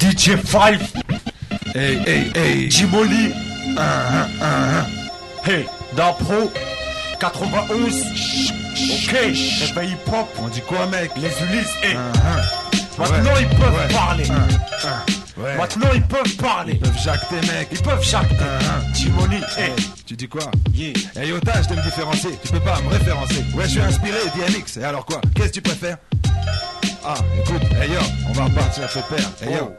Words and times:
DJ 0.00 0.36
Five, 0.36 0.80
Hey, 1.74 1.98
hey, 2.06 2.32
hey. 2.34 2.68
Jimoli, 2.70 3.32
hey, 5.44 5.66
Dapro, 5.94 6.50
91, 7.20 8.02
ok, 8.92 9.12
réveil 9.12 9.90
hip 9.90 10.08
hop, 10.12 10.28
On 10.40 10.48
dit 10.48 10.62
quoi, 10.62 10.86
mec? 10.86 11.10
Les 11.16 11.28
Ulysses, 11.44 11.74
hey, 11.82 11.94
maintenant 12.98 13.34
Ouais, 13.34 13.42
ils 13.42 13.48
peuvent 13.56 13.74
ouais. 13.74 13.92
parler. 13.94 14.24
Ouais. 15.36 15.56
maintenant 15.56 15.88
ils 15.94 16.02
peuvent 16.02 16.36
parler, 16.36 16.72
Ils 16.74 16.80
peuvent 16.80 16.98
jacter, 17.02 17.36
mec. 17.36 17.68
ils 17.72 17.82
peuvent 17.82 18.02
jacter. 18.04 18.34
Jimoli, 18.94 19.36
hey, 19.58 19.70
Tu 20.06 20.14
dis 20.16 20.28
quoi? 20.28 20.50
Yeah, 20.74 20.92
Hey 21.16 21.28
Yota, 21.28 21.62
je 21.62 21.68
t'aime 21.68 21.82
différencier, 21.84 22.30
tu 22.44 22.50
peux 22.52 22.60
pas 22.60 22.80
me 22.80 22.88
référencer. 22.88 23.44
Ouais, 23.54 23.64
je 23.64 23.70
suis 23.70 23.80
inspiré 23.80 24.18
d'IMX, 24.34 24.76
et 24.80 24.84
alors 24.84 25.04
quoi? 25.06 25.20
Qu'est-ce 25.34 25.48
que 25.48 25.52
tu 25.54 25.62
préfères? 25.62 25.98
Ah, 27.04 27.14
écoute, 27.38 27.62
hey 27.80 27.90
yo, 27.90 28.00
on 28.28 28.32
va 28.32 28.44
repartir 28.44 28.84
à 28.84 28.88
te 28.88 29.14
père. 29.14 29.30
Hey 29.42 29.56
yo. 29.56 29.72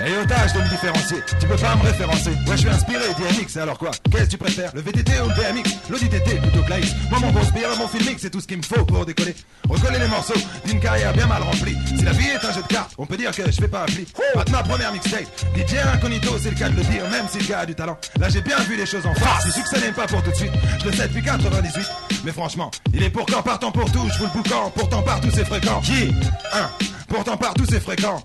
Hey 0.00 0.12
Yota, 0.12 0.48
je 0.48 0.54
dois 0.54 0.64
me 0.64 0.68
différencier, 0.70 1.18
tu 1.38 1.46
peux 1.46 1.56
pas 1.56 1.76
me 1.76 1.82
référencer. 1.82 2.30
Ouais, 2.30 2.52
je 2.52 2.56
suis 2.56 2.68
inspiré 2.68 3.04
d'IMX, 3.18 3.56
et 3.56 3.60
alors 3.60 3.78
quoi? 3.78 3.90
Qu'est-ce 4.10 4.24
que 4.24 4.30
tu 4.30 4.38
préfères? 4.38 4.72
Le 4.74 4.80
VTT 4.80 5.12
ou 5.20 5.28
le 5.28 5.34
BMX 5.34 5.70
L'ODTT 5.90 6.40
plutôt 6.40 6.62
que 6.64 6.70
la 6.70 6.80
X. 6.80 6.92
Moi, 7.10 7.20
mon 7.20 7.30
gros 7.30 7.44
spire, 7.44 7.68
mon 7.78 7.86
filmix, 7.86 8.22
c'est 8.22 8.30
tout 8.30 8.40
ce 8.40 8.46
qu'il 8.46 8.56
me 8.56 8.62
faut 8.62 8.84
pour 8.84 9.04
décoller. 9.04 9.36
Recoller 9.68 9.98
les 9.98 10.08
morceaux 10.08 10.40
d'une 10.64 10.80
carrière 10.80 11.12
bien 11.12 11.26
mal 11.26 11.42
remplie. 11.42 11.76
Si 11.86 12.02
la 12.02 12.12
vie 12.12 12.28
est 12.28 12.44
un 12.44 12.52
jeu 12.52 12.62
de 12.62 12.66
cartes, 12.66 12.94
on 12.98 13.06
peut 13.06 13.16
dire 13.16 13.30
que 13.30 13.44
je 13.44 13.60
fais 13.60 13.68
pas 13.68 13.82
un 13.82 13.86
pli. 13.86 14.06
Hâte 14.36 14.50
ma 14.50 14.62
première 14.62 14.92
mixtape. 14.92 15.26
DJ 15.54 15.76
incognito, 15.94 16.30
c'est 16.42 16.50
le 16.50 16.56
cas 16.56 16.70
de 16.70 16.76
le 16.76 16.82
dire, 16.84 17.08
même 17.10 17.26
si 17.30 17.38
le 17.38 17.44
gars 17.46 17.60
a 17.60 17.66
du 17.66 17.74
talent. 17.74 17.98
Là, 18.18 18.28
j'ai 18.30 18.40
bien 18.40 18.58
vu 18.60 18.76
les 18.76 18.86
choses 18.86 19.06
en 19.06 19.14
face. 19.14 19.44
Le 19.44 19.52
succès 19.52 19.80
n'est 19.80 19.92
pas 19.92 20.06
pour 20.06 20.22
tout 20.22 20.30
de 20.30 20.36
suite. 20.36 20.52
Je 20.80 20.86
le 20.88 20.96
sais 20.96 21.08
depuis 21.08 21.22
98. 21.22 21.86
Mais 22.24 22.32
franchement, 22.32 22.70
il 22.94 23.02
est 23.02 23.10
pour 23.10 23.26
quand 23.26 23.42
partant 23.42 23.72
pour 23.72 23.90
tout, 23.90 24.08
je 24.12 24.18
vous 24.18 24.26
le 24.26 24.30
boucan. 24.42 24.70
Pourtant 24.74 25.02
partout 25.02 25.28
c'est 25.34 25.44
fréquent. 25.44 25.80
Qui 25.80 26.12
Un. 26.52 26.70
Pourtant 27.08 27.36
partout 27.36 27.64
c'est 27.68 27.80
fréquent. 27.80 28.22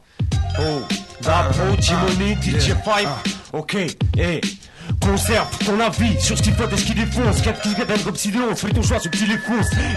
oh, 0.59 0.81
Dapro, 1.21 1.63
Ah, 1.71 1.75
Jimoli, 1.81 2.37
ah, 2.37 2.41
DJ 2.41 2.67
yeah, 2.67 2.75
Five, 2.77 3.07
ah. 3.07 3.23
ok, 3.57 3.75
hey. 4.17 4.41
Conserve 5.07 5.47
ton 5.65 5.79
avis 5.79 6.19
sur 6.19 6.37
ce 6.37 6.43
qu'il 6.43 6.53
flotte 6.53 6.73
et 6.73 6.77
ce 6.77 6.83
qu'il 6.83 6.95
défonce. 6.95 7.41
Quel 7.41 7.57
qu'il 7.61 7.73
gagne 7.75 7.99
comme 8.03 8.15
Sidéon, 8.17 8.53
fais 8.53 8.69
ton 8.71 8.81
choix, 8.81 8.99
ce 8.99 9.07
tu 9.07 9.25
les. 9.25 9.37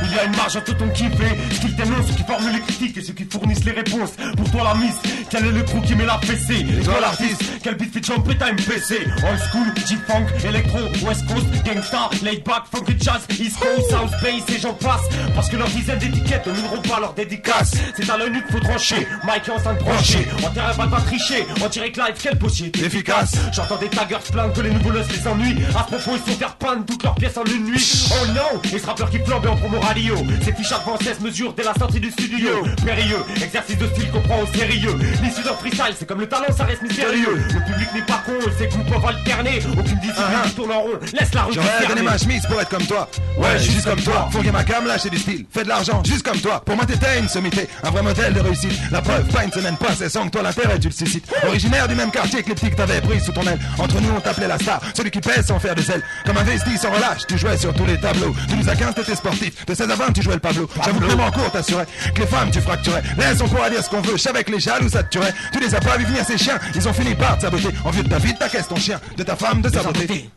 Il 0.04 0.14
y 0.14 0.18
a 0.18 0.24
une 0.24 0.36
marge 0.36 0.56
entre 0.56 0.76
ton 0.76 0.88
kiff 0.90 1.12
et 1.12 1.54
ce 1.54 1.60
qu'ils 1.60 1.74
t'énoncent, 1.74 2.06
ceux 2.06 2.14
qui 2.14 2.22
formulent 2.22 2.52
les 2.52 2.60
critiques 2.60 2.96
et 2.96 3.02
ceux 3.02 3.12
qui 3.12 3.24
fournissent 3.24 3.64
les 3.64 3.72
réponses. 3.72 4.10
Pour 4.36 4.48
toi, 4.52 4.62
la 4.62 4.74
miss, 4.74 4.94
quel 5.28 5.46
est 5.46 5.50
le 5.50 5.62
crew 5.62 5.82
qui 5.84 5.96
met 5.96 6.06
la 6.06 6.18
fessée? 6.18 6.64
Et 6.78 6.84
toi, 6.84 7.00
l'artiste, 7.00 7.42
quel 7.60 7.74
beat 7.74 7.92
fait 7.92 8.04
jumper 8.04 8.36
ta 8.36 8.52
MPC 8.52 9.06
Old 9.28 9.40
school, 9.50 9.66
G-Funk, 9.84 10.26
Electro, 10.44 10.78
West 11.04 11.26
Coast, 11.26 11.46
Gangsta, 11.64 12.10
Laid 12.22 12.44
Back, 12.44 12.64
Funky 12.72 12.94
Jazz, 13.00 13.26
East 13.30 13.58
Coast, 13.58 13.90
South 13.90 14.12
Bass 14.22 14.54
et 14.54 14.60
j'en 14.60 14.74
passe. 14.74 15.02
Parce 15.34 15.48
que 15.48 15.56
leur 15.56 15.68
dizaine 15.68 15.98
d'étiquettes 15.98 16.46
ne 16.46 16.52
mèneront 16.52 16.82
pas 16.82 17.00
leur 17.00 17.14
dédicace. 17.14 17.72
C'est 17.96 18.08
à 18.08 18.16
l'œil 18.16 18.30
nu 18.30 18.42
qu'il 18.44 18.52
faut 18.52 18.60
trancher. 18.60 19.08
Mike 19.24 19.48
est 19.48 19.50
enceinte 19.50 19.78
branchée. 19.80 20.28
En 20.46 20.50
terrain, 20.50 20.72
va 20.72 20.86
pas 20.86 21.00
tricher. 21.00 21.46
En 21.64 21.68
direct 21.68 21.96
live, 21.96 22.14
quelle 22.22 22.38
possibilité 22.38 22.84
Efficace. 22.84 23.36
J'entends 23.52 23.76
des 23.76 23.88
taggers 23.88 24.24
se 24.24 24.32
plaindre 24.32 24.52
que 24.52 24.60
les 24.60 24.70
nouveaux 24.70 24.99
les 25.08 25.26
ennuient. 25.28 25.56
À 25.74 25.86
ce 25.88 25.94
propos, 25.96 26.18
ils 26.26 26.32
sont 26.32 26.38
faire 26.38 26.54
peindre 26.56 26.84
toutes 26.86 27.02
leurs 27.02 27.14
pièces 27.14 27.36
en 27.36 27.44
une 27.44 27.64
nuit. 27.64 28.08
Oh 28.12 28.26
non, 28.28 28.60
les 28.72 28.78
rappeurs 28.80 29.10
qui 29.10 29.18
flambent 29.18 29.46
en 29.46 29.56
promo 29.56 29.80
radio. 29.80 30.16
Ces 30.44 30.52
fiches 30.52 30.72
avant 30.72 30.96
16 30.98 31.20
mesures 31.20 31.52
dès 31.54 31.62
la 31.64 31.74
sortie 31.74 32.00
du 32.00 32.10
studio. 32.10 32.50
Périlleux, 32.84 33.24
exercice 33.42 33.78
de 33.78 33.86
style 33.88 34.10
qu'on 34.10 34.20
prend 34.20 34.40
au 34.40 34.46
sérieux. 34.46 34.94
L'issue 35.22 35.42
d'un 35.42 35.54
freestyle, 35.54 35.94
c'est 35.98 36.06
comme 36.06 36.20
le 36.20 36.28
talent, 36.28 36.52
ça 36.56 36.64
reste 36.64 36.82
mystérieux. 36.82 37.36
Le 37.36 37.64
public 37.72 37.88
n'est 37.94 38.02
pas 38.02 38.22
con, 38.26 38.32
et 38.46 38.58
ses 38.58 38.68
coups 38.68 38.84
peuvent 38.90 39.04
alterner. 39.06 39.58
Aucune 39.72 39.98
discipline 40.00 40.14
Ah, 40.18 40.42
ah. 40.44 40.48
qui 40.48 40.54
tourne 40.54 40.72
en 40.72 40.80
rond. 40.80 40.98
Laisse 41.18 41.34
la 41.34 41.42
rue 41.42 41.54
J'aurais 41.54 41.86
donné 41.88 42.02
ma 42.02 42.18
chemise 42.18 42.44
pour 42.46 42.60
être 42.60 42.68
comme 42.68 42.86
toi. 42.86 43.08
Ouais, 43.38 43.58
juste 43.58 43.84
comme 43.84 44.00
toi. 44.00 44.28
Fourguer 44.30 44.52
ma 44.52 44.64
cam, 44.64 44.86
lâcher 44.86 45.10
du 45.10 45.18
style. 45.18 45.46
Fais 45.50 45.64
de 45.64 45.68
l'argent, 45.68 46.02
juste 46.04 46.22
comme 46.22 46.38
toi. 46.40 46.62
Pour 46.64 46.76
moi, 46.76 46.84
t'étais 46.86 47.18
une 47.18 47.28
sommité. 47.28 47.68
Un 47.82 47.90
vrai 47.90 48.02
modèle 48.02 48.32
de 48.34 48.40
réussite. 48.40 48.72
La 48.90 49.00
preuve, 49.02 49.24
pas 49.28 49.44
une 49.44 49.52
semaine 49.52 49.76
passée 49.76 50.08
sans 50.08 50.26
que 50.26 50.30
toi 50.30 50.42
l'intérêt, 50.42 50.78
tu 50.78 50.88
le 50.88 50.94
suscites. 50.94 51.24
Originaire 51.46 51.88
du 51.88 51.94
même 51.94 52.10
quartier 52.10 52.42
que 52.42 52.48
les 52.48 52.54
petits 52.54 52.70
que 52.70 52.76
t'avais 52.76 53.00
pris 53.00 53.20
sous 53.20 53.32
ton 53.32 53.42
aile. 53.42 53.58
Entre 53.78 54.00
nous, 54.00 54.10
on 54.16 54.20
t'appelait 54.20 54.48
la 54.48 54.58
star. 54.58 54.79
Celui 54.94 55.10
qui 55.10 55.20
pèse 55.20 55.46
sans 55.46 55.58
faire 55.58 55.74
de 55.74 55.82
zèle. 55.82 56.02
Comme 56.24 56.36
un 56.36 56.42
vesti 56.42 56.76
sans 56.76 56.90
relâche, 56.90 57.26
tu 57.26 57.38
jouais 57.38 57.56
sur 57.56 57.72
tous 57.74 57.86
les 57.86 57.98
tableaux. 57.98 58.34
Tu 58.48 58.56
nous 58.56 58.68
as 58.68 58.76
15, 58.76 58.94
t'étais 58.94 59.14
sportif. 59.14 59.66
De 59.66 59.74
16 59.74 59.90
à 59.90 59.94
20, 59.94 60.12
tu 60.12 60.22
jouais 60.22 60.34
le 60.34 60.40
Pablo. 60.40 60.68
J'avoue 60.84 61.00
même 61.00 61.20
en 61.20 61.30
cours, 61.30 61.50
t'assurais 61.50 61.86
que 62.14 62.20
les 62.20 62.26
femmes, 62.26 62.50
tu 62.50 62.60
fracturais. 62.60 63.02
Laisse, 63.18 63.40
on 63.40 63.48
pourra 63.48 63.70
dire 63.70 63.82
ce 63.82 63.90
qu'on 63.90 64.00
veut. 64.00 64.16
Je 64.16 64.22
savais 64.22 64.44
que 64.44 64.52
les 64.52 64.60
jaloux, 64.60 64.88
ça 64.88 65.02
te 65.02 65.10
tuerait. 65.10 65.34
Tu 65.52 65.60
les 65.60 65.74
as 65.74 65.80
pas 65.80 65.96
vu 65.96 66.04
venir, 66.04 66.24
ces 66.24 66.38
chiens. 66.38 66.58
Ils 66.74 66.88
ont 66.88 66.92
fini 66.92 67.14
par 67.14 67.36
te 67.36 67.42
saboter. 67.42 67.70
En 67.84 67.90
vue 67.90 68.02
de 68.02 68.08
ta 68.08 68.18
vie, 68.18 68.32
de 68.32 68.38
ta 68.38 68.48
caisse, 68.48 68.68
ton 68.68 68.76
chien. 68.76 69.00
De 69.16 69.22
ta 69.22 69.36
femme, 69.36 69.60
de 69.62 69.68
sa 69.68 69.82
beauté. 69.82 70.30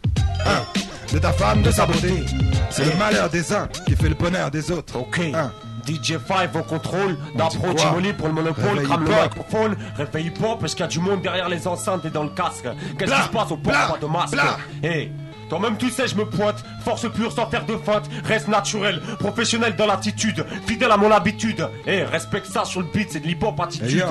Un. 0.46 1.14
De 1.14 1.20
ta 1.20 1.32
femme, 1.32 1.62
de 1.62 1.72
sa 1.72 1.86
beauté. 1.86 2.26
C'est 2.70 2.86
le 2.86 2.96
malheur 2.98 3.30
des 3.30 3.54
uns 3.54 3.68
qui 3.86 3.96
fait 3.96 4.10
le 4.10 4.16
bonheur 4.16 4.50
des 4.50 4.72
autres. 4.72 4.98
Ok. 4.98 5.20
Un. 5.34 5.52
DJ 5.86 6.18
5 6.26 6.56
au 6.56 6.64
contrôle, 6.64 7.18
d'Apro 7.36 7.74
Timoli 7.74 8.14
pour 8.14 8.28
le 8.28 8.34
monopole, 8.34 8.84
crame 8.84 9.06
le 9.06 9.24
microphone, 9.24 9.76
réveil 9.98 10.28
hip-hop, 10.28 10.60
parce 10.60 10.74
qu'il 10.74 10.82
y 10.82 10.88
a 10.88 10.88
du 10.88 11.00
monde 11.00 11.22
derrière 11.22 11.50
les 11.50 11.68
enceintes 11.68 12.06
et 12.06 12.10
dans 12.10 12.24
le 12.24 12.30
casque. 12.30 12.68
Qu'est-ce 12.98 13.14
qui 13.14 13.22
se 13.22 13.30
passe 13.30 13.52
au 13.52 13.58
port 13.58 13.74
pas 13.74 13.98
de 14.00 14.06
masque. 14.06 14.38
Hey 14.82 15.12
toi-même 15.50 15.78
tu 15.78 15.92
sais 15.92 16.08
je 16.08 16.16
me 16.16 16.26
pointe, 16.26 16.64
force 16.84 17.08
pure 17.12 17.32
sans 17.32 17.48
faire 17.48 17.66
de 17.66 17.78
feinte, 17.78 18.10
reste 18.24 18.48
naturel, 18.48 19.02
professionnel 19.20 19.76
dans 19.76 19.86
l'attitude, 19.86 20.44
fidèle 20.66 20.90
à 20.90 20.98
mon 20.98 21.12
habitude. 21.12 21.68
Hey, 21.86 22.04
respecte 22.04 22.48
ça 22.48 22.66
sur 22.66 22.82
le 22.82 22.88
beat, 22.92 23.12
c'est 23.12 23.20
de 23.20 23.28
l'hip-hop 23.28 23.54
Et 23.60 23.62
attitude. 23.62 24.06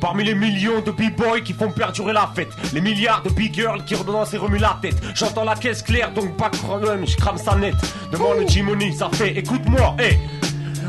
Parmi 0.00 0.24
les 0.24 0.34
millions 0.34 0.80
de 0.80 0.90
b-boys 0.90 1.40
qui 1.40 1.52
font 1.52 1.70
perdurer 1.70 2.12
la 2.12 2.28
fête, 2.34 2.50
les 2.74 2.80
milliards 2.80 3.22
de 3.22 3.30
b-girls 3.30 3.84
qui 3.84 3.94
redonnent 3.94 4.26
et 4.30 4.36
remuent 4.36 4.58
la 4.58 4.78
tête. 4.82 4.96
J'entends 5.14 5.44
la 5.44 5.54
caisse 5.54 5.82
claire, 5.82 6.12
donc 6.12 6.36
pas 6.36 6.50
de 6.50 6.56
problème, 6.56 7.06
je 7.06 7.16
crame 7.16 7.38
sa 7.38 7.54
net. 7.54 7.74
Demande 8.10 8.38
le 8.40 8.46
Jimony, 8.46 8.92
ça 8.94 9.08
fait 9.12 9.36
écoute-moi, 9.38 9.96
hey. 9.98 10.18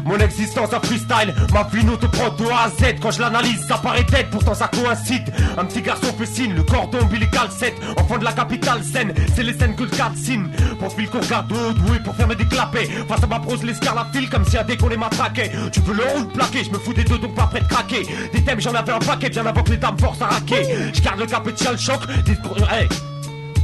Mon 0.05 0.17
existence 0.17 0.73
en 0.73 0.79
freestyle, 0.81 1.33
ma 1.53 1.63
vie 1.63 1.85
nous 1.85 1.97
te 1.97 2.05
prend 2.05 2.29
de 2.29 2.45
A 2.45 2.65
à 2.65 2.69
Z. 2.69 2.95
Quand 3.01 3.11
je 3.11 3.21
l'analyse, 3.21 3.65
ça 3.67 3.77
paraît 3.77 4.05
tête, 4.05 4.29
pourtant 4.29 4.53
ça 4.53 4.67
coïncide. 4.67 5.33
Un 5.57 5.65
petit 5.65 5.81
garçon 5.81 6.13
signe, 6.25 6.53
le 6.53 6.63
cordon 6.63 6.99
ombilical 7.01 7.49
7 7.51 7.73
Enfant 7.97 8.17
de 8.17 8.23
la 8.23 8.31
capitale 8.31 8.83
scène, 8.83 9.13
c'est 9.35 9.43
les 9.43 9.53
scènes 9.53 9.75
que 9.75 9.83
le 9.83 9.89
cadre 9.89 10.15
signe 10.15 10.47
Profil 10.79 11.09
qu'on 11.09 11.19
doué 11.19 11.99
pour 12.03 12.15
fermer 12.15 12.35
des 12.35 12.45
clapets 12.45 12.85
Face 13.07 13.23
à 13.23 13.27
ma 13.27 13.39
prose, 13.39 13.63
l'escar 13.63 13.95
la 13.95 14.07
file 14.11 14.29
comme 14.29 14.45
si 14.45 14.57
un 14.57 14.63
décollé 14.63 14.97
m'attraquait 14.97 15.51
Tu 15.71 15.79
veux 15.81 15.93
le 15.93 16.03
roule 16.03 16.27
plaqué, 16.29 16.63
je 16.63 16.71
me 16.71 16.77
fous 16.77 16.93
des 16.93 17.03
deux 17.03 17.17
donc 17.17 17.35
pas 17.35 17.47
prêt 17.47 17.61
de 17.61 17.67
craquer. 17.67 18.05
Des 18.33 18.43
thèmes 18.43 18.61
j'en 18.61 18.73
avais 18.73 18.91
un 18.91 18.99
paquet 18.99 19.29
bien 19.29 19.45
avant 19.45 19.63
que 19.63 19.71
les 19.71 19.77
dames 19.77 19.97
forcent 19.99 20.21
à 20.21 20.27
raquer. 20.27 20.63
Je 20.93 21.01
garde 21.01 21.19
le 21.19 21.25
cap 21.25 21.47
et 21.47 21.53
tiens 21.53 21.71
le 21.71 21.77
choc, 21.77 21.99
des... 22.25 22.31
hey. 22.31 22.87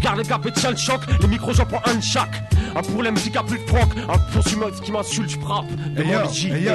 Garde 0.01 0.17
le 0.17 0.23
cap 0.23 0.45
et 0.45 0.51
tiens 0.51 0.71
le 0.71 0.77
choc, 0.77 1.01
les 1.21 1.27
micros 1.27 1.53
j'en 1.53 1.65
prends 1.65 1.81
un 1.85 1.95
de 1.95 2.01
chaque. 2.03 2.43
Un 2.75 2.81
problème 2.81 3.17
si 3.17 3.31
qu'a 3.31 3.43
plus 3.43 3.57
de 3.59 3.67
froc, 3.67 3.89
un 4.07 4.17
poursuivant 4.31 4.67
qui 4.83 4.91
m'insulte, 4.91 5.29
je 5.31 5.39
frappe. 5.39 5.65
Hey 5.97 6.05
yo, 6.07 6.13
Demande 6.19 6.33
J. 6.33 6.51
hey 6.51 6.63
yo. 6.63 6.71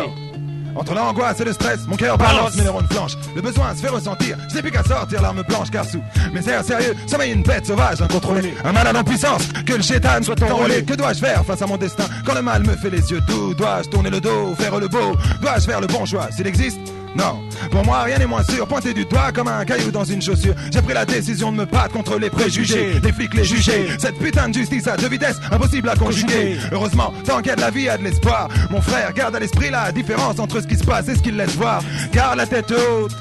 Entre 0.76 0.92
l'angoisse 0.92 1.38
et 1.38 1.44
le 1.44 1.52
stress, 1.52 1.86
mon 1.86 1.94
cœur 1.94 2.18
balance, 2.18 2.34
Balance. 2.36 2.56
mes 2.56 2.64
neurones 2.64 2.88
flanchent. 2.90 3.16
Le 3.36 3.40
besoin 3.42 3.72
se 3.76 3.80
fait 3.80 3.88
ressentir, 3.88 4.36
je 4.50 4.56
n'ai 4.56 4.62
plus 4.62 4.72
qu'à 4.72 4.82
sortir 4.82 5.22
l'arme 5.22 5.42
blanche 5.46 5.70
car 5.70 5.84
sous 5.84 6.02
mes 6.32 6.48
airs 6.48 6.64
sérieux 6.64 6.96
sommeille 7.06 7.32
une 7.32 7.44
bête 7.44 7.64
sauvage 7.66 8.02
incontrôlée. 8.02 8.52
Un 8.64 8.72
malade 8.72 8.96
en 8.96 9.04
puissance, 9.04 9.46
que 9.64 9.72
le 9.74 9.82
chétan 9.82 10.20
soit 10.22 10.42
enrôlé. 10.42 10.84
Que 10.84 10.94
dois-je 10.94 11.20
faire 11.20 11.44
face 11.44 11.62
à 11.62 11.66
mon 11.66 11.76
destin? 11.76 12.06
Quand 12.26 12.34
le 12.34 12.42
mal 12.42 12.64
me 12.66 12.74
fait 12.74 12.90
les 12.90 13.08
yeux 13.08 13.20
doux 13.20 13.54
Dois-je 13.54 13.88
tourner 13.88 14.10
le 14.10 14.20
dos, 14.20 14.52
faire 14.58 14.78
le 14.80 14.88
beau? 14.88 15.14
Dois-je 15.40 15.64
faire 15.64 15.80
le 15.80 15.86
bon 15.86 16.04
choix? 16.04 16.28
S'il 16.32 16.46
existe 16.48 16.80
non, 17.16 17.42
pour 17.70 17.84
moi 17.84 18.02
rien 18.02 18.18
n'est 18.18 18.26
moins 18.26 18.42
sûr, 18.42 18.66
pointé 18.66 18.92
du 18.92 19.04
doigt 19.04 19.30
comme 19.32 19.48
un 19.48 19.64
caillou 19.64 19.90
dans 19.90 20.04
une 20.04 20.20
chaussure. 20.20 20.54
J'ai 20.72 20.82
pris 20.82 20.94
la 20.94 21.04
décision 21.04 21.52
de 21.52 21.58
me 21.58 21.64
battre 21.64 21.92
contre 21.92 22.18
les 22.18 22.28
préjugés, 22.30 23.00
les 23.02 23.12
flics, 23.12 23.34
les 23.34 23.44
jugés. 23.44 23.88
Cette 23.98 24.18
putain 24.18 24.48
de 24.48 24.54
justice 24.54 24.86
à 24.88 24.96
deux 24.96 25.08
vitesses, 25.08 25.38
impossible 25.50 25.88
à 25.88 25.94
conjuguer. 25.96 26.56
Heureusement, 26.72 27.12
tant 27.24 27.38
qu'il 27.38 27.48
y 27.48 27.50
a 27.50 27.56
de 27.56 27.60
la 27.60 27.70
vie, 27.70 27.80
il 27.82 27.86
y 27.86 27.88
a 27.88 27.96
de 27.98 28.02
l'espoir. 28.04 28.48
Mon 28.70 28.80
frère, 28.80 29.12
garde 29.12 29.36
à 29.36 29.38
l'esprit 29.40 29.70
la 29.70 29.92
différence 29.92 30.38
entre 30.40 30.60
ce 30.60 30.66
qui 30.66 30.76
se 30.76 30.84
passe 30.84 31.08
et 31.08 31.14
ce 31.14 31.20
qu'il 31.22 31.36
laisse 31.36 31.54
voir. 31.56 31.82
Garde 32.12 32.36
la 32.36 32.46
tête 32.46 32.72
haute, 32.72 33.12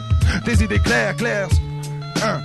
tes 0.43 0.63
idées 0.63 0.79
claires, 0.79 1.15
claires. 1.15 1.47
Un, 2.23 2.39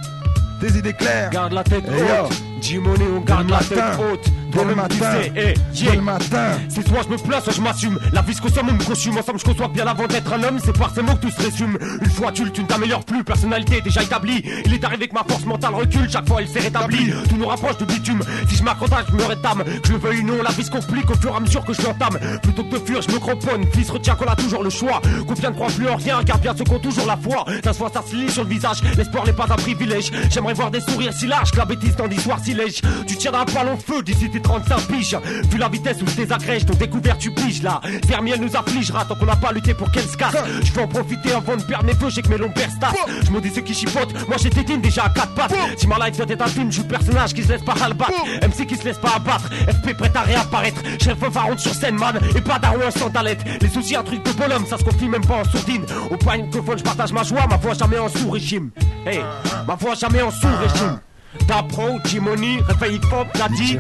tes 0.61 0.77
idées 0.79 0.93
claires. 0.93 1.31
Garde 1.31 1.53
la 1.53 1.65
tête 1.65 1.85
Hey, 1.89 2.01
yo. 2.01 2.25
haute. 2.27 2.43
Jimony, 2.61 3.05
on 3.17 3.21
garde 3.21 3.49
la 3.51 3.59
tête 3.59 3.79
haute. 4.01 4.27
Dès 4.51 4.65
le 4.65 4.75
matin. 4.75 4.97
Dès 5.35 5.97
le 5.97 6.01
matin. 6.01 6.59
C'est 6.69 6.87
soit 6.87 7.03
je 7.03 7.09
me 7.09 7.17
place, 7.19 7.45
soit 7.45 7.53
je 7.53 7.61
m'assume. 7.61 7.99
La 8.13 8.23
vie 8.23 8.35
se 8.35 8.41
consomme, 8.41 8.69
on 8.71 8.73
me 8.73 8.85
consume. 8.85 9.19
Ensemble, 9.19 9.39
je 9.39 9.45
conçois 9.45 9.69
bien 9.69 9.87
avant 9.87 10.07
d'être 10.07 10.33
un 10.33 10.43
homme. 10.43 10.59
C'est 10.65 10.77
par 10.77 10.95
ces 10.95 11.03
mots 11.03 11.15
que 11.15 11.27
tout 11.27 11.31
se 11.31 11.43
résume. 11.43 11.79
Une 12.03 12.11
fois 12.11 12.29
adulte, 12.29 12.53
tu 12.55 12.63
ne 12.63 12.67
t'améliores 12.67 13.05
plus. 13.05 13.25
Personnalité 13.25 13.81
déjà 13.81 14.03
établie. 14.03 14.43
Il 14.65 14.75
est 14.75 14.85
arrivé 14.85 15.09
que 15.09 15.15
ma 15.15 15.25
force 15.29 15.45
mentale 15.45 15.75
recule. 15.75 16.09
Chaque 16.11 16.27
fois, 16.27 16.41
elle 16.41 16.49
s'est 16.49 16.61
rétablie. 16.61 17.13
Tout 17.29 17.37
nous 17.37 17.47
rapproche 17.47 17.79
de 17.79 17.85
bitume. 17.85 18.21
Si 18.49 18.57
je 18.57 18.63
m'accroche, 18.63 18.91
je 19.09 19.15
me 19.15 19.25
rétame. 19.25 19.65
Que 19.65 19.89
je 19.89 19.93
le 19.93 19.99
veuille 19.99 20.21
ou 20.21 20.27
non, 20.27 20.43
la 20.43 20.51
vie 20.51 20.65
se 20.65 20.71
complique 20.71 21.11
au 21.11 21.15
fur 21.15 21.33
et 21.33 21.37
à 21.37 21.41
mesure 21.41 21.65
que 21.65 21.73
je 21.73 21.83
l'entame. 21.83 22.19
Plutôt 22.43 22.65
que 22.65 22.71
de 22.71 22.79
fuir, 22.79 23.03
je 23.03 23.11
me 23.13 23.19
cramponne. 23.19 23.65
Fils, 23.73 23.91
retiens 23.91 24.15
qu'on 24.15 24.27
a 24.27 24.37
toujours 24.37 24.63
le 24.63 24.71
choix. 24.71 25.01
Combien 25.27 25.51
ne 25.51 25.55
croient 25.55 25.69
plus 25.69 25.89
en 25.89 25.97
rien, 25.97 26.23
garde 26.23 26.41
bien 26.41 26.55
ceux 26.57 26.65
qui 26.65 26.73
ont 26.73 26.79
toujours 26.79 27.07
la 27.07 27.17
foi. 27.17 27.45
Ça 27.63 27.73
se 27.73 27.79
voit, 27.79 27.91
ça 27.93 28.03
se 28.09 28.15
lit 28.15 28.31
sur 28.31 28.45
le 28.45 28.51
visage. 28.51 28.79
L'espoir 28.97 29.27
n'est 29.27 29.33
pas 29.33 29.47
un 29.51 29.57
privilège. 29.57 30.11
J'aimerais 30.31 30.55
voir 30.55 30.71
des 30.71 30.81
sourires 30.81 31.13
si 31.13 31.27
larges 31.27 31.51
que 31.51 31.59
la 31.59 31.65
bêtise 31.65 31.97
dans 31.97 32.09
des 32.09 32.19
soirs 32.19 32.39
si 32.43 32.55
lèges. 32.55 32.81
Tu 33.07 33.17
tiendras 33.17 33.45
pas 33.45 33.65
long 33.65 33.77
feu 33.77 34.03
d'ici 34.03 34.29
tes 34.39 34.43
tes 34.43 34.43
35 34.43 34.81
piges. 34.89 35.19
Vu 35.51 35.59
la 35.59 35.69
vitesse 35.69 36.03
où 36.03 36.07
je 36.07 36.17
désagrège, 36.17 36.67
ton 36.67 36.75
découvert 36.75 37.19
tu 37.19 37.31
piges 37.31 37.63
là. 37.63 37.81
Fermiel 38.07 38.41
nous 38.41 38.57
affligera 38.57 39.05
tant 39.05 39.15
qu'on 39.15 39.27
n'a 39.27 39.37
pas 39.37 39.53
lutté 39.53 39.75
pour 39.75 39.91
qu'elle 39.91 40.07
se 40.07 40.17
casse. 40.17 40.37
Je 40.63 40.73
veux 40.73 40.83
en 40.83 40.89
profiter 40.89 41.33
avant 41.33 41.57
de 41.57 41.63
perdre 41.63 41.87
mes 41.87 41.95
feux, 41.95 42.11
j'ai 42.11 42.23
que 42.23 42.29
mes 42.29 42.39
longs 42.39 42.51
perstas. 42.51 42.93
Je 43.25 43.31
me 43.31 43.41
dis 43.41 43.51
ceux 43.51 43.63
qui 43.63 43.75
chipotent, 43.75 44.13
moi 44.29 44.37
j'ai 44.39 44.51
tétine 44.51 44.81
déjà 44.81 45.05
à 45.05 45.11
4 45.11 45.35
pattes. 45.35 45.55
Si 45.77 45.87
ma 45.87 45.97
life 46.07 46.17
doit 46.17 46.27
être 46.29 46.43
un 46.43 46.49
film, 46.49 46.73
je 46.73 46.83
le 46.83 46.89
personnage 46.89 47.35
qui 47.35 47.43
se 47.43 47.49
laisse 47.49 47.63
pas 47.63 47.75
battre. 47.75 48.13
MC 48.43 48.67
qui 48.67 48.77
se 48.77 48.85
laisse 48.85 48.99
pas 48.99 49.15
abattre, 49.17 49.49
FP 49.49 49.97
prêt 49.97 50.13
à 50.15 50.21
réapparaître. 50.23 50.81
Chef 51.03 51.19
faronde 51.19 51.59
sur 51.59 51.75
scène, 51.75 51.97
man, 51.97 52.19
et 52.35 52.41
pas 52.41 52.59
d'arrouin 52.59 52.91
sans 52.91 53.11
talette. 53.11 53.41
Les 53.61 53.69
soucis, 53.69 53.97
un 53.97 54.03
truc 54.03 54.25
de 54.25 54.33
bonhomme, 54.33 54.67
ça 54.67 54.79
se 54.79 54.85
confie 54.85 55.09
même 55.09 55.25
pas 55.25 55.37
en 55.37 55.45
sourdine. 55.45 55.85
Au 56.11 56.17
point 56.17 56.39
microphone, 56.39 56.79
je 56.79 56.85
partage 56.85 57.13
ma 57.13 57.23
joie, 57.23 57.47
ma 57.49 57.57
voix 57.57 57.75
jamais 57.75 57.99
en 57.99 58.09
sous-régime. 58.09 58.71
Hey, 59.07 59.21
ma 59.67 59.75
voix 59.75 59.95
jamais 59.95 60.23
en 60.23 60.31
sous-régime. 60.31 61.01
Tapro, 61.47 61.99
Jimony, 62.05 62.59
réveil 62.69 62.97
hip-hop, 62.97 63.27
Nadi, 63.39 63.79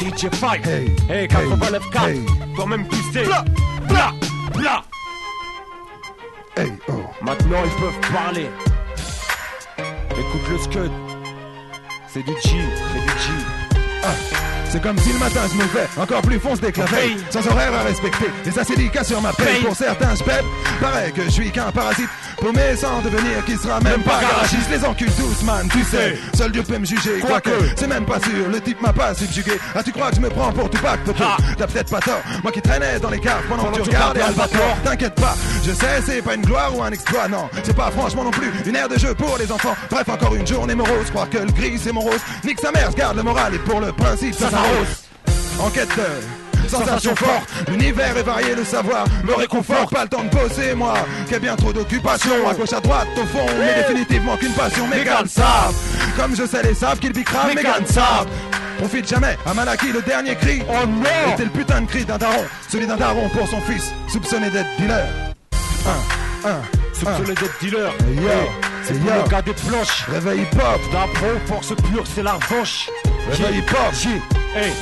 DJ 0.00 0.28
Five. 0.30 0.66
Hey, 0.66 0.90
Hey, 1.08 1.28
89 1.28 1.90
4 1.90 2.08
hey. 2.08 2.20
toi-même 2.54 2.86
tu 2.88 2.96
sais. 3.12 3.24
Bla, 3.24 3.44
bla, 3.88 4.12
bla. 4.54 4.82
Hey, 6.56 6.72
oh. 6.88 6.92
Maintenant 7.22 7.62
ils 7.64 7.80
peuvent 7.80 8.12
parler. 8.12 8.46
Écoute 10.10 10.48
le 10.50 10.58
scud. 10.58 10.92
C'est 12.08 12.22
du 12.22 12.32
G, 12.32 12.40
c'est 12.92 13.00
du 13.00 13.18
G. 13.18 13.30
Ah, 14.02 14.08
C'est 14.70 14.82
comme 14.82 14.96
si 14.98 15.12
le 15.12 15.18
matin 15.18 15.40
je 15.50 15.56
me 15.56 15.62
levais 15.64 15.88
encore 15.98 16.22
plus 16.22 16.38
fonce 16.38 16.60
dès 16.60 16.72
que 16.72 16.80
la 16.80 16.86
veille, 16.86 17.16
sans 17.30 17.46
horaire 17.46 17.74
à 17.74 17.82
respecter. 17.82 18.26
Et 18.46 18.50
ça 18.50 18.64
c'est 18.64 18.74
qu'à 18.88 19.04
sur 19.04 19.20
ma 19.20 19.32
paye. 19.32 19.62
Pour 19.62 19.76
certains 19.76 20.14
je 20.14 20.24
pareil 20.80 21.12
que 21.12 21.24
je 21.24 21.30
suis 21.30 21.50
qu'un 21.50 21.70
parasite. 21.72 22.08
Paumé 22.46 22.76
sans 22.76 23.02
devenir 23.02 23.44
qui 23.44 23.56
sera 23.56 23.80
même, 23.80 24.04
pas 24.04 24.20
garagiste. 24.20 24.70
Les 24.70 24.84
encules 24.84 25.10
tous 25.14 25.44
man, 25.44 25.68
tu 25.68 25.82
sais. 25.82 26.16
Seul 26.32 26.52
Dieu 26.52 26.62
peut 26.62 26.78
me 26.78 26.84
juger. 26.84 27.18
Quoique. 27.18 27.50
C'est 27.74 27.88
même 27.88 28.04
pas 28.04 28.20
sûr. 28.20 28.48
Le 28.48 28.60
type 28.60 28.80
m'a 28.80 28.92
pas 28.92 29.14
subjugué. 29.14 29.58
Ah 29.74 29.82
tu 29.82 29.90
crois 29.90 30.10
que 30.10 30.16
je 30.16 30.20
me 30.20 30.28
prends 30.28 30.52
pour 30.52 30.70
Tupac, 30.70 31.02
poteau 31.02 31.24
Ha. 31.24 31.38
T'as 31.58 31.66
peut-être 31.66 31.90
pas 31.90 31.98
tort. 31.98 32.22
Moi 32.44 32.52
qui 32.52 32.62
traînais 32.62 33.00
dans 33.00 33.10
les 33.10 33.18
caves 33.18 33.42
pendant, 33.48 33.64
que 33.64 33.80
tu 33.80 33.90
regardais 33.90 34.20
Albator. 34.20 34.76
T'inquiète 34.84 35.16
pas, 35.16 35.34
je 35.64 35.72
sais 35.72 36.00
c'est 36.06 36.22
pas 36.22 36.36
une 36.36 36.42
gloire 36.42 36.70
ou 36.76 36.84
un 36.84 36.92
exploit. 36.92 37.26
Non, 37.26 37.48
c'est 37.64 37.74
pas 37.74 37.90
franchement 37.90 38.22
non 38.22 38.30
plus 38.30 38.52
une 38.64 38.76
aire 38.76 38.88
de 38.88 38.96
jeu 38.96 39.12
pour 39.14 39.36
les 39.38 39.50
enfants. 39.50 39.74
Bref 39.90 40.08
encore 40.08 40.36
une 40.36 40.46
journée 40.46 40.76
morose. 40.76 41.10
Croire 41.10 41.28
que 41.28 41.38
le 41.38 41.50
gris 41.50 41.80
c'est 41.82 41.92
mon 41.92 42.02
rose. 42.02 42.20
Nique 42.44 42.60
sa 42.60 42.70
mère, 42.70 42.94
garde 42.94 43.16
le 43.16 43.24
moral 43.24 43.56
et 43.56 43.58
pour 43.58 43.80
le 43.80 43.90
principe 43.90 44.34
ça 44.34 44.50
s'arrose. 44.50 44.86
s'arrose. 45.56 46.45
Sensation 46.68 47.14
forte, 47.16 47.48
l'univers 47.68 48.16
est 48.16 48.22
varié, 48.22 48.54
le 48.54 48.64
savoir 48.64 49.04
me 49.24 49.34
réconforte. 49.34 49.92
Pas 49.92 50.04
le 50.04 50.08
temps 50.08 50.24
de 50.24 50.30
bosser, 50.30 50.74
moi, 50.74 50.94
qui 51.28 51.34
a 51.34 51.38
bien 51.38 51.56
trop 51.56 51.72
d'occupation. 51.72 52.48
À 52.48 52.54
gauche, 52.54 52.72
à 52.72 52.80
droite, 52.80 53.08
au 53.16 53.26
fond, 53.26 53.46
mais 53.58 53.82
définitivement 53.82 54.36
qu'une 54.36 54.52
passion. 54.52 54.86
Mégane 54.88 55.28
savent, 55.28 55.74
comme 56.16 56.34
je 56.36 56.46
sais 56.46 56.62
les 56.62 56.74
savent 56.74 56.98
qu'ils 56.98 57.12
bicravent, 57.12 57.48
Mégane 57.54 57.80
Mégane 57.80 57.86
savent. 57.86 58.26
Profite 58.78 59.08
jamais, 59.08 59.38
à 59.46 59.54
Malaki, 59.54 59.90
le 59.92 60.02
dernier 60.02 60.34
cri. 60.36 60.62
Oh 60.68 60.86
non 60.86 61.32
Était 61.32 61.44
le 61.44 61.50
putain 61.50 61.80
de 61.80 61.86
cri 61.86 62.04
d'un 62.04 62.18
daron, 62.18 62.44
celui 62.68 62.86
d'un 62.86 62.96
daron 62.96 63.28
pour 63.30 63.48
son 63.48 63.60
fils, 63.62 63.92
soupçonné 64.08 64.50
d'être 64.50 64.68
dealer. 64.78 65.06
Un, 65.86 66.50
un, 66.50 66.60
Soupçonné 66.92 67.34
d'être 67.34 67.58
dealer. 67.60 67.92
Yo, 68.16 68.28
c'est 68.82 68.94
pour 69.00 69.12
le 69.14 69.28
gars 69.28 69.42
des 69.42 69.52
planches. 69.52 70.04
Réveil 70.12 70.42
hip-hop, 70.42 70.80
D'apro, 70.92 71.26
force 71.46 71.74
pure, 71.90 72.04
c'est 72.14 72.22
la 72.22 72.34
revanche. 72.34 72.88
Réveil 73.30 73.58
hip-hop. 73.58 73.94
Hey. 74.54 74.72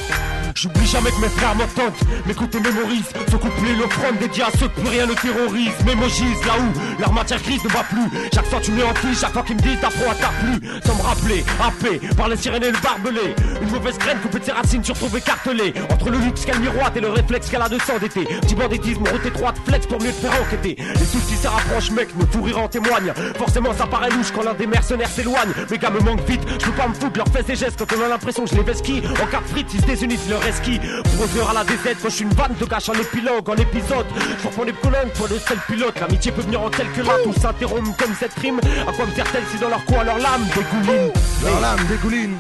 J'oublie 0.55 0.87
jamais 0.87 1.11
que 1.11 1.21
mes 1.21 1.29
frères 1.29 1.55
m'entendent, 1.57 1.93
m'écoutent 2.27 2.55
et 2.55 2.61
mémorisent. 2.61 3.11
Ce 3.29 3.37
couplet 3.37 3.75
l'offrande 3.77 4.19
dédié 4.19 4.45
à 4.45 4.51
ceux 4.57 4.69
que 4.69 4.81
plus 4.81 4.89
rien 4.89 5.07
ne 5.07 5.15
terrorise. 5.15 5.73
Mémogise 5.85 6.45
là 6.47 6.53
où 6.59 7.01
leur 7.01 7.13
matière 7.13 7.43
grise 7.43 7.63
ne 7.65 7.69
va 7.71 7.83
plus. 7.83 8.29
Chaque 8.33 8.47
fois 8.47 8.61
tu 8.63 8.71
me 8.71 8.85
hantis, 8.85 9.19
chaque 9.21 9.33
fois 9.33 9.43
qu'ils 9.43 9.57
me 9.57 9.63
disent 9.63 9.81
ta 9.81 9.89
à 9.89 10.15
ta 10.15 10.29
plus 10.29 10.61
Sans 10.87 10.95
me 10.95 11.03
rappeler, 11.03 11.45
happé 11.61 12.01
par 12.17 12.29
les 12.29 12.37
sirènes 12.37 12.63
et 12.63 12.71
le 12.71 12.79
barbelé. 12.81 13.35
Une 13.63 13.71
mauvaise 13.71 13.99
graine 13.99 14.19
coupée 14.21 14.39
de 14.39 14.45
ses 14.45 14.53
racines, 14.53 14.85
je 14.85 14.93
retrouve 14.93 15.17
écartelée. 15.17 15.75
Entre 15.91 16.11
le 16.11 16.19
luxe 16.19 16.45
qu'elle 16.45 16.61
miroite 16.61 16.97
et 16.97 17.01
le 17.01 17.11
réflexe 17.11 17.51
qu'elle 17.51 17.63
a 17.63 17.69
de 17.69 17.79
s'endetter. 17.81 18.25
Petit 18.25 18.55
bandétisme, 18.55 19.03
route 19.11 19.27
étroite, 19.27 19.57
flex 19.67 19.87
pour 19.87 20.01
mieux 20.01 20.13
te 20.13 20.27
faire 20.27 20.41
enquêter. 20.41 20.77
Les 20.79 21.05
soucis 21.05 21.37
se 21.37 21.49
rapprochent 21.49 21.91
mec, 21.91 22.09
nos 22.17 22.27
fous 22.27 22.45
en 22.57 22.69
témoignent 22.69 23.13
Forcément 23.37 23.73
ça 23.73 23.87
paraît 23.87 24.11
louche 24.11 24.31
quand 24.33 24.45
l'un 24.45 24.55
des 24.55 24.69
mercenaires 24.69 25.09
s'éloigne. 25.09 25.51
Mes 25.71 25.79
gars 25.79 25.91
me 25.91 26.01
manquent 26.01 26.29
vite, 26.29 26.43
je 26.61 26.67
peux 26.67 26.73
pas 26.73 26.87
me 26.87 26.95
foutre 26.95 27.17
leurs 27.17 27.29
fesses 27.29 27.49
et 27.49 27.57
gestes 27.57 27.85
Quand 27.85 27.97
on 27.99 28.05
a 28.05 28.09
l'impression 28.09 28.45
que 28.45 28.51
je 28.51 28.61
les 28.61 28.75
ski 28.75 29.03
En 29.21 29.27
carte 29.27 29.49
frites, 29.49 29.73
ils 29.75 29.81
se 29.81 29.87
désunissent 29.87 30.29
leur 30.29 30.44
Brother 30.45 31.49
à 31.51 31.55
la 31.55 31.65
DZ, 31.65 31.97
quand 32.03 32.09
je 32.11 32.15
suis 32.17 32.25
une 32.25 32.35
vanne 32.35 32.55
de 32.61 32.67
cache 32.67 32.91
en 32.91 32.93
épilogue, 32.95 33.49
en 33.49 33.55
épisode 33.57 34.05
Je 34.43 34.47
reprends 34.47 34.65
les 34.65 34.75
colonnes, 34.75 35.09
toi 35.17 35.27
le 35.31 35.39
seul 35.39 35.57
pilote 35.67 35.99
L'amitié 35.99 36.33
peut 36.33 36.43
venir 36.43 36.61
en 36.61 36.69
quelques 36.69 36.99
là, 36.99 37.15
tout 37.25 37.33
s'interrompt 37.33 37.97
comme 37.99 38.15
cette 38.19 38.35
rime 38.35 38.61
À 38.87 38.93
quoi 38.93 39.07
me 39.07 39.13
sert-elle 39.15 39.45
si 39.51 39.59
dans 39.59 39.71
leur 39.71 39.83
coin 39.87 40.05
leur 40.05 40.19
lame 40.19 40.45
dégouline 40.55 41.11
leur 41.43 41.61
lame 41.61 41.87
dégouline. 41.89 42.37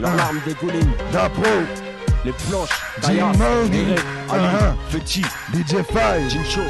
Leur 0.00 0.14
lame 0.14 0.40
dégouline 0.46 0.90
D'apro, 1.12 1.42
Les 2.24 2.32
planches, 2.32 2.68
Money. 3.02 3.68
Derek, 3.70 4.00
Ali, 4.30 4.44
Uh-huh. 4.44 4.98
Petit, 4.98 5.22
DJ 5.52 5.82
Five, 5.90 6.28
Jim 6.28 6.44
Show 6.48 6.60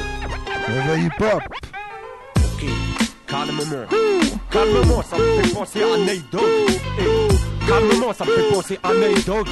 réveil 0.69 1.05
hip-hop. 1.07 1.43
Ok, 2.37 2.69
calmement. 3.27 3.87
Calmement, 4.51 5.03
ça 5.03 5.17
me 5.19 5.43
fait 5.43 5.55
penser 5.55 5.83
à 5.83 5.99
Nate 5.99 6.31
Dogg. 6.33 6.43
Eh, 6.99 7.67
Calmement, 7.67 8.13
ça 8.13 8.25
me 8.25 8.31
fait 8.33 8.55
penser 8.55 8.79
à 8.83 8.89
Nate 8.95 9.25
Dogg. 9.27 9.49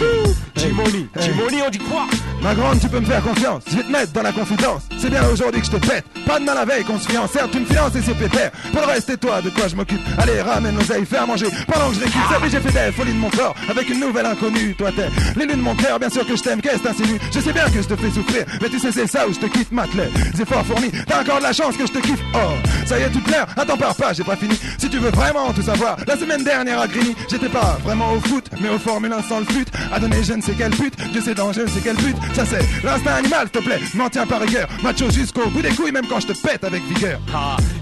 Hey. 0.67 0.73
Jimony, 1.21 1.63
on 1.65 1.71
dit 1.71 1.79
quoi 1.79 2.07
Ma 2.43 2.53
grande, 2.53 2.81
tu 2.81 2.89
peux 2.89 2.99
me 2.99 3.07
faire 3.07 3.23
confiance, 3.23 3.63
je 3.71 3.77
vais 3.77 3.85
te 3.85 3.91
mettre 3.93 4.13
dans 4.13 4.23
la 4.23 4.33
confidence. 4.33 4.83
C'est 4.99 5.11
bien 5.11 5.25
aujourd'hui 5.29 5.61
que 5.61 5.67
je 5.67 5.73
te 5.73 5.87
pète, 5.87 6.05
pas 6.27 6.41
de 6.41 6.45
mal 6.45 6.57
la 6.57 6.65
veille 6.65 6.85
qu'on 6.85 6.99
se 6.99 7.09
fiance. 7.09 7.31
Certes, 7.31 7.51
tu 7.53 7.61
me 7.61 7.67
finances 7.67 7.95
et 7.95 8.03
c'est 8.03 8.15
pépère. 8.15 8.51
Pour 8.73 8.81
le 8.81 8.87
reste, 8.89 9.09
et 9.11 9.17
toi, 9.17 9.41
de 9.41 9.51
quoi 9.51 9.69
je 9.69 9.77
m'occupe 9.77 10.01
Allez, 10.19 10.41
ramène 10.43 10.77
l'oseille, 10.77 11.07
fais 11.07 11.19
à 11.19 11.27
manger 11.27 11.47
pendant 11.69 11.89
que 11.91 11.95
je 11.95 12.01
récupère. 12.01 12.29
Ça, 12.29 12.49
j'ai 12.49 12.61
fait 12.61 12.73
des 12.73 12.93
folies 12.93 13.13
de 13.13 13.19
mon 13.19 13.31
corps 13.31 13.55
avec 13.69 13.89
une 13.89 14.01
nouvelle 14.01 14.27
inconnue. 14.27 14.75
Toi, 14.77 14.91
t'es 14.91 15.09
l'élu 15.39 15.55
de 15.55 15.63
mon 15.63 15.77
cœur, 15.77 16.01
bien 16.01 16.11
sûr 16.11 16.27
que 16.27 16.37
je 16.37 16.43
t'aime, 16.43 16.61
qu'est-ce 16.61 16.79
que 16.79 16.89
t'insinues? 16.89 17.21
Je 17.33 17.41
sais 17.41 17.53
bien 17.53 17.65
que 17.67 17.81
je 17.83 17.89
te 17.89 17.97
fais 17.97 18.11
souffrir, 18.11 18.45
mais 18.61 18.69
tu 18.69 18.81
sais, 18.81 18.91
c'est 18.91 19.07
ça 19.07 19.27
où 19.29 19.33
je 19.33 19.39
te 19.39 19.47
quitte, 19.47 19.71
matelet. 19.71 20.11
Les 20.35 20.43
efforts 20.43 20.67
fournis, 20.67 20.91
t'as 21.07 21.23
encore 21.23 21.39
de 21.39 21.45
la 21.45 21.53
chance 21.53 21.77
que 21.77 21.87
je 21.87 21.93
te 21.93 21.99
kiffe. 21.99 22.21
Oh, 22.35 22.55
ça 22.87 22.99
y 22.99 23.03
est, 23.03 23.11
tu 23.11 23.21
te 23.21 23.29
plaire 23.29 23.47
Attends, 23.57 23.77
pars 23.77 23.95
pas, 23.95 24.13
j'ai 24.13 24.25
pas 24.25 24.37
fini. 24.37 24.59
Si 24.79 24.91
tu 24.91 24.99
veux 24.99 25.11
vraiment 25.11 25.53
tout 25.53 25.63
savoir, 25.63 25.97
la 26.07 26.17
semaine 26.17 26.43
dernière 26.43 26.81
à 26.81 26.89
Grigny, 26.89 27.15
j'étais 27.31 27.49
pas 27.49 27.79
vraiment 27.85 28.13
au 28.13 28.21
foot, 28.21 28.45
mais 28.61 28.69
au 28.69 28.79
Formule 28.79 29.13
1 29.13 29.23
sans 29.23 29.39
le 29.39 29.47
fut. 29.47 29.67
À 29.93 30.01
donner 30.01 30.23
je 30.23 30.33
ne 30.33 30.43
sais 30.43 30.55
quel 30.57 30.71
but, 30.71 30.95
Dieu 31.13 31.21
je 31.53 31.61
ne 31.63 31.67
sais 31.67 31.81
quel 31.83 31.97
but? 31.97 32.17
Ça 32.35 32.45
c'est 32.45 32.65
l'instinct 32.83 33.15
animal, 33.15 33.49
s'il 33.53 33.61
te 33.61 33.65
plaît, 33.65 33.81
m'en 33.95 34.09
tiens 34.09 34.27
par 34.27 34.41
rigueur. 34.41 34.69
Macho 34.83 35.11
jusqu'au 35.11 35.49
bout 35.51 35.63
des 35.63 35.71
couilles, 35.71 35.93
même 35.93 36.07
quand 36.07 36.21
je 36.21 36.29
te 36.29 36.33
pète 36.33 36.65
avec 36.65 36.83
vigueur. 36.85 37.21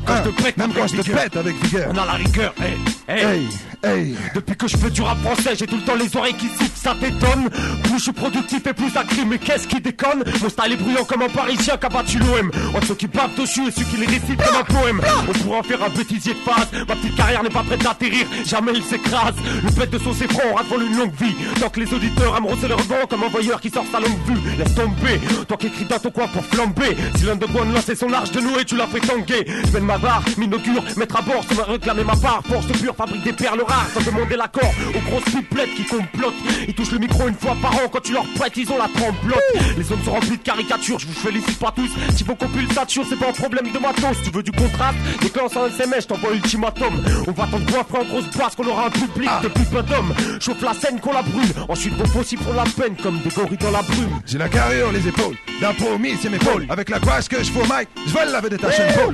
Quand 0.07 0.15
Hein, 0.15 0.23
je 0.25 0.31
te 0.31 0.43
pète, 0.43 0.57
même 0.57 0.73
quand 0.73 0.87
je 0.87 0.97
te 0.97 1.11
pète 1.11 1.37
avec 1.37 1.65
vigueur. 1.65 1.89
On 1.93 1.99
a 1.99 2.07
la 2.07 2.13
rigueur, 2.13 2.55
hey, 2.61 2.77
hey. 3.09 3.25
Hey, 3.25 3.49
hey. 3.83 4.17
Depuis 4.35 4.57
que 4.57 4.69
je 4.69 4.77
fais 4.77 4.91
du 4.91 5.03
rap 5.03 5.19
français, 5.21 5.55
j'ai 5.59 5.67
tout 5.67 5.77
le 5.77 5.83
temps 5.83 5.95
les 5.95 6.15
oreilles 6.17 6.35
qui 6.35 6.49
sifflent, 6.49 6.77
ça 6.77 6.95
t'étonne. 6.99 7.49
Plus 7.83 7.99
je 7.99 8.03
suis 8.05 8.13
productif 8.13 8.67
et 8.67 8.73
plus 8.73 8.91
ça 8.91 9.05
crie, 9.05 9.25
mais 9.27 9.39
qu'est-ce 9.39 9.67
qui 9.67 9.81
déconne? 9.81 10.25
Mon 10.43 10.49
style 10.49 10.73
est 10.73 10.77
bruyant 10.77 11.05
comme 11.05 11.23
un 11.23 11.29
parisien 11.29 11.77
qui 11.77 11.87
a 11.87 11.89
battu 11.89 12.19
l'OM. 12.19 12.51
Entre 12.75 12.87
ceux 12.87 12.95
qui 12.95 13.07
bavent 13.07 13.35
dessus 13.35 13.69
et 13.69 13.71
ceux 13.71 13.85
qui 13.85 13.97
les 13.97 14.07
récitent 14.07 14.43
comme 14.43 14.57
un 14.57 14.65
poème. 14.65 15.01
On 15.29 15.33
pourrait 15.33 15.59
en 15.59 15.63
faire 15.63 15.83
un 15.83 15.91
bêtisier 15.91 16.35
de 16.35 16.39
phase. 16.39 16.69
Ma 16.89 16.97
petite 16.97 17.17
carrière 17.17 17.43
n'est 17.43 17.51
pas 17.51 17.63
prête 17.63 17.83
d'atterrir, 17.83 18.27
jamais 18.45 18.73
il 18.75 18.83
s'écrase. 18.85 19.35
Le 19.63 19.71
fait 19.71 19.91
de 19.91 19.99
saucer 19.99 20.27
franc 20.29 20.55
rate 20.55 20.67
une 20.71 20.97
longue 20.97 21.15
vie. 21.21 21.35
Tant 21.61 21.69
que 21.69 21.81
les 21.81 21.93
auditeurs 21.93 22.37
aiment 22.37 22.47
rosser 22.47 22.69
le 22.69 22.75
rebond 22.75 23.07
comme 23.09 23.23
un 23.23 23.29
voyeur 23.29 23.61
qui 23.61 23.71
sort 23.71 23.87
sa 23.91 24.01
longue 24.01 24.19
vue. 24.27 24.41
Laisse 24.59 24.75
tomber, 24.75 25.21
toi 25.47 25.57
qui 25.57 25.67
écris 25.67 25.85
dans 25.85 25.99
ton 25.99 26.11
coin 26.11 26.29
pour 26.29 26.45
flamber. 26.45 26.97
Si 27.17 27.25
l'un 27.25 27.37
de 27.37 27.47
quoi 27.47 27.65
lancer 27.65 27.95
son 27.95 28.09
large 28.09 28.31
de 28.33 28.41
nous 28.41 28.59
et 28.59 28.65
tu 28.65 28.77
l'as 28.77 28.87
fait 28.87 29.01
tanguer. 29.01 29.45
Je 29.47 29.71
barre, 29.99 30.23
m'inaugure, 30.37 30.83
mettre 30.97 31.17
à 31.17 31.23
bord, 31.23 31.45
ça 31.49 31.55
va 31.55 31.65
réclamer 31.65 32.05
ma 32.05 32.17
part. 32.17 32.43
Force 32.49 32.67
pure, 32.67 32.95
fabrique 32.97 33.23
des 33.23 33.33
perles 33.33 33.63
rares, 33.67 33.89
sans 33.95 34.03
demander 34.03 34.37
l'accord. 34.37 34.71
Aux 34.95 35.11
grosses 35.11 35.25
pipelettes 35.25 35.75
qui 35.75 35.85
complotent. 35.85 36.35
Ils 36.67 36.75
touchent 36.75 36.93
le 36.93 36.99
micro 36.99 37.29
une 37.29 37.35
fois 37.35 37.57
par 37.61 37.75
an, 37.75 37.89
quand 37.91 38.03
tu 38.03 38.13
leur 38.13 38.27
prêtes, 38.35 38.57
ils 38.57 38.71
ont 38.71 38.79
la 38.79 38.89
tremblote. 38.89 39.43
Les 39.77 39.83
zones 39.83 40.03
sont 40.05 40.13
remplies 40.13 40.39
de 40.39 40.43
caricatures, 40.43 40.99
je 40.99 41.07
vous 41.07 41.13
félicite 41.13 41.59
pas 41.59 41.73
tous. 41.75 41.91
Si 42.17 42.25
vos 42.25 42.35
compulsations, 42.35 43.03
c'est 43.09 43.19
pas 43.19 43.29
un 43.29 43.33
problème 43.33 43.71
de 43.73 43.79
matos. 43.79 44.17
Tu 44.23 44.31
veux 44.31 44.43
du 44.43 44.53
contraste, 44.53 44.97
déclenche 45.21 45.57
un 45.57 45.67
SMS, 45.67 46.03
je 46.03 46.09
t'envoie 46.09 46.33
ultimatum. 46.33 47.03
On 47.27 47.33
va 47.33 47.47
t'en 47.47 47.59
goinfrer 47.61 47.99
en 47.99 48.05
grosse 48.05 48.31
basse 48.37 48.55
qu'on 48.55 48.67
aura 48.67 48.87
un 48.87 48.91
public 48.91 49.31
de 49.43 49.49
peu 49.49 49.83
d'hommes. 49.83 50.15
Chauffe 50.41 50.63
la 50.63 50.75
scène 50.75 51.01
qu'on 51.01 51.13
la 51.13 51.23
brûle. 51.23 51.53
Ensuite, 51.69 51.95
vos 51.95 52.19
possibles 52.19 52.43
font 52.43 52.53
la 52.53 52.65
peine 52.65 52.97
comme 53.03 53.19
des 53.21 53.31
gorilles 53.31 53.59
dans 53.59 53.71
la 53.71 53.83
brume. 53.83 54.21
J'ai 54.27 54.39
la 54.39 54.49
carrure, 54.49 54.93
les 54.93 55.07
épaules, 55.09 55.37
d'un 55.61 55.73
promis, 55.75 56.17
c'est 56.21 56.31
mes 56.31 56.39
pôles. 56.39 56.67
Avec 56.69 56.91
la 56.91 56.99
gouache 56.99 57.29
que 57.29 57.43
je 57.43 57.51
au 57.53 57.63
mic, 57.63 57.89
je 58.07 58.13
vole 58.13 58.31
la 58.31 58.41
vedette 58.41 58.65
à. 58.65 58.69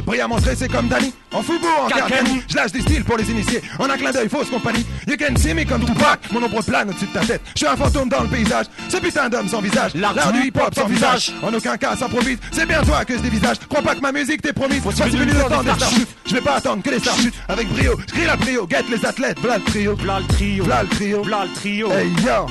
Brillamment 0.04 0.40
tressé 0.40 0.68
comme 0.70 0.88
Danny, 0.88 1.12
en 1.32 1.42
football, 1.42 1.70
en 1.84 1.88
carcani. 1.88 2.42
Je 2.48 2.56
lâche 2.56 2.72
des 2.72 2.80
styles 2.80 3.04
pour 3.04 3.16
les 3.16 3.30
initiés, 3.30 3.62
en 3.78 3.88
un 3.88 3.96
clin 3.96 4.10
d'œil, 4.10 4.28
fausse 4.28 4.50
compagnie. 4.50 4.84
You 5.06 5.16
can 5.18 5.36
see 5.36 5.54
me 5.54 5.64
comme 5.64 5.84
Tupac, 5.84 6.20
mon 6.32 6.42
ombre 6.42 6.62
plane 6.62 6.90
au-dessus 6.90 7.06
de 7.06 7.12
ta 7.12 7.20
tête. 7.20 7.40
Je 7.54 7.58
suis 7.58 7.66
un 7.66 7.76
fantôme 7.76 8.08
dans 8.08 8.22
le 8.22 8.28
paysage, 8.28 8.66
ce 8.88 8.96
putain 8.98 9.28
d'homme 9.28 9.48
sans 9.48 9.60
visage. 9.60 9.92
L'art 9.94 10.32
du 10.32 10.46
hip-hop 10.46 10.74
sans 10.74 10.86
visage, 10.86 11.32
en 11.42 11.52
aucun 11.52 11.76
cas 11.76 11.96
s'improvise. 11.96 12.38
C'est 12.52 12.66
bien 12.66 12.82
toi 12.82 13.04
que 13.04 13.16
je 13.16 13.22
dévisage, 13.22 13.58
crois 13.68 13.82
pas 13.82 13.94
que 13.94 14.00
ma 14.00 14.12
musique 14.12 14.42
t'est 14.42 14.52
promise. 14.52 14.80
Voici 14.82 15.02
venu 15.02 15.18
venu 15.18 15.32
le 15.32 15.48
temps 15.48 15.62
des 15.62 15.72
stars. 15.72 15.90
Je 16.26 16.34
vais 16.34 16.40
pas 16.40 16.56
attendre 16.56 16.82
que 16.82 16.90
les 16.90 16.98
stars 16.98 17.16
chutent. 17.16 17.34
Avec 17.48 17.68
brio, 17.68 17.98
je 18.06 18.12
crie 18.12 18.26
la 18.26 18.36
prio, 18.36 18.66
guette 18.66 18.88
les 18.88 19.04
athlètes, 19.04 19.38
v'là 19.40 19.58
le 19.58 19.64
trio. 19.64 19.96
V'là 19.96 20.20
le 20.20 20.26
trio. 20.26 20.64
V'là 20.64 20.82
le 20.82 20.88
trio. 20.88 21.22
V'là 21.22 21.44
le 21.44 21.52
trio. 21.54 21.90
Hey 21.92 22.10
yo, 22.24 22.46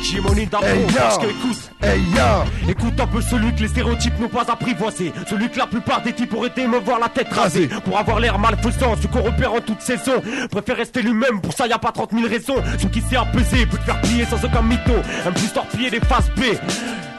parce 0.95 1.17
que 1.17 1.25
écoute. 1.25 1.71
hey 1.81 2.01
yo. 2.15 2.69
Écoute 2.69 2.99
un 2.99 3.07
peu 3.07 3.21
celui 3.21 3.53
que 3.55 3.61
les 3.61 3.67
stéréotypes 3.67 4.19
n'ont 4.19 4.29
pas 4.29 4.45
apprivoisé 4.47 5.13
Celui 5.29 5.49
que 5.49 5.57
la 5.57 5.67
plupart 5.67 6.01
des 6.01 6.13
types 6.13 6.33
auraient 6.33 6.51
aimé 6.57 6.67
me 6.67 6.79
voir 6.79 6.99
la 6.99 7.09
tête 7.09 7.31
rasée 7.31 7.67
Pour 7.85 7.97
avoir 7.97 8.08
avoir 8.09 8.19
l'air 8.19 8.39
malfaisant, 8.39 8.95
ce 8.99 9.07
qu'on 9.07 9.19
en 9.19 9.61
toute 9.61 9.81
saison. 9.81 10.21
Préfère 10.49 10.77
rester 10.77 11.01
lui-même, 11.01 11.41
pour 11.41 11.53
ça 11.53 11.67
y 11.67 11.71
a 11.71 11.77
pas 11.77 11.91
30 11.91 12.11
000 12.11 12.27
raisons. 12.27 12.55
Celui 12.77 12.89
qui 12.89 13.01
sait 13.01 13.17
apaiser 13.17 13.65
peut 13.67 13.77
te 13.77 13.83
faire 13.83 14.01
plier 14.01 14.25
sans 14.25 14.43
aucun 14.43 14.63
mytho. 14.63 14.93
Un 15.25 15.31
plus 15.31 15.53
torpiller 15.53 15.91
des 15.91 15.99
faces 15.99 16.29
B 16.35 16.41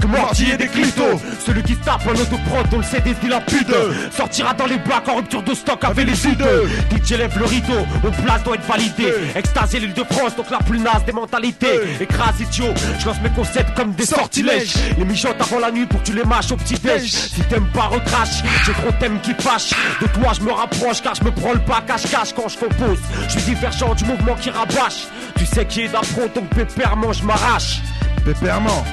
que 0.01 0.07
mortier 0.07 0.57
des 0.57 0.67
clitos. 0.67 1.21
Celui 1.45 1.63
qui 1.63 1.75
se 1.75 1.81
tape 1.81 2.07
en 2.07 2.13
autoprod, 2.13 2.67
on 2.73 2.79
le 2.79 2.83
sait 2.83 3.01
des 3.01 3.29
lapides. 3.29 3.75
Sortira 4.17 4.55
dans 4.55 4.67
les 4.67 4.79
bacs 4.79 5.09
en 5.09 5.17
rupture 5.17 5.43
de 5.43 5.55
stock 5.55 5.83
avec 5.85 6.07
les 6.07 6.15
sudes. 6.15 6.45
DJ 6.91 7.13
lève 7.13 7.39
le 7.39 7.45
rideau, 7.45 7.87
mon 8.03 8.11
place 8.11 8.43
doit 8.45 8.55
être 8.55 8.67
validée. 8.67 9.13
Extasier 9.35 9.81
l'île 9.81 9.95
de 9.95 10.05
France, 10.05 10.37
donc 10.37 10.51
la 10.51 10.59
plus 10.59 10.79
naze 10.79 11.05
des 11.05 11.13
mentalités. 11.13 11.81
Écrase 12.01 12.41
idiot, 12.41 12.73
je 12.99 13.07
lance 13.07 13.21
mes 13.23 13.31
concepts 13.31 13.75
comme 13.77 13.93
des 13.93 14.07
sortilèges. 14.07 14.75
Les 14.99 15.05
mijotes 15.05 15.41
avant 15.41 15.59
la 15.59 15.71
nuit 15.71 15.87
pour 15.87 16.01
que 16.03 16.07
tu 16.07 16.13
les 16.13 16.25
mâches 16.25 16.53
au 16.53 16.57
petit 16.57 16.75
déj. 16.75 17.11
Si 17.11 17.41
t'aimes 17.49 17.69
pas, 17.73 17.85
recrache. 17.85 18.43
J'ai 18.65 18.73
trop 18.73 18.93
thèmes 18.99 19.21
qui 19.21 19.35
fâchent. 19.35 19.75
De 20.01 20.07
toi, 20.07 20.33
je 20.39 20.45
me 20.45 20.53
rapproche 20.53 21.03
car 21.03 21.15
je 21.15 21.25
me 21.25 21.31
prends 21.31 21.53
le 21.53 21.61
pas 21.61 21.83
cache-cache 21.87 22.33
quand 22.35 22.49
je 22.49 22.59
compose. 22.59 22.99
Je 23.25 23.39
suis 23.39 23.43
divergent 23.43 23.95
du 23.95 24.05
mouvement 24.05 24.35
qui 24.35 24.51
rabâche. 24.51 25.07
Tu 25.37 25.47
sais 25.47 25.65
qui 25.67 25.83
est 25.83 25.89
d'affront, 25.89 26.29
donc 26.35 26.49
pépèrement, 26.51 27.13
je 27.13 27.25
m'arrache. 27.25 27.81
Pépèrement. 28.25 28.85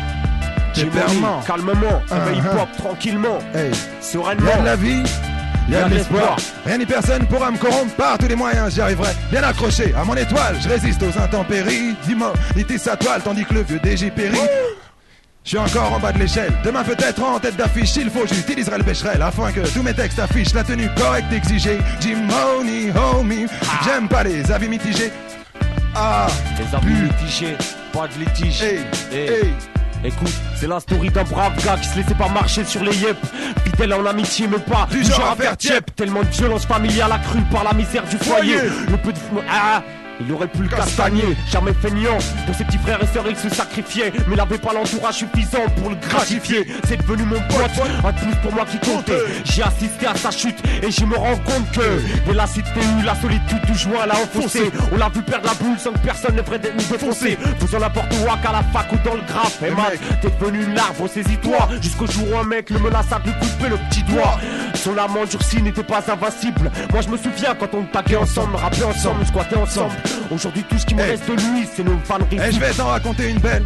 Pépèrement. 0.86 1.41
Calmement, 1.46 2.01
Ah, 2.12 2.15
un 2.15 2.19
ah. 2.27 2.31
hip-hop 2.34 2.69
tranquillement, 2.77 3.39
Hey. 3.55 3.72
sereinement. 4.01 4.48
Y 4.50 4.51
a 4.53 4.57
de 4.60 4.65
la 4.65 4.75
vie, 4.75 5.03
y 5.69 5.75
a 5.75 5.84
de 5.89 5.96
l'espoir. 5.96 6.36
Rien 6.65 6.77
ni 6.77 6.86
personne 6.86 7.25
pourra 7.27 7.51
me 7.51 7.57
corrompre 7.57 7.93
par 7.96 8.17
tous 8.17 8.27
les 8.27 8.36
moyens, 8.36 8.74
j'y 8.74 8.81
arriverai. 8.81 9.12
Bien 9.31 9.43
accroché 9.43 9.93
à 10.00 10.03
mon 10.03 10.15
étoile, 10.15 10.57
je 10.62 10.69
résiste 10.69 11.01
aux 11.03 11.19
intempéries. 11.19 11.96
Dis-moi, 12.05 12.34
était 12.55 12.77
sa 12.77 12.96
toile, 12.96 13.22
tandis 13.24 13.46
que 13.46 13.53
le 13.53 13.62
vieux 13.63 13.79
DG 13.79 14.12
périt. 14.12 14.38
Je 15.43 15.51
suis 15.51 15.57
encore 15.60 15.93
en 15.93 16.00
bas 16.00 16.12
de 16.12 16.19
l'échelle. 16.19 16.51
Demain 16.65 16.84
peut-être 16.84 17.24
en 17.24 17.39
tête 17.39 17.55
d'affiche, 17.55 17.96
il 17.96 18.10
faut 18.10 18.27
j'utiliserai 18.27 18.79
le 18.79 18.84
bécherel 18.84 19.22
afin 19.22 19.50
que 19.53 19.62
tous 19.62 19.81
mes 19.81 19.93
textes 19.93 20.19
affichent 20.19 20.53
la 20.53 20.63
tenue 20.65 20.89
correcte 20.98 21.31
exigée. 21.31 21.77
Jim 22.01 22.17
Money, 22.27 22.91
homie, 22.93 23.46
j'aime 23.86 24.10
pas 24.10 24.24
les 24.24 24.51
avis 24.51 24.67
mitigés. 24.67 25.10
Ah, 25.96 26.27
Les 26.60 26.75
avis 26.75 27.01
mitigés, 27.01 27.55
pas 27.93 28.07
de 28.10 28.19
litige. 28.25 28.62
hey, 28.62 28.79
Hey. 29.12 29.53
Écoute, 30.03 30.33
c'est 30.55 30.67
la 30.67 30.79
story 30.79 31.09
d'un 31.09 31.23
brave 31.23 31.63
gars 31.63 31.77
qui 31.77 31.87
se 31.87 31.97
laissait 31.97 32.15
pas 32.15 32.29
marcher 32.29 32.63
sur 32.63 32.83
les 32.83 32.95
yep. 32.97 33.17
Fidèle 33.65 33.93
en 33.93 34.05
amitié, 34.05 34.47
mais 34.47 34.59
pas 34.59 34.87
Du 34.89 35.03
genre 35.03 35.31
à 35.31 35.35
faire. 35.35 35.57
Tellement 35.95 36.21
de 36.21 36.27
violence 36.27 36.65
familiale 36.65 37.11
accrue 37.11 37.41
par 37.51 37.63
la 37.63 37.73
misère 37.73 38.03
du 38.03 38.17
foyer. 38.17 38.57
Foyer. 38.57 38.71
Le 38.89 38.97
peu 38.97 39.11
de. 39.11 39.19
Ah 39.49 39.81
il 40.19 40.31
aurait 40.31 40.47
pu 40.47 40.63
le 40.63 40.69
Castagner. 40.69 41.36
jamais 41.50 41.74
feignant. 41.74 42.17
Pour 42.45 42.55
ses 42.55 42.63
petits 42.65 42.77
frères 42.77 43.01
et 43.01 43.07
sœurs, 43.07 43.25
il 43.29 43.36
se 43.36 43.50
sacrifiait. 43.50 44.12
Mais 44.27 44.36
il 44.36 44.39
avait 44.39 44.57
pas 44.57 44.74
l'entourage 44.74 45.15
suffisant 45.15 45.65
pour 45.77 45.89
le 45.89 45.95
gratifier. 45.95 46.67
C'est 46.88 46.97
devenu 46.97 47.24
mon 47.24 47.39
pote, 47.47 47.88
un 48.03 48.13
plus 48.13 48.36
pour 48.41 48.53
moi 48.53 48.65
qui 48.65 48.79
comptait. 48.79 49.19
J'ai 49.45 49.63
assisté 49.63 50.07
à 50.07 50.15
sa 50.15 50.31
chute 50.31 50.57
et 50.81 50.91
je 50.91 51.05
me 51.05 51.15
rends 51.15 51.38
compte 51.38 51.71
que 51.71 52.01
dès 52.25 52.33
la 52.33 52.47
cité 52.47 52.79
où 53.00 53.03
la 53.03 53.15
solitude 53.15 53.65
du 53.65 53.77
joint 53.77 54.05
l'a 54.05 54.15
enfoncé. 54.15 54.71
On 54.91 54.97
l'a 54.97 55.09
vu 55.09 55.21
perdre 55.21 55.47
la 55.47 55.53
boule 55.53 55.77
sans 55.77 55.91
que 55.91 56.00
personne 56.00 56.36
ne 56.36 56.41
ferait 56.41 56.59
nous 56.59 56.83
défoncer. 56.83 57.38
Faisant 57.59 57.79
n'importe 57.79 58.13
où 58.13 58.27
à 58.29 58.51
la 58.51 58.63
fac 58.63 58.91
ou 58.91 58.97
dans 59.03 59.15
le 59.15 59.21
graphe. 59.21 59.62
Et 59.63 59.71
mal, 59.71 59.91
mec. 59.91 60.00
t'es 60.21 60.29
devenu 60.39 60.63
une 60.63 60.74
larve, 60.74 61.07
saisis-toi. 61.07 61.69
Jusqu'au 61.81 62.07
jour 62.07 62.25
où 62.31 62.38
un 62.38 62.43
mec 62.43 62.69
le 62.69 62.79
menaça 62.79 63.19
de 63.19 63.25
lui 63.25 63.33
couper 63.33 63.69
le 63.69 63.77
petit 63.89 64.03
doigt. 64.03 64.38
Son 64.77 64.93
lame 64.93 65.17
endurci 65.17 65.62
n'était 65.62 65.84
pas 65.84 66.03
invincible. 66.12 66.72
Moi 66.91 67.01
je 67.01 67.10
me 67.10 67.17
souviens 67.17 67.55
quand 67.55 67.74
on 67.74 67.84
taguait 67.86 68.15
ensemble, 68.15 68.55
rappelait 68.55 68.84
ensemble, 68.86 69.25
squattait 69.25 69.57
ensemble. 69.57 69.93
Aujourd'hui 70.31 70.63
tout 70.63 70.77
ce 70.77 70.86
qui 70.86 70.96
me 70.96 71.01
Hey. 71.01 71.12
reste 71.12 71.27
de 71.29 71.34
lui, 71.34 71.67
c'est 71.75 71.84
nos 71.84 71.98
fans 72.03 72.17
Et 72.31 72.51
je 72.51 72.60
vais 72.60 72.72
t'en 72.72 72.88
raconter 72.88 73.29
une 73.29 73.39
belle. 73.39 73.63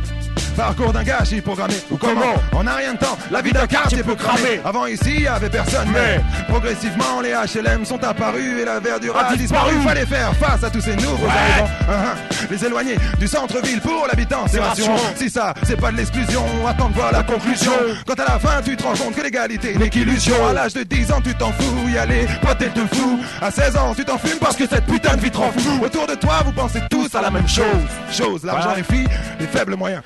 Parcours 0.56 0.92
d'un 0.94 1.04
gars 1.04 1.20
j'ai 1.24 1.42
programmé. 1.42 1.74
Ou 1.90 1.98
comment 1.98 2.34
On 2.54 2.66
a 2.68 2.76
rien 2.76 2.94
de 2.94 3.00
temps. 3.00 3.18
La 3.32 3.42
vie 3.42 3.52
d'un 3.52 3.68
quartier 3.68 4.04
peut 4.04 4.16
cramer. 4.16 4.60
Avant 4.66 4.86
ici, 4.86 5.22
y 5.22 5.28
avait 5.28 5.50
personne. 5.50 5.88
Mais 5.94 6.22
progressivement, 6.48 7.22
les 7.22 7.32
HLM 7.32 7.86
sont 7.86 8.04
apparus 8.04 8.62
et 8.62 8.66
la 8.66 8.80
verdure 8.80 9.16
a, 9.18 9.30
A 9.32 9.36
disparu. 9.36 9.72
disparu. 9.72 9.88
Fallait 9.88 10.06
faire 10.06 10.34
face 10.36 10.64
à 10.64 10.70
tous 10.70 10.82
ces 10.82 10.96
nouveaux 10.96 11.26
Ouais. 11.26 11.32
arrivants. 11.32 11.70
Hein. 11.90 12.16
Les 12.50 12.66
éloigner 12.66 12.96
du 13.20 13.28
centre-ville 13.28 13.80
pour 13.82 14.06
l'habitant, 14.08 14.46
c'est 14.48 14.60
rassurant. 14.60 14.94
rassurant. 14.94 15.14
Si 15.16 15.30
ça, 15.30 15.54
c'est 15.64 15.80
pas 15.80 15.92
de 15.92 15.98
l'exclusion, 15.98 16.44
attends 16.68 16.90
de 16.90 16.96
voir 16.96 17.12
la 17.12 17.24
conclusion. 17.24 17.72
Quand 18.06 18.20
à 18.20 18.26
la 18.34 18.40
fin, 18.40 18.62
tu 18.64 18.76
te 18.76 18.84
rends 18.84 18.94
compte 18.96 19.16
que 19.16 19.22
l'égalité 19.22 19.76
n'est 19.78 19.90
qu'illusion. 19.90 20.36
À 20.48 20.54
l'âge 20.54 20.74
de 20.74 20.84
10 20.84 21.12
ans, 21.12 21.22
tu 21.24 21.34
t'en 21.36 21.52
fous. 21.54 21.88
Y 21.90 21.98
aller, 21.98 22.28
pas 22.42 22.56
tête 22.56 22.74
de 22.76 22.86
fou. 22.96 23.20
À 23.42 23.52
16 23.52 23.76
ans, 23.78 23.94
tu 23.96 24.04
t'en 24.06 24.18
fumes 24.18 24.38
parce 24.40 24.56
que 24.56 24.68
cette 24.68 24.86
putain 24.86 25.16
de 25.16 25.22
vie 25.22 25.32
te 25.32 25.38
rend 25.38 25.52
fou. 25.58 25.84
Autour 25.84 26.08
de 26.08 26.16
toi, 26.16 26.42
vous 26.46 26.52
pensez 26.52 26.82
tous 26.90 27.14
à 27.16 27.22
la 27.22 27.32
même 27.32 27.48
chose. 27.48 27.66
Chose, 28.12 28.44
l'argent, 28.44 28.70
Ouais. 28.72 28.78
les 28.78 28.84
filles, 28.84 29.08
les 29.40 29.48
faibles 29.48 29.76
moyens 29.76 30.02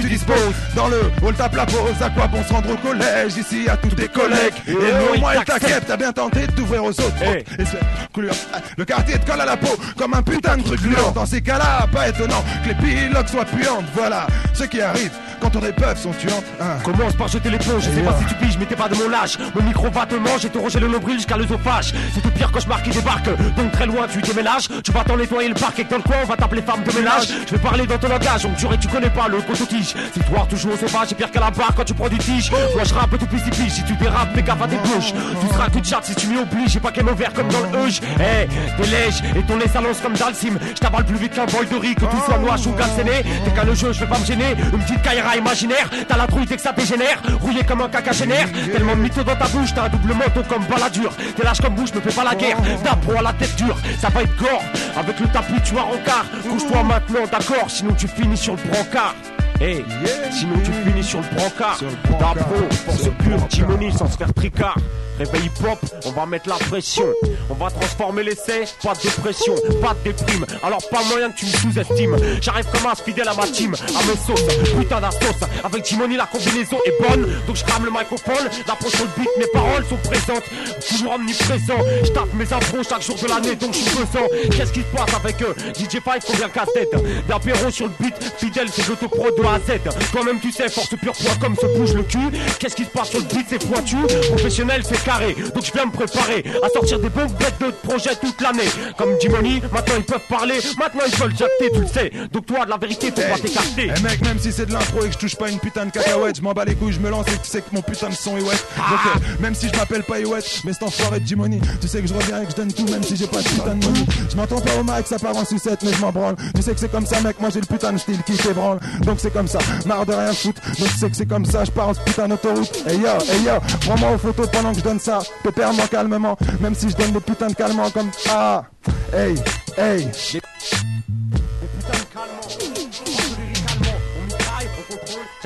tu 0.00 0.08
disposes. 0.08 0.54
Dans 0.74 0.88
le 0.88 1.00
hall 1.22 1.34
tape 1.34 1.54
la 1.56 1.66
pause, 1.66 2.00
à 2.00 2.10
quoi 2.10 2.26
bon 2.26 2.42
se 2.42 2.52
rendre 2.52 2.70
au 2.72 2.76
collège? 2.76 3.36
Ici 3.36 3.68
à 3.68 3.76
tous 3.76 3.88
tes 3.90 4.08
collègues. 4.08 4.54
Et, 4.66 4.72
Et 4.72 4.74
au 4.74 4.78
moi, 4.78 5.18
moins 5.18 5.34
ils 5.34 5.44
t'acceptent, 5.44 5.88
t'as 5.88 5.96
bien 5.96 6.12
tenté 6.12 6.46
de 6.46 6.52
t'ouvrir 6.52 6.84
aux 6.84 6.90
autres. 6.90 7.22
Hey. 7.22 7.44
Et 7.58 7.64
c'est 7.64 7.80
couleur. 8.12 8.34
Le 8.76 8.84
quartier 8.84 9.18
te 9.18 9.26
colle 9.30 9.40
à 9.40 9.44
la 9.44 9.56
peau 9.56 9.76
comme 9.96 10.14
un 10.14 10.22
putain 10.22 10.56
de 10.56 10.62
truc. 10.62 10.80
Dans 11.14 11.26
ces 11.26 11.40
cas-là, 11.40 11.86
pas 11.92 12.08
étonnant 12.08 12.44
que 12.62 12.68
les 12.68 12.74
pilotes 12.74 13.28
soient 13.28 13.44
puantes. 13.44 13.84
Voilà 13.94 14.26
ce 14.54 14.64
qui 14.64 14.80
arrive 14.80 15.10
quand 15.40 15.50
ton 15.50 15.64
épreuves 15.64 15.98
sont 15.98 16.12
tuantes. 16.12 16.44
Hein. 16.60 16.78
Commence 16.84 17.14
par 17.14 17.28
jeter 17.28 17.50
l'éponge, 17.50 17.82
je 17.84 17.90
sais 17.90 18.02
pas 18.02 18.16
si 18.18 18.24
tu 18.26 18.34
piges, 18.34 18.58
mais 18.58 18.66
t'es 18.66 18.76
pas 18.76 18.88
de 18.88 18.94
mon 18.96 19.12
âge. 19.12 19.38
Mon 19.54 19.62
micro 19.62 19.90
va 19.90 20.06
te 20.06 20.14
manger, 20.14 20.48
te 20.48 20.58
ronger 20.58 20.80
le 20.80 20.88
nombril 20.88 21.16
jusqu'à 21.16 21.36
l'œsophage. 21.36 21.92
C'est 22.14 22.20
tout 22.20 22.30
pire 22.30 22.50
cauchemar 22.50 22.82
qui 22.82 22.90
débarque, 22.90 23.28
donc 23.56 23.72
très 23.72 23.86
loin 23.86 24.06
tu 24.10 24.20
déménages. 24.20 24.68
Tu 24.82 24.92
vas 24.92 25.04
t'en 25.04 25.16
nettoyer 25.16 25.48
le 25.48 25.54
parc 25.54 25.78
et 25.78 25.84
dans 25.84 25.96
le 25.96 26.02
coin 26.02 26.16
on 26.22 26.26
va 26.26 26.36
t'appeler 26.36 26.62
femme 26.62 26.82
de 26.84 26.92
ménage. 26.92 27.28
Je 27.46 27.52
vais 27.52 27.58
parler 27.58 27.86
dans 27.86 27.98
ton 27.98 28.08
langage, 28.08 28.46
on 28.46 28.52
dirait 28.52 28.76
que 28.76 28.82
tu 28.82 28.88
connais 28.88 29.10
pas 29.10 29.28
le 29.28 29.40
coton-tige. 29.40 29.94
C'est 30.14 30.26
toi 30.26 30.46
toujours 30.48 30.72
au 30.74 30.76
sauvage 30.76 31.12
et 31.12 31.14
pire 31.14 31.30
qu'à 31.30 31.40
la 31.40 31.50
barre 31.50 31.74
quand 31.76 31.84
tu 31.84 31.94
prends 31.94 32.08
du 32.08 32.18
tige. 32.18 32.50
Moi 32.50 32.84
je 32.84 32.94
rappe 32.94 33.18
tout 33.18 33.26
pige, 33.26 33.72
si 33.72 33.82
tu 33.84 33.94
dérapes, 33.94 34.34
fais 34.34 34.42
gaffe 34.42 34.62
à 34.62 34.68
tes 34.68 34.76
bouches. 34.76 35.12
Tu 35.40 35.46
seras 35.54 35.68
coup 35.68 35.80
de 35.80 35.86
chat 35.86 36.00
si 36.02 36.14
tu 36.14 36.26
m'y 36.26 36.38
obliges, 36.38 36.70
j'ai 36.70 36.80
pas 36.80 36.92
qu'un 36.92 37.04
vert 37.12 37.32
comme 37.32 37.48
dans 37.48 37.60
le 37.60 37.86
huge. 37.86 38.00
Eh, 38.20 38.46
t'es 38.48 38.88
lèche 38.88 39.22
et 39.36 39.42
ton 39.42 39.56
nez 39.56 39.68
s'allonge 39.68 40.00
comme 40.02 40.14
Dalsim. 40.14 40.58
Je 40.74 40.80
t'avale 40.80 41.04
plus 41.04 41.16
vite 41.16 41.34
qu'un 41.34 41.46
bol 41.46 41.66
de 41.68 41.76
riz, 41.76 41.94
que 41.94 42.04
tu 42.04 42.16
sois 42.24 42.38
noix 42.38 42.56
ou 42.66 42.72
galséné. 42.72 43.24
T'es 43.44 43.50
qu'un 43.50 43.64
le 43.64 43.74
jeu, 43.74 43.92
je 43.92 44.00
vais 44.00 44.06
pas 44.06 44.18
me 44.18 44.24
gêner. 44.24 44.56
Une 44.72 44.80
petite 44.80 45.02
imaginaire, 45.36 45.88
t'as 46.08 46.16
la 46.16 46.26
trouille 46.26 46.46
dès 46.46 46.56
que 46.56 46.62
ça 46.62 46.72
dégénère. 46.72 47.20
Rouillé 47.40 47.62
comme 47.64 47.80
un 47.82 47.88
caca 47.88 48.12
génère. 48.12 48.48
Tellement 48.72 48.96
de 48.96 49.00
mytho 49.00 49.22
dans 49.22 49.36
ta 49.36 49.46
bouche, 49.48 49.70
t'as 49.74 49.84
un 49.84 49.88
double 49.88 50.14
menton 50.14 50.42
comme 50.48 50.64
baladure. 50.64 51.12
T'es 51.36 51.44
lâche 51.44 51.60
comme 51.60 51.74
bouche, 51.74 51.92
me 51.94 52.00
fais 52.00 52.12
pas 52.14 52.24
la 52.24 52.34
guerre. 52.34 52.56
D'apro 52.84 53.12
à 53.18 53.22
la 53.22 53.32
tête 53.32 53.54
dure, 53.56 53.76
ça 54.00 54.08
va 54.08 54.22
être 54.22 54.36
gore. 54.36 54.62
Avec 54.96 55.20
le 55.20 55.26
tapis, 55.28 55.60
tu 55.64 55.76
as 55.78 55.82
rencard. 55.82 56.24
Couche-toi 56.48 56.82
maintenant, 56.82 57.26
d'accord, 57.30 57.68
sinon 57.68 57.92
tu 57.94 58.08
finis 58.08 58.36
sur 58.36 58.54
le 58.56 58.62
brancard. 58.70 59.14
Hey, 59.60 59.84
Yeah. 60.04 60.30
sinon 60.30 60.54
tu 60.64 60.70
finis 60.88 61.02
sur 61.02 61.18
le 61.20 61.26
brancard. 61.36 61.78
Brancard. 62.08 62.34
D'apro, 62.36 62.54
force 62.86 63.02
pure, 63.18 63.30
brancard. 63.36 63.48
Timoni 63.48 63.92
sans 63.92 64.08
se 64.08 64.16
faire 64.16 64.32
tricard. 64.32 64.76
Réveil 65.18 65.46
hip-hop, 65.46 65.78
on 66.04 66.10
va 66.12 66.26
mettre 66.26 66.48
la 66.48 66.56
pression. 66.56 67.06
On 67.50 67.54
va 67.54 67.70
transformer 67.70 68.22
l'essai, 68.22 68.64
pas 68.82 68.94
de 68.94 69.00
dépression, 69.02 69.54
pas 69.82 69.94
de 69.94 70.12
déprime. 70.12 70.46
Alors 70.62 70.80
pas 70.90 71.02
moyen 71.04 71.30
que 71.30 71.38
tu 71.38 71.46
me 71.46 71.50
sous-estimes. 71.50 72.16
J'arrive 72.40 72.66
comme 72.72 72.90
un 72.90 72.94
fidèle 72.94 73.28
à 73.28 73.34
ma 73.34 73.46
team, 73.46 73.74
à 73.74 74.02
mes 74.06 74.16
sauces, 74.26 74.44
putain 74.78 75.00
d'astos. 75.00 75.36
Avec 75.64 75.82
Timoni, 75.82 76.16
la 76.16 76.26
combinaison 76.26 76.76
est 76.84 76.94
bonne. 77.02 77.26
Donc 77.46 77.56
je 77.56 77.64
crame 77.64 77.84
le 77.84 77.90
microphone, 77.90 78.48
sur 78.88 79.04
le 79.04 79.10
beat, 79.18 79.28
mes 79.38 79.46
paroles 79.48 79.84
sont 79.86 79.96
présentes. 79.96 80.44
Toujours 80.88 81.12
omniprésent. 81.14 81.78
Je 82.04 82.10
tape 82.10 82.32
mes 82.34 82.52
impros 82.52 82.82
chaque 82.88 83.02
jour 83.02 83.16
de 83.16 83.26
l'année, 83.28 83.56
donc 83.56 83.74
je 83.74 83.78
suis 83.78 83.90
pesant. 83.90 84.26
Qu'est-ce 84.56 84.72
qui 84.72 84.80
se 84.80 84.96
passe 84.96 85.14
avec 85.14 85.42
eux? 85.42 85.54
DJ 85.74 86.00
Five, 86.00 86.22
combien 86.26 86.48
casse-tête 86.48 86.94
D'apéro 87.28 87.70
sur 87.70 87.86
le 87.86 87.92
beat, 88.00 88.14
fidèle, 88.38 88.68
c'est 88.72 88.86
l'autopro 88.88 89.30
de 89.30 89.44
A 89.44 89.54
à 89.54 89.58
Z. 89.58 89.80
Toi-même, 90.12 90.40
tu 90.40 90.52
sais, 90.52 90.68
force 90.68 90.88
pure 90.88 91.12
point 91.12 91.34
comme 91.40 91.56
se 91.56 91.66
bouge 91.66 91.94
le 91.94 92.02
cul. 92.02 92.30
Qu'est-ce 92.58 92.76
qui 92.76 92.84
se 92.84 92.90
passe 92.90 93.10
sur 93.10 93.18
le 93.20 93.24
beat, 93.26 93.46
c'est 93.48 93.66
pointu. 93.66 93.96
Professionnel, 94.28 94.82
c'est 94.84 95.02
carré. 95.08 95.34
Donc 95.54 95.64
je 95.64 95.72
viens 95.72 95.86
me 95.86 95.90
préparer 95.90 96.44
à 96.62 96.68
sortir 96.68 96.98
des 96.98 97.08
bombes 97.08 97.32
bêtes 97.38 97.58
de 97.60 97.70
projets 97.88 98.14
toute 98.16 98.38
l'année. 98.42 98.68
Comme 98.98 99.18
Jimony, 99.20 99.62
maintenant 99.72 99.94
ils 99.96 100.04
peuvent 100.04 100.28
parler, 100.28 100.58
maintenant 100.78 101.04
ils 101.06 101.16
veulent 101.16 101.36
jacter, 101.36 101.70
tu 101.72 101.80
le 101.80 101.86
sais. 101.86 102.12
Donc 102.30 102.44
toi, 102.44 102.66
de 102.66 102.70
la 102.70 102.76
vérité, 102.76 103.10
faut 103.10 103.32
pas 103.32 103.38
t'écarter. 103.38 103.90
Eh 103.96 104.02
mec, 104.02 104.20
même 104.22 104.38
si 104.38 104.52
c'est 104.52 104.66
de 104.66 104.72
l'impro 104.72 105.04
et 105.04 105.08
que 105.08 105.14
je 105.14 105.18
touche 105.18 105.36
pas 105.36 105.48
une 105.48 105.58
putain 105.58 105.86
de 105.86 105.90
cacahuète, 105.90 106.36
je 106.36 106.42
m'en 106.42 106.52
bats 106.52 106.66
les 106.66 106.74
couilles, 106.74 106.92
je 106.92 107.00
me 107.00 107.08
lance 107.08 107.26
et 107.28 107.38
tu 107.42 107.48
sais 107.48 107.62
que 107.62 107.72
mon 107.72 107.80
putain 107.80 108.10
de 108.10 108.14
son 108.14 108.36
est 108.36 108.42
wet. 108.42 108.50
Donc 108.76 109.00
euh, 109.06 109.18
même 109.40 109.54
si 109.54 109.68
je 109.68 109.76
m'appelle 109.78 110.02
pas 110.02 110.20
Iwet, 110.20 110.40
mais 110.64 110.74
cet 110.74 110.82
enfoiré 110.82 111.20
de 111.20 111.26
Jimony, 111.26 111.60
tu 111.80 111.88
sais 111.88 112.02
que 112.02 112.06
je 112.06 112.14
reviens 112.14 112.42
et 112.42 112.44
que 112.44 112.50
je 112.50 112.56
donne 112.56 112.72
tout 112.72 112.86
même 112.86 113.02
si 113.02 113.16
j'ai 113.16 113.26
pas 113.26 113.40
de 113.40 113.48
putain 113.48 113.74
de 113.76 113.84
money. 113.86 114.04
Je 114.30 114.36
m'entends 114.36 114.60
pas 114.60 114.76
au 114.78 114.84
mic, 114.84 115.06
ça 115.06 115.18
part 115.18 115.36
en 115.36 115.44
sucette, 115.46 115.82
mais 115.84 115.92
je 115.94 116.00
m'en 116.02 116.12
branle. 116.12 116.36
Tu 116.54 116.60
sais 116.60 116.72
que 116.72 116.80
c'est 116.80 116.90
comme 116.90 117.06
ça 117.06 117.20
mec, 117.22 117.40
moi 117.40 117.48
j'ai 117.50 117.60
le 117.60 117.66
putain 117.66 117.94
de 117.94 117.98
style 117.98 118.22
qui 118.24 118.36
s'ébranle. 118.36 118.78
Donc 119.02 119.18
c'est 119.20 119.32
comme 119.32 119.48
ça, 119.48 119.58
marre 119.86 120.04
de 120.04 120.12
rien 120.12 120.34
foutre. 120.34 120.60
Donc 120.78 120.88
tu 120.88 120.98
sais 120.98 121.08
que 121.08 121.16
c'est 121.16 121.28
comme 121.28 121.46
ça, 121.46 121.64
je 121.64 121.70
pars 121.70 121.88
en 121.88 121.94
putain 121.94 122.28
d'autoroute. 122.28 122.84
Hey 122.86 122.98
yo, 122.98 123.08
hey 123.32 123.42
yo, 123.42 123.52
prends-moi 123.86 124.10
aux 124.14 124.18
photos 124.18 124.48
pendant 124.50 124.72
que 124.72 124.78
je 124.78 124.84
donne 124.84 124.97
ça. 124.98 125.20
Pépère-moi 125.42 125.86
calmement, 125.88 126.36
même 126.60 126.74
si 126.74 126.88
je 126.90 126.96
donne 126.96 127.12
des 127.12 127.20
putains 127.20 127.48
de 127.48 127.54
calmants 127.54 127.90
comme 127.90 128.10
ah. 128.28 128.64
Hey, 129.12 129.34
hey. 129.76 130.08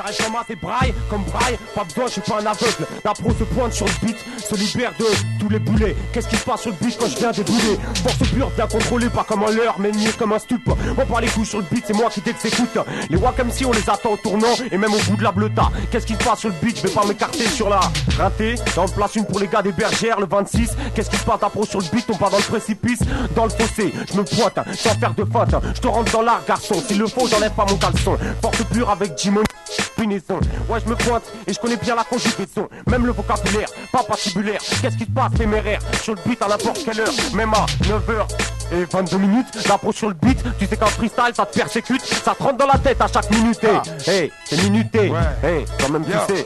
J'arrive 0.02 0.56
Braille 0.60 0.94
comme 1.08 1.22
braille, 1.24 1.58
pas 1.74 1.84
besoin, 1.84 2.06
je 2.06 2.12
suis 2.12 2.20
pas 2.22 2.40
un 2.40 2.46
aveugle. 2.46 2.86
La 3.04 3.12
pro 3.12 3.30
se 3.30 3.44
pointe 3.44 3.72
sur 3.72 3.86
le 3.86 4.06
beat, 4.06 4.16
se 4.38 4.54
libère 4.56 4.92
de 4.98 5.04
tous 5.38 5.48
les 5.48 5.58
boulets. 5.58 5.96
Qu'est-ce 6.12 6.28
qui 6.28 6.36
se 6.36 6.44
passe 6.44 6.62
sur 6.62 6.70
le 6.70 6.76
beat 6.80 6.98
quand 6.98 7.08
je 7.08 7.16
viens 7.16 7.30
débouler? 7.30 7.78
Force 8.02 8.30
pure, 8.30 8.50
bien 8.50 8.66
contrôlé, 8.66 9.08
pas 9.08 9.24
comme 9.24 9.44
un 9.44 9.50
leurre, 9.50 9.76
mais 9.78 9.92
nié 9.92 10.10
comme 10.18 10.32
un 10.32 10.38
stup. 10.38 10.62
On 10.98 11.06
parle 11.06 11.24
les 11.24 11.30
coups 11.30 11.48
sur 11.48 11.58
le 11.58 11.66
beat, 11.70 11.84
c'est 11.86 11.94
moi 11.94 12.10
qui 12.10 12.20
t'exécute. 12.20 12.78
Les 13.10 13.18
comme 13.36 13.50
si 13.50 13.64
on 13.64 13.72
les 13.72 13.88
attend 13.88 14.10
au 14.10 14.16
tournant 14.16 14.54
et 14.70 14.76
même 14.76 14.92
au 14.92 14.98
bout 15.10 15.16
de 15.16 15.22
la 15.22 15.32
bleuta. 15.32 15.70
Qu'est-ce 15.90 16.06
qui 16.06 16.14
se 16.14 16.18
passe 16.18 16.40
sur 16.40 16.48
le 16.48 16.54
beat? 16.60 16.76
Je 16.76 16.82
vais 16.82 16.92
pas 16.92 17.06
m'écarter 17.06 17.46
sur 17.46 17.68
la 17.68 17.80
raté. 18.18 18.56
J'en 18.74 18.86
place 18.86 19.14
une 19.14 19.24
pour 19.24 19.38
les 19.38 19.46
gars 19.46 19.62
des 19.62 19.72
bergères, 19.72 20.18
le 20.18 20.26
26. 20.26 20.70
Qu'est-ce 20.94 21.10
qui 21.10 21.16
se 21.16 21.24
passe 21.24 21.38
pro 21.38 21.64
sur 21.64 21.80
le 21.80 21.86
beat? 21.92 22.06
On 22.10 22.16
part 22.16 22.30
dans 22.30 22.38
le 22.38 22.42
précipice, 22.42 23.00
dans 23.34 23.44
le 23.44 23.50
fossé. 23.50 23.92
Je 24.10 24.16
me 24.16 24.24
pointe, 24.24 24.58
sans 24.74 24.98
faire 24.98 25.14
de 25.14 25.24
faute. 25.24 25.54
Je 25.74 25.80
te 25.80 25.88
rentre 25.88 26.12
dans 26.12 26.22
l'art, 26.22 26.42
garçon. 26.46 26.74
S'il 26.86 26.98
le 26.98 27.06
faut, 27.06 27.26
j'enlève 27.28 27.52
pas 27.52 27.66
mon 27.68 27.76
caleçon. 27.76 28.18
Force 28.42 28.64
pure 28.64 28.90
avec 28.90 29.16
Jimon. 29.16 29.42
Ouais, 29.98 30.80
je 30.84 30.90
me 30.90 30.96
pointe 30.96 31.22
et 31.46 31.52
je 31.52 31.58
connais 31.60 31.76
bien 31.76 31.94
la 31.94 32.04
conjugaison. 32.04 32.68
Même 32.86 33.06
le 33.06 33.12
vocabulaire, 33.12 33.68
pas 33.92 34.02
patibulaire. 34.02 34.60
Qu'est-ce 34.80 34.96
qui 34.96 35.04
se 35.04 35.10
passe, 35.10 35.32
téméraire? 35.36 35.80
Sur 36.02 36.14
le 36.14 36.20
beat 36.26 36.42
à 36.42 36.48
n'importe 36.48 36.84
quelle 36.84 37.00
heure, 37.00 37.12
même 37.34 37.52
à 37.54 37.66
9h 37.84 38.26
et 38.72 38.84
22 38.84 39.18
minutes. 39.18 39.68
L'approche 39.68 39.96
sur 39.96 40.08
le 40.08 40.14
beat, 40.14 40.42
tu 40.58 40.66
sais 40.66 40.76
qu'en 40.76 40.86
freestyle 40.86 41.32
ça 41.34 41.46
te 41.46 41.56
persécute, 41.56 42.02
ça 42.02 42.34
te 42.34 42.42
rentre 42.42 42.56
dans 42.58 42.66
la 42.66 42.78
tête 42.78 43.00
à 43.00 43.06
chaque 43.06 43.30
minute. 43.30 43.60
Ah. 43.64 43.82
Hey, 44.10 44.32
c'est 44.44 44.62
minuté. 44.62 45.10
Ouais. 45.10 45.20
Hey, 45.48 45.64
quand 45.80 45.90
même, 45.90 46.04
tu 46.04 46.34
sais. 46.34 46.44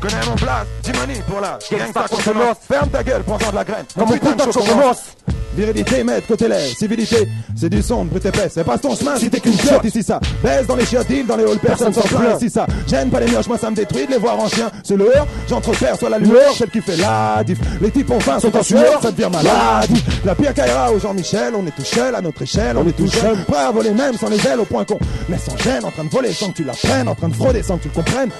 Tu 0.00 0.08
connais 0.08 0.26
mon 0.26 0.36
place, 0.36 0.66
Jimony 0.82 1.20
pour 1.28 1.40
la 1.40 1.58
gangsta 1.70 2.04
commence. 2.24 2.56
Ferme 2.66 2.88
ta 2.88 3.02
gueule, 3.02 3.22
prends-en 3.22 3.50
de 3.50 3.54
la 3.54 3.64
graine. 3.64 3.84
Comme 3.94 4.10
putain 4.10 4.46
de 4.46 4.52
commence. 4.52 5.16
Virilité, 5.54 6.04
maître, 6.04 6.28
côté 6.28 6.48
lait, 6.48 6.68
civilité, 6.78 7.28
c'est 7.56 7.68
du 7.68 7.82
son, 7.82 8.04
brut 8.04 8.24
épais, 8.24 8.48
c'est 8.48 8.62
pas 8.62 8.78
ton 8.78 8.94
chemin 8.94 9.16
si 9.16 9.28
t'es 9.28 9.40
qu'une 9.40 9.58
chiotte 9.58 9.84
ici 9.84 10.02
ça. 10.02 10.20
Baisse 10.44 10.66
dans 10.66 10.76
les 10.76 10.86
chiottes, 10.86 11.08
dans 11.26 11.36
les 11.36 11.42
halls, 11.42 11.58
personne 11.58 11.92
s'en 11.92 12.02
plaint 12.02 12.36
ici 12.36 12.48
ça. 12.48 12.66
J'aime 12.86 13.10
pas 13.10 13.18
les 13.18 13.26
mioches, 13.26 13.48
moi 13.48 13.58
ça 13.58 13.68
me 13.68 13.74
détruit 13.74 14.06
de 14.06 14.12
les 14.12 14.18
voir 14.18 14.38
en 14.38 14.48
chien. 14.48 14.70
C'est 14.84 14.96
le 14.96 15.14
heure, 15.14 15.26
j'entreperçois 15.48 16.08
la 16.08 16.18
lueur, 16.18 16.54
celle 16.54 16.70
qui 16.70 16.80
fait 16.80 16.96
la 16.96 17.42
diff. 17.44 17.58
Les 17.82 17.90
types 17.90 18.10
ont 18.10 18.20
faim, 18.20 18.38
sont 18.38 18.56
en 18.56 18.62
sueur, 18.62 19.02
ça 19.02 19.10
devient 19.10 19.28
maladie. 19.30 20.02
La 20.24 20.34
pire 20.36 20.54
caillera 20.54 20.92
au 20.92 21.00
Jean-Michel, 21.00 21.52
on 21.56 21.66
est 21.66 21.74
tout 21.76 21.84
seul 21.84 22.14
à 22.14 22.20
notre 22.20 22.42
échelle, 22.42 22.76
on 22.76 22.86
est 22.86 22.96
tout 22.96 23.08
seul. 23.08 23.36
Prêt 23.44 23.58
à 23.58 23.72
voler 23.72 23.90
même 23.90 24.16
sans 24.16 24.28
les 24.28 24.46
ailes 24.46 24.60
au 24.60 24.64
point 24.64 24.84
qu'on 24.84 24.98
mais 25.28 25.36
sans 25.36 25.58
gêne, 25.58 25.84
en 25.84 25.90
train 25.90 26.04
de 26.04 26.10
voler 26.10 26.32
sans 26.32 26.50
que 26.50 26.56
tu 26.56 26.64
la 26.64 26.74
prennes, 26.74 27.08
en 27.08 27.14
train 27.16 27.28
de 27.28 27.34
frauder 27.34 27.62
sans 27.62 27.76
que 27.76 27.82
tu 27.82 27.88
le 27.88 27.94
comprennes. 27.94 28.30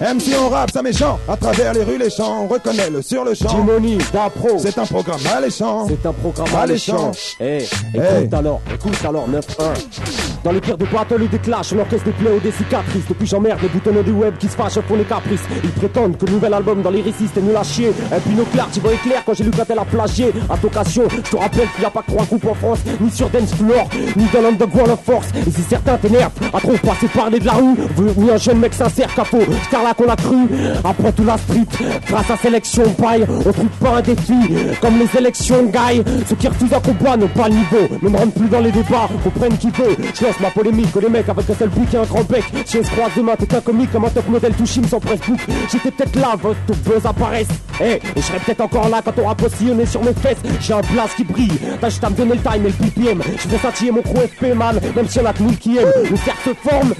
Même 0.00 0.18
si 0.18 0.34
on 0.34 0.48
rappe, 0.48 0.70
ça 0.70 0.82
méchant, 0.82 1.18
à 1.28 1.36
travers 1.36 1.74
les 1.74 1.82
rues, 1.82 1.98
les 1.98 2.08
champs, 2.08 2.44
on 2.44 2.48
reconnaît 2.48 2.88
le 2.88 3.02
sur 3.02 3.24
le 3.24 3.34
champ. 3.34 3.48
Timoni, 3.48 3.98
d'Apro. 4.12 4.58
C'est 4.58 4.78
un 4.78 4.86
programme 4.86 5.20
alléchant. 5.36 5.86
C'est 5.88 6.06
un 6.06 6.12
programme 6.12 6.48
alléchant. 6.56 7.10
Eh, 7.38 7.58
écoute 7.94 8.34
alors, 8.34 8.60
écoute 8.72 8.98
alors, 9.06 9.28
9-1. 9.28 9.40
Dans 10.42 10.52
les 10.52 10.60
pires 10.60 10.78
de 10.78 10.86
battles 10.86 11.22
ou 11.22 11.26
des 11.28 11.38
clashs, 11.38 11.74
on 11.74 11.80
encaisse 11.80 12.02
des 12.02 12.12
plaies 12.12 12.32
ou 12.34 12.40
des 12.40 12.50
cicatrices. 12.50 13.06
Depuis 13.06 13.26
j'emmerde 13.26 13.60
les 13.60 13.68
boutonneux 13.68 14.02
du 14.02 14.12
web 14.12 14.38
qui 14.38 14.46
se 14.48 14.56
fâchent 14.56 14.80
pour 14.80 14.96
les 14.96 15.04
caprices. 15.04 15.42
Ils 15.62 15.70
prétendent 15.70 16.16
que 16.16 16.24
le 16.24 16.32
nouvel 16.32 16.54
album 16.54 16.80
dans 16.80 16.90
les 16.90 17.02
récits 17.02 17.26
c'était 17.26 17.42
nul 17.42 17.56
à 17.56 17.62
chier. 17.62 17.92
Un 18.10 18.20
pinocchio, 18.20 18.62
tu 18.72 18.80
vois 18.80 18.94
éclair 18.94 19.22
quand 19.26 19.34
j'ai 19.34 19.44
lu 19.44 19.50
quand 19.50 19.68
elle 19.68 19.78
a 19.78 19.84
plagié. 19.84 20.32
À 20.48 20.56
t'occasion, 20.56 21.02
je 21.10 21.30
te 21.30 21.36
rappelle 21.36 21.68
qu'il 21.72 21.80
n'y 21.80 21.84
a 21.84 21.90
pas 21.90 22.00
que 22.00 22.12
trois 22.12 22.24
groupes 22.24 22.46
en 22.46 22.54
France, 22.54 22.78
ni 23.00 23.10
sur 23.10 23.28
Dance 23.28 23.54
Floor, 23.54 23.86
ni 24.16 24.24
dans 24.32 24.40
l'Underground 24.40 24.90
of 24.92 25.00
Force. 25.04 25.28
Et 25.46 25.50
si 25.50 25.62
certains 25.68 25.98
t'énervent, 25.98 26.32
à 26.54 26.58
trop 26.58 26.72
passer 26.78 27.08
parler 27.08 27.38
de 27.38 27.46
la 27.46 27.52
rue, 27.52 27.74
ni 28.16 28.30
un 28.30 28.38
jeune 28.38 28.60
mec 28.60 28.72
sincère, 28.72 29.14
capot, 29.14 29.44
car 29.70 29.89
qu'on 29.94 30.08
a 30.08 30.16
cru. 30.16 30.36
Après 30.84 31.12
tout 31.12 31.24
la 31.24 31.38
street, 31.38 31.66
grâce 32.06 32.30
à 32.30 32.36
sélection 32.36 32.88
paille, 32.90 33.26
on 33.28 33.52
trouve 33.52 33.68
pas 33.80 33.96
un 33.96 34.02
défi. 34.02 34.34
Comme 34.80 34.98
les 34.98 35.18
élections 35.18 35.64
gaille, 35.66 36.02
ceux 36.28 36.36
qui 36.36 36.48
refusent 36.48 36.72
un 36.74 36.80
combat 36.80 37.16
n'ont 37.16 37.28
pas 37.28 37.48
le 37.48 37.54
niveau. 37.54 37.96
Ne 38.02 38.08
me 38.08 38.16
rentre 38.16 38.32
plus 38.32 38.48
dans 38.48 38.60
les 38.60 38.72
débats, 38.72 39.08
comprennent 39.22 39.58
qui 39.58 39.70
peut. 39.70 39.96
Je 40.14 40.24
lance 40.24 40.40
ma 40.40 40.50
polémique, 40.50 40.92
que 40.92 40.98
les 40.98 41.08
mecs 41.08 41.28
avec 41.28 41.48
un 41.48 41.54
seul 41.54 41.68
bouc 41.68 41.92
et 41.92 41.96
un 41.96 42.04
grand 42.04 42.24
bec. 42.28 42.44
Si 42.64 42.78
on 42.78 42.82
se 42.82 42.90
croise 42.90 43.12
demain, 43.16 43.32
t'es 43.38 43.46
qu'un 43.46 43.60
comique 43.60 43.92
comme 43.92 44.04
un 44.04 44.10
top 44.10 44.28
modèle 44.28 44.54
touchim 44.54 44.82
sans 44.88 45.00
pressbook. 45.00 45.38
J'étais 45.70 45.90
peut-être 45.90 46.16
là, 46.16 46.36
votre 46.40 46.58
buzz 46.84 47.04
apparaisse. 47.04 47.48
Eh, 47.80 47.94
et 47.94 48.00
je 48.16 48.20
serai 48.20 48.38
peut-être 48.38 48.60
encore 48.60 48.88
là 48.88 49.00
quand 49.04 49.12
t'auras 49.12 49.34
postillonné 49.34 49.86
sur 49.86 50.02
mes 50.02 50.12
fesses. 50.12 50.38
J'ai 50.60 50.74
un 50.74 50.80
blast 50.92 51.16
qui 51.16 51.24
brille, 51.24 51.58
t'as 51.80 51.88
juste 51.88 52.04
à 52.04 52.10
me 52.10 52.14
donner 52.14 52.34
le 52.34 52.40
time 52.40 52.66
et 52.66 52.68
le 52.68 52.86
BPM. 52.86 53.22
Je 53.38 53.48
vais 53.48 53.58
satir 53.58 53.92
mon 53.94 54.02
crew 54.02 54.18
FP 54.18 54.54
man, 54.54 54.78
même 54.94 55.08
si 55.08 55.18
on 55.20 55.26
a 55.26 55.32
que 55.32 55.42
mille 55.42 55.58
qui 55.58 55.78
aiment. 55.78 55.92
Le 56.10 56.16
cercle 56.16 56.50
se 56.50 56.68
forme, 56.68 56.92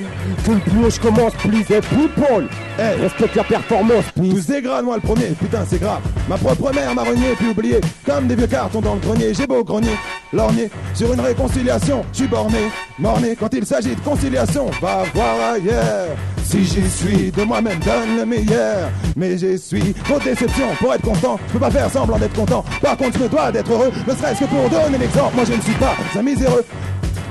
que 0.44 0.50
le 0.50 0.58
plus 0.58 0.84
haut 0.84 0.90
je 0.90 1.00
commence, 1.00 1.32
please. 1.34 1.70
Et 1.70 1.80
people, 1.80 2.48
eh, 2.80 3.00
respecte 3.02 3.34
la 3.36 3.44
performance, 3.44 4.04
please. 4.14 4.32
Vous 4.32 4.52
dégrade 4.52 4.84
moi 4.84 4.96
le 4.96 5.02
premier, 5.02 5.26
putain 5.38 5.64
c'est 5.68 5.80
grave. 5.80 6.00
Ma 6.28 6.36
propre 6.38 6.72
mère 6.72 6.94
m'a 6.94 7.02
renié 7.02 7.34
puis 7.36 7.48
oublié. 7.48 7.80
Comme 8.06 8.26
des 8.26 8.34
vieux 8.34 8.46
cartons 8.46 8.80
dans 8.80 8.94
le 8.94 9.00
grenier, 9.00 9.34
j'ai 9.34 9.46
beau 9.46 9.62
grenier, 9.62 9.96
lorgner. 10.32 10.70
Sur 10.94 11.12
une 11.12 11.20
réconciliation, 11.20 12.04
je 12.12 12.18
suis 12.18 12.26
borné, 12.26 12.70
morné. 12.98 13.36
Quand 13.36 13.52
il 13.52 13.66
s'agit 13.66 13.94
de 13.94 14.00
conciliation, 14.00 14.70
va 14.80 15.04
voir 15.14 15.52
ailleurs. 15.54 16.08
Si 16.42 16.64
j'y 16.64 16.88
suis, 16.90 17.30
de 17.30 17.42
moi-même 17.42 17.78
donne 17.80 18.16
le 18.16 18.26
meilleur. 18.26 18.90
Mais 19.14 19.36
j'y 19.36 19.58
suis 19.58 19.94
trop 19.94 20.18
déception 20.18 20.66
pour 20.78 20.94
être 20.94 21.02
content. 21.02 21.38
Je 21.48 21.52
peux 21.52 21.58
pas 21.58 21.70
faire 21.70 21.90
semblant 21.90 22.18
d'être 22.18 22.34
content. 22.34 22.64
Par 22.80 22.96
contre, 22.96 23.18
je 23.20 23.26
dois 23.26 23.52
d'être 23.52 23.70
heureux. 23.70 23.92
Ne 24.06 24.14
serait-ce 24.14 24.40
que 24.40 24.44
pour 24.46 24.68
donner 24.68 24.98
l'exemple. 24.98 25.34
Moi, 25.36 25.44
je 25.44 25.52
ne 25.52 25.60
suis 25.60 25.74
pas 25.74 25.94
un 26.16 26.22
miséreux. 26.22 26.64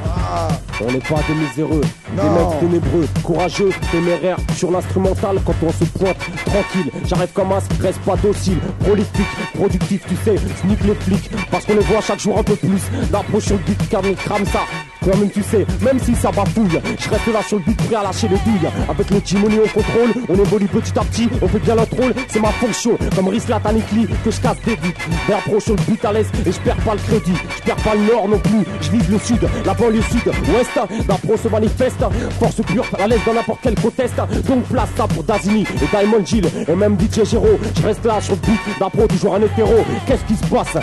Ah. 0.06 0.48
On 0.82 0.92
n'est 0.92 1.00
pas 1.00 1.20
des 1.28 1.34
miséreux, 1.34 1.82
des 2.16 2.24
mecs 2.24 2.60
ténébreux, 2.62 3.08
courageux, 3.22 3.70
téméraires 3.92 4.38
sur 4.56 4.72
l'instrumental 4.72 5.38
quand 5.46 5.56
on 5.62 5.72
se 5.72 5.84
pointe 5.84 6.18
tranquille. 6.46 6.92
J'arrive 7.06 7.34
comme 7.34 7.52
un 7.52 7.60
reste 7.82 8.00
pas 8.06 8.16
docile, 8.16 8.60
prolifique, 8.80 9.28
productif, 9.54 10.02
tu 10.08 10.16
sais, 10.16 10.38
sneak 10.62 10.84
les 10.86 10.96
flics, 10.96 11.30
parce 11.52 11.66
qu'on 11.66 11.76
les 11.76 11.82
voit 11.82 12.02
chaque 12.02 12.20
jour 12.20 12.38
un 12.38 12.44
peu 12.44 12.56
plus. 12.56 12.82
D'approche 13.12 13.46
sur 13.46 13.58
le 13.58 13.64
beat, 13.64 13.90
car 13.90 14.02
crame 14.26 14.46
ça. 14.46 14.62
Quand 15.04 15.18
même 15.18 15.30
tu 15.32 15.42
sais, 15.42 15.66
même 15.82 16.00
si 16.00 16.14
ça 16.16 16.32
bafouille, 16.32 16.80
je 17.00 17.10
reste 17.10 17.28
là 17.28 17.42
sur 17.42 17.58
le 17.58 17.64
beat 17.64 17.78
prêt 17.84 17.96
à 17.96 18.04
lâcher 18.04 18.28
les 18.28 18.38
douilles. 18.38 18.70
Avec 18.90 19.10
le 19.10 19.22
timoni 19.22 19.58
au 19.60 19.68
contrôle, 19.68 20.14
on 20.28 20.36
évolue 20.36 20.68
petit 20.68 20.98
à 21.00 21.04
petit, 21.04 21.30
on 21.42 21.48
fait 21.48 21.60
bien 21.60 21.76
notre 21.76 21.96
rôle, 21.96 22.14
c'est 22.28 22.42
ma 22.42 22.50
fonction. 22.50 22.98
Comme 23.16 23.30
Risla 23.30 23.60
Tanikli, 23.60 24.08
que 24.24 24.32
je 24.32 24.42
casse 24.42 24.58
des 24.66 24.76
vies. 24.76 24.94
D'approche 25.28 25.64
sur 25.64 25.76
le 25.76 25.82
beat 25.84 26.04
à 26.06 26.12
l'aise 26.12 26.28
et 26.46 26.52
je 26.52 26.60
perds 26.60 26.78
pas 26.78 26.94
le 26.94 27.00
crédit. 27.00 27.34
Je 27.58 27.64
perds 27.64 27.84
pas 27.84 27.96
le 27.96 28.02
nord 28.02 28.28
non 28.28 28.40
plus, 28.40 28.66
je 28.82 28.92
vise 28.92 29.10
le 29.10 29.20
sud, 29.20 29.48
la 29.66 29.74
banlieue 29.74 30.02
sud, 30.02 30.28
ouest. 30.28 31.08
Dapro 31.08 31.38
se 31.38 31.48
manifeste, 31.48 32.04
force 32.40 32.62
pure, 32.62 32.86
à 33.00 33.08
l'aise 33.08 33.22
dans 33.26 33.34
n'importe 33.34 33.60
quel 33.64 33.76
conteste. 33.76 34.18
Donc 34.48 34.64
place 34.64 34.90
ça 34.98 35.08
pour 35.08 35.24
Dazini 35.24 35.62
et 35.62 35.88
Diamond 35.96 36.26
Jill 36.26 36.46
et 36.68 36.76
même 36.76 36.98
DJ 37.00 37.26
Gero. 37.26 37.60
Je 37.78 37.88
reste 37.88 38.06
là 38.06 38.20
sur 38.22 38.36
le 38.36 38.42
beat, 38.42 38.80
Dapro 38.80 39.08
toujours 39.08 39.36
un 39.36 39.42
hétéro. 39.42 39.76
Qu'est-ce 40.06 40.26
qui 40.26 40.36
se 40.36 40.46
passe? 40.46 40.78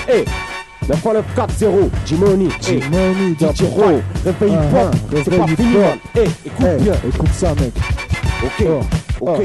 Eh 0.88 0.92
994-0, 0.92 1.90
Jimoni, 2.04 2.48
Jimoni, 2.60 3.34
DJ 3.34 3.62
Ro, 3.62 4.00
réveil 4.24 4.56
pop, 4.70 4.94
c'est 5.24 5.36
pas 5.36 5.46
fini 5.48 5.76
man. 5.76 5.98
Eh, 6.14 6.20
écoute 6.46 6.66
bien, 6.80 6.94
écoute 7.08 7.32
ça 7.32 7.54
mec. 7.54 7.72
Ok, 8.44 8.66
ok. 9.20 9.40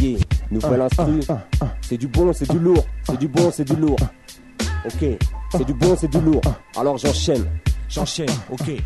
Yeah, 0.00 0.18
nouvelle 0.50 0.82
instru. 0.82 1.20
C'est 1.80 1.96
du 1.96 2.06
bon, 2.08 2.32
c'est 2.32 2.50
du 2.50 2.58
lourd. 2.58 2.84
C'est 3.04 3.18
du 3.18 3.28
bon, 3.28 3.50
c'est 3.50 3.64
du 3.64 3.76
lourd. 3.76 3.96
Ok, 4.84 5.08
c'est 5.52 5.64
du 5.64 5.74
bon, 5.74 5.96
c'est 5.98 6.10
du 6.10 6.20
lourd. 6.20 6.42
Alors 6.76 6.98
j'enchaîne, 6.98 7.46
j'enchaîne, 7.88 8.28
ok. 8.50 8.82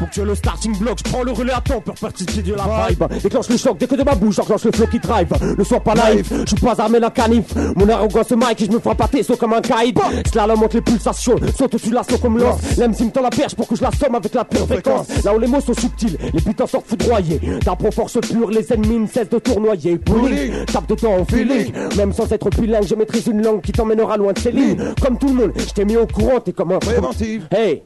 Pour 0.00 0.08
que 0.08 0.14
tu 0.14 0.20
aies 0.20 0.24
le 0.24 0.34
starting 0.34 0.78
block, 0.78 0.98
je 1.04 1.10
prends 1.10 1.22
le 1.22 1.32
relais 1.32 1.52
à 1.52 1.60
temps 1.60 1.82
pour 1.82 1.94
participer 1.94 2.40
de 2.40 2.54
la 2.54 2.88
vibe. 2.88 3.04
Déclenche 3.22 3.50
le 3.50 3.58
choc 3.58 3.76
dès 3.78 3.86
que 3.86 3.96
de 3.96 4.02
ma 4.02 4.14
bouche, 4.14 4.36
j'enclenche 4.36 4.64
le 4.64 4.72
flow 4.72 4.86
qui 4.86 4.98
drive. 4.98 5.28
Ne 5.58 5.62
sois 5.62 5.80
pas 5.80 5.94
naïf, 5.94 6.26
je 6.30 6.46
suis 6.46 6.56
pas 6.56 6.80
armé 6.80 6.98
d'un 7.00 7.10
canif. 7.10 7.54
Mon 7.76 7.86
arrogance 7.86 8.30
Mike 8.30 8.62
et 8.62 8.64
je 8.64 8.70
me 8.70 8.78
ferai 8.78 8.94
pâter 8.94 9.22
saut 9.22 9.36
comme 9.36 9.52
un 9.52 9.60
guide. 9.60 9.98
Cela 10.32 10.46
monte 10.56 10.72
les 10.72 10.80
pulsations, 10.80 11.36
saute 11.54 11.74
au-dessus 11.74 11.90
de 11.90 11.96
la 11.96 12.02
comme 12.22 12.38
l'os. 12.38 12.56
L'MC 12.78 13.04
me 13.04 13.10
tend 13.10 13.20
la 13.20 13.28
perche 13.28 13.54
pour 13.54 13.68
que 13.68 13.76
je 13.76 13.82
la 13.82 13.90
somme 13.90 14.14
avec 14.14 14.32
la 14.32 14.46
pure 14.46 14.66
fréquence. 14.66 15.06
Là 15.22 15.34
où 15.34 15.38
les 15.38 15.46
mots 15.46 15.60
sont 15.60 15.74
subtils, 15.74 16.16
les 16.32 16.40
putains 16.40 16.66
sortent 16.66 16.86
foudroyés. 16.86 17.38
D'un 17.62 17.76
force 17.90 18.18
pure, 18.20 18.50
les 18.50 18.72
ennemis 18.72 19.00
ne 19.00 19.06
cessent 19.06 19.28
de 19.28 19.38
tournoyer. 19.38 19.98
Bullying, 19.98 20.64
tape 20.64 20.88
de 20.88 20.94
temps 20.94 21.14
en 21.14 21.26
feeling. 21.26 21.72
Même 21.98 22.14
sans 22.14 22.32
être 22.32 22.48
bilingue, 22.50 22.86
je 22.86 22.94
maîtrise 22.94 23.26
une 23.26 23.42
langue 23.42 23.60
qui 23.60 23.72
t'emmènera 23.72 24.16
loin 24.16 24.32
de 24.32 24.38
ces 24.38 24.50
lignes. 24.50 24.78
Comme 25.02 25.18
tout 25.18 25.28
le 25.28 25.34
monde, 25.34 25.52
je 25.56 25.72
t'ai 25.74 25.84
mis 25.84 25.96
au 25.96 26.06
courant, 26.06 26.40
t'es 26.40 26.52
comme 26.52 26.72
un. 26.72 26.78
Préventive. 26.78 27.46
Hey! 27.50 27.82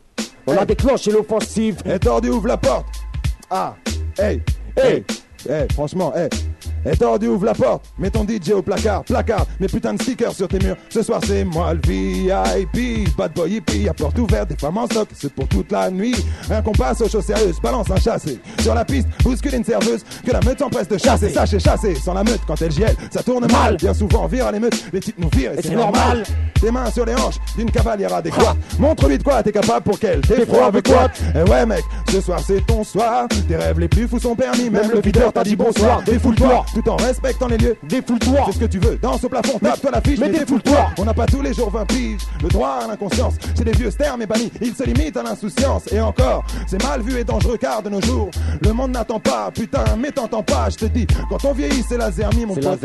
On 0.46 0.56
a 0.56 0.64
déclenché 0.64 1.10
l'offensive. 1.10 1.78
Et 1.84 1.98
tordu 1.98 2.28
ouvre 2.30 2.48
la 2.48 2.56
porte. 2.56 2.86
Ah, 3.50 3.74
hey, 4.18 4.42
hey, 4.76 5.04
hey, 5.48 5.66
franchement, 5.72 6.12
hey. 6.14 6.28
Et 6.86 6.96
tordu 6.96 7.28
ouvre 7.28 7.46
la 7.46 7.54
porte, 7.54 7.84
mets 7.98 8.10
ton 8.10 8.26
DJ 8.26 8.50
au 8.50 8.62
placard, 8.62 9.04
placard, 9.04 9.46
mes 9.58 9.68
putains 9.68 9.94
de 9.94 10.02
stickers 10.02 10.32
sur 10.32 10.48
tes 10.48 10.58
murs. 10.58 10.76
Ce 10.90 11.02
soir 11.02 11.20
c'est 11.26 11.44
moi 11.44 11.72
le 11.72 11.80
VIP, 11.82 13.16
bad 13.16 13.32
boy 13.32 13.54
hippie, 13.54 13.88
à 13.88 13.94
porte 13.94 14.18
ouverte, 14.18 14.50
des 14.50 14.56
femmes 14.56 14.78
en 14.78 14.86
stock, 14.86 15.08
c'est 15.14 15.32
pour 15.32 15.48
toute 15.48 15.72
la 15.72 15.90
nuit. 15.90 16.14
Un 16.50 16.60
compas 16.62 16.92
aux 17.00 17.08
choses 17.08 17.24
sérieuses, 17.24 17.60
balance 17.62 17.90
un 17.90 17.96
chassé. 17.96 18.38
Sur 18.60 18.74
la 18.74 18.84
piste, 18.84 19.08
bouscule 19.22 19.54
une 19.54 19.64
serveuse, 19.64 20.04
que 20.24 20.30
la 20.30 20.40
meute 20.40 20.58
s'empresse 20.58 20.88
de 20.88 20.98
chasser. 20.98 21.30
Sachez 21.30 21.58
chasser, 21.58 21.94
sans 21.94 22.14
la 22.14 22.24
meute 22.24 22.40
quand 22.46 22.60
elle 22.60 22.72
gielle, 22.72 22.96
ça 23.10 23.22
tourne 23.22 23.46
mal. 23.50 23.76
Bien 23.76 23.94
souvent, 23.94 24.26
vire 24.26 24.52
les 24.52 24.60
meutes, 24.60 24.84
les 24.92 25.00
types 25.00 25.18
nous 25.18 25.30
virent 25.32 25.52
et, 25.52 25.62
c'est 25.62 25.74
normal. 25.74 26.22
Tes 26.60 26.70
mains 26.70 26.90
sur 26.90 27.04
les 27.04 27.14
hanches 27.14 27.36
d'une 27.56 27.70
cavalière 27.70 28.14
adéquate. 28.14 28.56
Montre-lui 28.78 29.18
de 29.18 29.22
quoi 29.22 29.42
t'es 29.42 29.52
capable 29.52 29.84
pour 29.84 29.98
qu'elle 29.98 30.20
t'effroie 30.20 30.66
avec 30.66 30.86
quoi. 30.86 31.08
Eh 31.34 31.50
ouais 31.50 31.66
mec, 31.66 31.84
ce 32.10 32.20
soir 32.20 32.40
c'est 32.46 32.64
ton 32.66 32.84
soir. 32.84 33.26
Tes 33.48 33.56
rêves 33.56 33.80
les 33.80 33.88
plus 33.88 34.06
fous 34.06 34.18
sont 34.18 34.34
permis, 34.34 34.70
même 34.70 34.90
le 34.90 35.00
videur 35.00 35.32
t'a 35.32 35.42
dit 35.42 35.56
bonsoir. 35.56 36.02
Défoule-toi, 36.02 36.64
tout 36.74 36.88
en 36.90 36.96
respectant 36.96 37.46
les 37.46 37.56
lieux. 37.58 37.76
Défoule-toi. 37.84 38.40
C'est 38.46 38.52
ce 38.52 38.58
que 38.58 38.64
tu 38.66 38.78
veux. 38.78 38.96
Danse 39.00 39.22
au 39.24 39.28
plafond, 39.28 39.58
tape-toi 39.58 39.90
la 39.92 40.00
fiche, 40.00 40.18
mais, 40.18 40.30
défoule-toi. 40.30 40.90
On 40.98 41.04
n'a 41.04 41.14
pas 41.14 41.26
tous 41.26 41.40
les 41.40 41.54
jours 41.54 41.70
20 41.70 41.86
piges. 41.86 42.20
Le 42.42 42.48
droit 42.48 42.80
à 42.84 42.88
l'inconscience. 42.88 43.34
C'est 43.54 43.64
des 43.64 43.72
vieux 43.72 43.90
termes 43.92 44.22
et 44.22 44.26
bannis. 44.26 44.50
Ils 44.60 44.74
se 44.74 44.82
limitent 44.84 45.16
à 45.16 45.22
l'insouciance. 45.22 45.84
Et 45.92 46.00
encore, 46.00 46.44
c'est 46.66 46.82
mal 46.82 47.00
vu 47.02 47.18
et 47.18 47.24
dangereux 47.24 47.56
car 47.56 47.82
de 47.82 47.88
nos 47.90 48.00
jours, 48.02 48.30
le 48.62 48.72
monde 48.72 48.90
n'attend 48.92 49.20
pas. 49.20 49.50
Putain, 49.54 49.84
mais 49.98 50.10
t'entends 50.10 50.42
pas. 50.42 50.68
Je 50.70 50.76
te 50.76 50.84
dis, 50.86 51.06
quand 51.30 51.44
on 51.44 51.52
vieillit, 51.52 51.84
c'est 51.88 51.98
la 51.98 52.10
zermie, 52.10 52.46
mon 52.46 52.54
pote. 52.54 52.80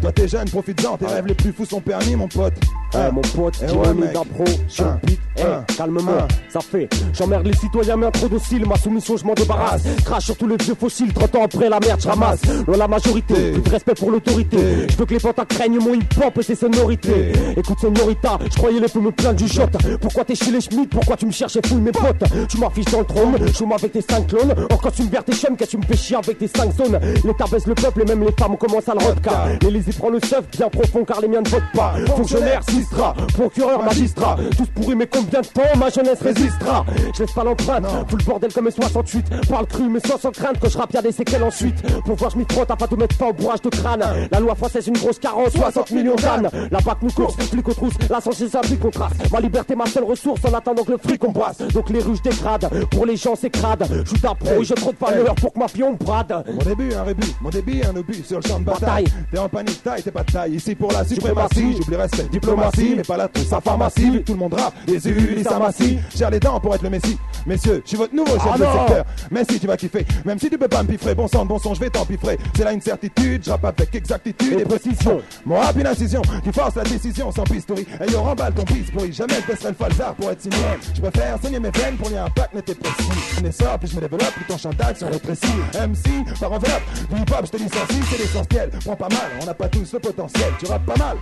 Toi, 0.00 0.12
t'es 0.12 0.28
jeune, 0.28 0.48
profite-en. 0.48 0.96
Tes 0.96 1.06
rêves 1.06 1.26
les 1.26 1.34
plus 1.34 1.52
fous 1.52 1.66
sont 1.66 1.80
permis, 1.80 2.16
mon 2.16 2.28
pote. 2.28 2.54
Eh 2.94 2.96
Hein. 2.98 3.10
mon 3.12 3.20
pote, 3.20 3.54
Eh 3.62 3.72
ouais, 3.72 3.92
mec. 3.94 4.12
d'impro 4.12 4.44
sur 4.68 4.86
Hein. 4.86 4.98
beat. 5.04 5.18
Eh, 5.36 5.42
Hein. 5.42 5.64
calme-moi, 5.76 6.14
Hein. 6.22 6.28
ça 6.48 6.60
fait. 6.60 6.88
J'emmerde 7.12 7.46
les 7.46 7.54
citoyens, 7.56 7.96
mais 7.96 8.10
trop 8.12 8.28
docile. 8.28 8.64
Ma 8.66 8.76
soumission, 8.76 9.16
je 9.16 9.24
m'en 9.24 9.34
débarrasse. 9.34 9.82
Crache 10.04 10.24
sur 10.26 10.36
tous 10.36 10.46
les 10.46 10.56
vieux 10.56 10.74
fossiles. 10.78 11.12
30 11.12 11.34
ans 11.34 11.44
après 11.44 11.68
la 11.68 11.78
merde, 11.80 12.00
je 12.00 12.08
ramasse. 12.08 12.40
La 12.68 12.88
majorité, 12.88 13.25
Plus 13.26 13.60
de 13.60 13.70
respect 13.70 13.94
pour 13.94 14.10
l'autorité. 14.10 14.86
Je 14.88 14.96
veux 14.96 15.04
que 15.04 15.14
les 15.14 15.20
potes 15.20 15.40
craignent 15.48 15.78
mon 15.78 15.94
hip-hop 15.94 16.38
et 16.38 16.42
ses 16.42 16.54
sonorités. 16.54 17.32
Écoute, 17.56 17.78
señorita, 17.80 18.38
je 18.50 18.56
croyais 18.56 18.80
les 18.80 18.88
feux 18.88 19.00
me 19.00 19.10
plaindre 19.10 19.36
du 19.36 19.48
shot. 19.48 19.62
Pourquoi 20.00 20.24
t'es 20.24 20.34
chez 20.34 20.50
les 20.50 20.60
Schmitt? 20.60 20.90
Pourquoi 20.90 21.16
tu 21.16 21.26
me 21.26 21.32
cherches 21.32 21.56
et 21.56 21.66
fouilles 21.66 21.80
mes 21.80 21.92
potes? 21.92 22.24
Tu 22.48 22.58
m'affiches 22.58 22.86
dans 22.86 23.00
le 23.00 23.04
trône, 23.04 23.36
je 23.52 23.64
m'en 23.64 23.76
avec 23.76 23.92
tes 23.92 24.00
5 24.00 24.26
clones. 24.26 24.54
Or, 24.70 24.80
quand 24.80 24.90
tu 24.90 25.02
me 25.02 25.10
verres 25.10 25.24
tes 25.24 25.32
chums, 25.32 25.56
qu'est-ce 25.56 25.72
que 25.72 25.76
tu 25.76 25.78
me 25.78 25.82
fais 25.82 25.96
chier 25.96 26.16
avec 26.16 26.38
tes 26.38 26.48
5 26.48 26.72
zones? 26.76 27.00
L'État 27.24 27.44
baisse 27.50 27.66
le 27.66 27.74
peuple 27.74 28.02
et 28.02 28.04
même 28.04 28.22
les 28.22 28.32
femmes 28.32 28.56
commencent 28.56 28.88
à 28.88 28.94
le 28.94 29.00
vodka. 29.00 29.46
L'Élysée 29.62 29.92
prend 29.92 30.10
le 30.10 30.20
seuf 30.20 30.44
bien 30.52 30.68
profond 30.68 31.04
car 31.04 31.20
les 31.20 31.28
miens 31.28 31.42
ne 31.42 31.48
votent 31.48 31.72
pas. 31.74 31.94
Fonctionnaire, 32.16 32.62
sistra, 32.68 33.14
procureur, 33.34 33.82
magistrat. 33.82 34.36
Tous 34.56 34.66
pourris, 34.74 34.94
mais 34.94 35.06
combien 35.06 35.40
de 35.40 35.46
temps 35.46 35.62
ma 35.78 35.90
jeunesse 35.90 36.20
résistera? 36.22 36.84
Je 37.14 37.22
laisse 37.22 37.32
pas 37.32 37.44
l'empreinte, 37.44 37.84
fous 38.08 38.16
le 38.16 38.24
bordel 38.24 38.52
comme 38.52 38.66
mes 38.66 38.70
68. 38.70 39.26
Parle 39.48 39.66
cru, 39.66 39.88
mais 39.88 40.00
sans 40.00 40.18
sans 40.18 40.30
crainte 40.30 40.60
que 40.60 40.68
je 40.68 40.78
rappe, 40.78 40.92
y'a 40.92 41.02
des 41.02 41.12
séquelles 41.12 41.44
ensuite. 41.44 41.82
Pour 42.04 42.16
voir, 42.16 42.30
je 42.30 42.38
m'y 42.38 42.44
frotte 42.50 42.70
afin 42.70 42.86
de 42.86 42.96
mettre 42.96 43.15
fin 43.16 43.26
au 43.26 43.32
bourrage 43.32 43.62
de 43.62 43.68
crâne. 43.70 44.04
La 44.30 44.40
loi 44.40 44.54
française, 44.54 44.86
une 44.86 44.96
grosse 44.98 45.18
carence, 45.18 45.52
60 45.52 45.90
millions 45.92 46.16
d'ânes. 46.16 46.48
La 46.70 46.80
BAC 46.80 46.98
nous 47.02 47.10
course, 47.10 47.36
flic 47.36 47.68
aux 47.68 47.74
trousses, 47.74 47.94
la 48.10 48.20
santé 48.20 48.48
s'applique 48.48 48.84
au 48.84 48.90
trace. 48.90 49.12
Ma 49.32 49.40
liberté, 49.40 49.74
ma 49.74 49.86
seule 49.86 50.04
ressource 50.04 50.40
en 50.44 50.54
attendant 50.54 50.84
que 50.84 50.92
le 50.92 50.98
fric 50.98 51.22
on 51.24 51.32
brasse. 51.32 51.58
Donc 51.58 51.90
les 51.90 52.00
rues, 52.00 52.16
je 52.16 52.30
dégrade. 52.30 52.68
Pour 52.90 53.06
les 53.06 53.16
gens, 53.16 53.34
c'est 53.34 53.50
crade. 53.50 53.86
Je 54.04 54.08
suis 54.08 54.18
pro 54.18 54.62
j'ai 54.62 54.74
trop 54.74 54.92
de 54.92 54.98
valeur 54.98 55.34
pour 55.36 55.52
que 55.52 55.58
ma 55.58 55.68
fille 55.68 55.84
on 55.84 55.92
me 55.92 55.96
brade. 55.96 56.44
Mon 56.52 56.62
début, 56.62 56.94
un 56.94 57.02
rébut, 57.04 57.26
mon 57.40 57.50
débit, 57.50 57.82
un 57.84 57.96
obus 57.96 58.22
sur 58.24 58.40
le 58.40 58.46
champ 58.48 58.58
de 58.60 58.64
bataille. 58.64 59.06
T'es 59.30 59.38
en 59.38 59.48
panique, 59.48 59.82
taille, 59.82 60.02
t'es 60.02 60.10
pas 60.10 60.22
de 60.24 60.32
taille. 60.32 60.54
Ici 60.54 60.74
pour 60.74 60.92
la 60.92 61.04
suprématie, 61.04 61.54
Suprématie. 61.56 61.76
j'oublie 61.82 61.96
respect, 61.96 62.28
diplomatie, 62.30 62.94
mais 62.96 63.02
pas 63.02 63.16
la 63.16 63.28
trousse 63.28 63.52
à 63.52 63.60
pharmacie. 63.60 64.22
Tout 64.24 64.32
le 64.32 64.38
monde 64.38 64.54
rappe, 64.54 64.74
les 64.86 65.08
Ulysse 65.08 65.46
à 65.46 65.58
Massy. 65.58 65.98
J'ai 66.14 66.26
les 66.30 66.40
dents 66.40 66.60
pour 66.60 66.74
être 66.74 66.82
le 66.82 66.90
messie. 66.90 67.18
Messieurs, 67.46 67.80
je 67.84 67.88
suis 67.90 67.96
votre 67.96 68.14
nouveau 68.14 68.32
chef 68.32 68.48
Ah 68.54 68.58
de 68.58 68.64
non. 68.64 68.72
secteur. 68.86 69.04
Mais 69.30 69.44
si 69.48 69.60
tu 69.60 69.66
vas 69.68 69.76
kiffer, 69.76 70.04
même 70.24 70.38
si 70.38 70.50
tu 70.50 70.58
peux 70.58 70.66
pas 70.66 70.82
me 70.82 70.88
piffrer, 70.88 71.14
bon 71.14 71.28
sang, 71.28 71.44
bon 71.46 71.58
son, 71.58 71.74
je 71.74 71.80
vais 71.80 71.90
t'empiffrer. 71.90 72.38
C'est 72.56 72.64
là 72.64 72.72
une 72.72 72.80
certitude, 72.80 73.44
je 73.44 73.50
rappe 73.50 73.64
avec 73.66 73.94
exactitude 73.94 74.58
Et 74.58 74.62
et 74.62 74.64
précision. 74.64 75.22
Mon 75.44 75.56
rap, 75.60 75.76
une 75.76 75.86
incision, 75.86 76.22
tu 76.42 76.52
forces 76.52 76.74
la 76.74 76.82
décision 76.82 77.30
sans 77.30 77.44
pistouri. 77.44 77.86
Et 78.04 78.10
yo, 78.10 78.20
remballe 78.20 78.52
ton 78.52 78.64
pisse 78.64 78.90
pourri, 78.90 79.12
jamais 79.12 79.34
je 79.46 79.52
baisserai 79.52 79.68
le 79.70 79.74
falzar 79.76 80.14
pour 80.14 80.30
être 80.30 80.40
signé. 80.42 80.56
Je 80.94 81.00
préfère 81.00 81.38
saigner 81.40 81.60
mes 81.60 81.70
veines 81.70 81.96
pour 81.96 82.10
y 82.10 82.16
un 82.16 82.24
impact 82.24 82.54
net 82.54 82.68
et 82.68 82.74
précis. 82.74 83.08
Je 83.36 83.40
n'essore, 83.42 83.78
puis 83.78 83.88
je 83.88 83.94
me 83.96 84.00
développe, 84.00 84.22
puis 84.34 84.44
ton 84.48 84.58
chantage 84.58 84.96
sur 84.96 85.08
rétréci. 85.08 85.46
MC, 85.74 86.38
par 86.40 86.52
enveloppe, 86.52 86.82
du 87.10 87.20
hip 87.22 87.30
hop, 87.30 87.40
je 87.46 87.50
te 87.50 87.56
licencie, 87.58 88.02
c'est 88.10 88.18
l'essentiel. 88.18 88.70
Prends 88.84 88.96
pas 88.96 89.08
mal, 89.08 89.30
on 89.40 89.46
n'a 89.46 89.54
pas 89.54 89.68
tous 89.68 89.92
le 89.92 90.00
potentiel, 90.00 90.52
tu 90.58 90.66
rappes 90.66 90.84
pas 90.86 90.96
mal. 90.96 91.16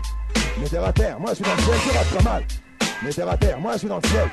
Mais 0.59 0.69
terre 0.69 0.85
à 0.85 0.93
terre, 0.93 1.21
moi 1.21 1.31
je 1.31 1.35
suis 1.37 1.45
dans 1.45 1.55
le 1.55 1.63
ciel, 1.63 1.77
tu 1.83 1.97
rappes 1.99 2.25
pas 2.25 2.31
mal. 2.31 2.43
Mais 3.03 3.11
terre 3.11 3.29
à 3.29 3.37
terre, 3.37 3.61
moi 3.61 3.73
je 3.75 3.79
suis 3.81 3.89
dans 3.89 3.97
le 4.03 4.09
ciel. 4.09 4.29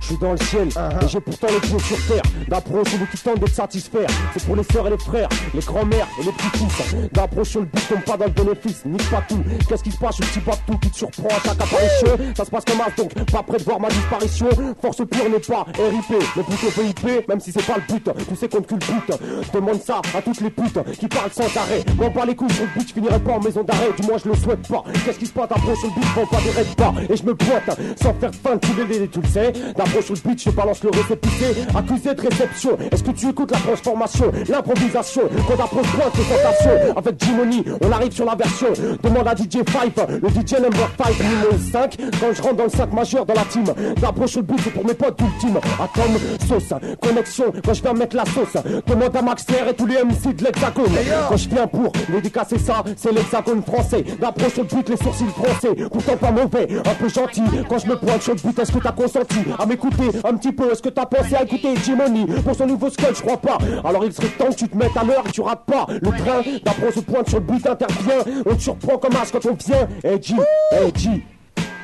Je 0.00 0.06
suis 0.06 0.16
dans 0.18 0.32
le 0.32 0.38
ciel 0.38 0.68
Uh-huh. 0.68 1.04
et 1.04 1.08
j'ai 1.08 1.20
pourtant 1.20 1.46
les 1.48 1.60
pieds 1.60 1.78
sur 1.78 1.96
terre. 2.06 2.22
D'approche 2.48 2.88
celui 2.90 3.06
qui 3.06 3.16
tente 3.18 3.40
de 3.40 3.46
te 3.46 3.50
satisfaire. 3.50 4.06
C'est 4.32 4.44
pour 4.44 4.56
les 4.56 4.62
sœurs 4.64 4.86
et 4.86 4.90
les 4.90 4.98
frères, 4.98 5.28
les 5.54 5.60
grands-mères 5.60 6.06
et 6.20 6.24
les 6.24 6.32
petits-fils. 6.32 7.10
D'approche 7.12 7.48
sur 7.48 7.60
le 7.60 7.66
but, 7.66 7.88
tombe 7.88 8.02
pas 8.02 8.16
dans 8.16 8.26
le 8.26 8.30
bénéfice, 8.30 8.84
nique 8.84 9.10
pas 9.10 9.22
tout. 9.28 9.42
Qu'est-ce 9.68 9.82
qui 9.82 9.90
se 9.90 9.96
passe, 9.98 10.16
je 10.18 10.24
suis 10.24 10.40
le 10.40 10.46
petit 10.46 10.60
tout 10.66 10.78
qui 10.78 10.90
te 10.90 10.96
surprend 10.96 11.28
à 11.28 11.40
chaque 11.42 11.60
apparition? 11.60 12.18
Ça 12.36 12.44
se 12.44 12.50
passe 12.50 12.64
comme 12.64 12.80
as 12.80 12.90
donc, 12.96 13.14
pas 13.30 13.42
prêt 13.42 13.58
de 13.58 13.62
voir 13.64 13.80
ma 13.80 13.88
disparition. 13.88 14.48
Force 14.80 14.96
pure 15.10 15.30
n'est 15.30 15.38
pas 15.40 15.64
RIP, 15.78 16.22
mais 16.36 16.42
plutôt 16.42 16.82
VIP, 16.82 17.28
même 17.28 17.40
si 17.40 17.52
c'est 17.52 17.66
pas 17.66 17.76
le 17.76 17.92
but. 17.94 18.10
Tu 18.28 18.36
sais 18.36 18.48
qu'on 18.48 18.60
te 18.60 18.68
culbute. 18.68 19.12
Demande 19.52 19.80
ça 19.82 20.00
à 20.16 20.22
toutes 20.22 20.40
les 20.40 20.50
putes 20.50 20.78
qui 20.98 21.08
parlent 21.08 21.32
sans 21.32 21.44
arrêt. 21.60 21.84
M'en 21.98 22.10
pas 22.10 22.24
les 22.26 22.34
couilles 22.36 22.52
sur 22.52 22.64
le 22.64 22.70
but, 22.78 22.88
je 22.88 22.94
finirai 22.94 23.18
pas 23.20 23.32
en 23.32 23.40
maison 23.40 23.62
d'arrêt. 23.62 23.90
Du 23.98 24.06
moins, 24.06 24.18
je 24.22 24.28
le 24.28 24.34
souhaite 24.36 24.66
pas. 24.68 24.82
Qu'est-ce 25.04 25.18
qui 25.18 25.26
se 25.26 25.32
passe, 25.32 25.48
d'approche 25.48 25.78
sur 25.78 25.88
le 25.88 25.94
but, 25.94 26.06
prends 26.14 26.26
pas 26.26 26.42
des 26.42 26.50
raids 26.50 26.74
pas. 26.76 26.94
Et 27.08 27.16
je 27.16 27.22
me 27.24 27.34
pointe 27.34 27.78
sans 28.02 28.14
faire 28.14 28.30
fin 28.42 28.54
de 28.54 28.60
tous 28.60 28.74
les 28.76 28.84
délais, 28.84 29.08
tu 29.08 29.20
le 29.20 29.28
sais. 29.28 29.52
D'approche 29.88 30.04
sur 30.04 30.14
le 30.16 30.20
but, 30.20 30.42
je 30.42 30.50
balance 30.50 30.82
le 30.84 30.90
récépissé. 30.90 31.64
Accusé 31.74 32.14
de 32.14 32.20
réception. 32.20 32.76
Est-ce 32.92 33.02
que 33.02 33.10
tu 33.10 33.28
écoutes 33.30 33.50
la 33.50 33.58
transformation, 33.58 34.30
l'improvisation 34.46 35.22
Quand 35.46 35.64
approche 35.64 35.86
pointe 35.86 36.12
les 36.14 36.24
tentations. 36.24 36.96
Avec 36.96 37.24
Jimony, 37.24 37.64
on 37.82 37.90
arrive 37.90 38.12
sur 38.12 38.26
la 38.26 38.34
version. 38.34 38.66
Demande 39.02 39.28
à 39.28 39.34
DJ 39.34 39.64
Five, 39.66 40.20
le 40.22 40.28
DJ 40.28 40.60
number 40.60 40.90
5, 40.98 41.18
numéro 41.20 41.58
5. 41.72 41.96
Quand 42.20 42.32
je 42.34 42.42
rentre 42.42 42.56
dans 42.56 42.64
le 42.64 42.70
5 42.70 42.92
majeur 42.92 43.24
dans 43.24 43.34
la 43.34 43.44
team. 43.44 43.64
D'approche 43.98 44.30
sur 44.30 44.40
le 44.40 44.46
but, 44.46 44.60
c'est 44.62 44.70
pour 44.70 44.84
mes 44.84 44.92
potes 44.92 45.18
ultimes. 45.20 45.58
Atom, 45.82 46.12
sauce, 46.46 46.78
connexion. 47.00 47.44
Quand 47.64 47.72
je 47.72 47.82
viens 47.82 47.94
mettre 47.94 48.16
la 48.16 48.24
sauce. 48.26 48.62
Demande 48.86 49.16
à 49.16 49.22
Max 49.22 49.46
et 49.48 49.74
tous 49.74 49.86
les 49.86 50.04
MC 50.04 50.36
de 50.36 50.44
l'Hexagone. 50.44 50.92
Quand 51.30 51.36
je 51.36 51.48
viens 51.48 51.66
pour 51.66 51.92
dédicacer 52.10 52.58
ça, 52.58 52.84
c'est 52.94 53.12
l'Hexagone 53.12 53.62
français. 53.62 54.04
D'approche 54.20 54.52
sur 54.52 54.64
le 54.64 54.68
but, 54.68 54.88
les 54.90 54.96
sourcils 54.98 55.24
français. 55.28 55.74
Pourtant 55.90 56.16
pas 56.18 56.30
mauvais, 56.30 56.68
un 56.84 56.94
peu 56.94 57.08
gentil. 57.08 57.42
Quand 57.70 57.78
je 57.78 57.86
me 57.86 57.96
pointe 57.96 58.20
sur 58.20 58.34
le 58.34 58.40
but, 58.40 58.58
est-ce 58.58 58.72
que 58.72 58.78
t'as 58.80 58.92
consenti 58.92 59.38
à 59.58 59.64
m'écouter 59.84 60.18
un 60.24 60.34
petit 60.36 60.52
peu 60.52 60.70
Est-ce 60.72 60.82
que 60.82 60.88
t'as 60.88 61.06
pensé 61.06 61.34
à 61.34 61.42
écouter 61.44 61.74
Jimony 61.84 62.26
pour 62.44 62.54
son 62.54 62.66
nouveau 62.66 62.90
skull 62.90 63.14
Je 63.14 63.22
crois 63.22 63.36
pas. 63.36 63.58
Alors 63.84 64.04
il 64.04 64.12
serait 64.12 64.28
temps 64.28 64.46
que 64.50 64.54
tu 64.54 64.68
te 64.68 64.76
mettes 64.76 64.96
à 64.96 65.04
l'heure 65.04 65.24
et 65.26 65.30
tu 65.30 65.40
rates 65.40 65.64
pas. 65.64 65.86
Le 65.88 66.00
train 66.00 66.42
d'approche 66.64 66.94
se 66.94 67.00
pointe 67.00 67.28
sur 67.28 67.38
le 67.38 67.44
but 67.44 67.66
intervient. 67.66 68.42
On 68.46 68.54
te 68.54 68.60
surprend 68.60 68.98
comme 68.98 69.14
as 69.16 69.30
quand 69.30 69.44
on 69.46 69.54
vient. 69.54 69.88
Eh 70.04 70.20
G, 70.22 70.34
eh 70.72 70.98
G. 70.98 71.10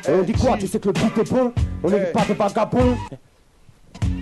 Et 0.07 0.13
on 0.13 0.23
dit 0.23 0.33
quoi? 0.33 0.57
Tu 0.59 0.67
sais 0.67 0.79
que 0.79 0.89
le 0.89 0.93
but 0.93 1.19
est 1.19 1.31
bon? 1.33 1.53
On 1.83 1.91
n'est 1.91 1.97
Hey. 1.99 2.13
pas 2.13 2.25
de 2.29 2.35
vagabonds 2.35 2.97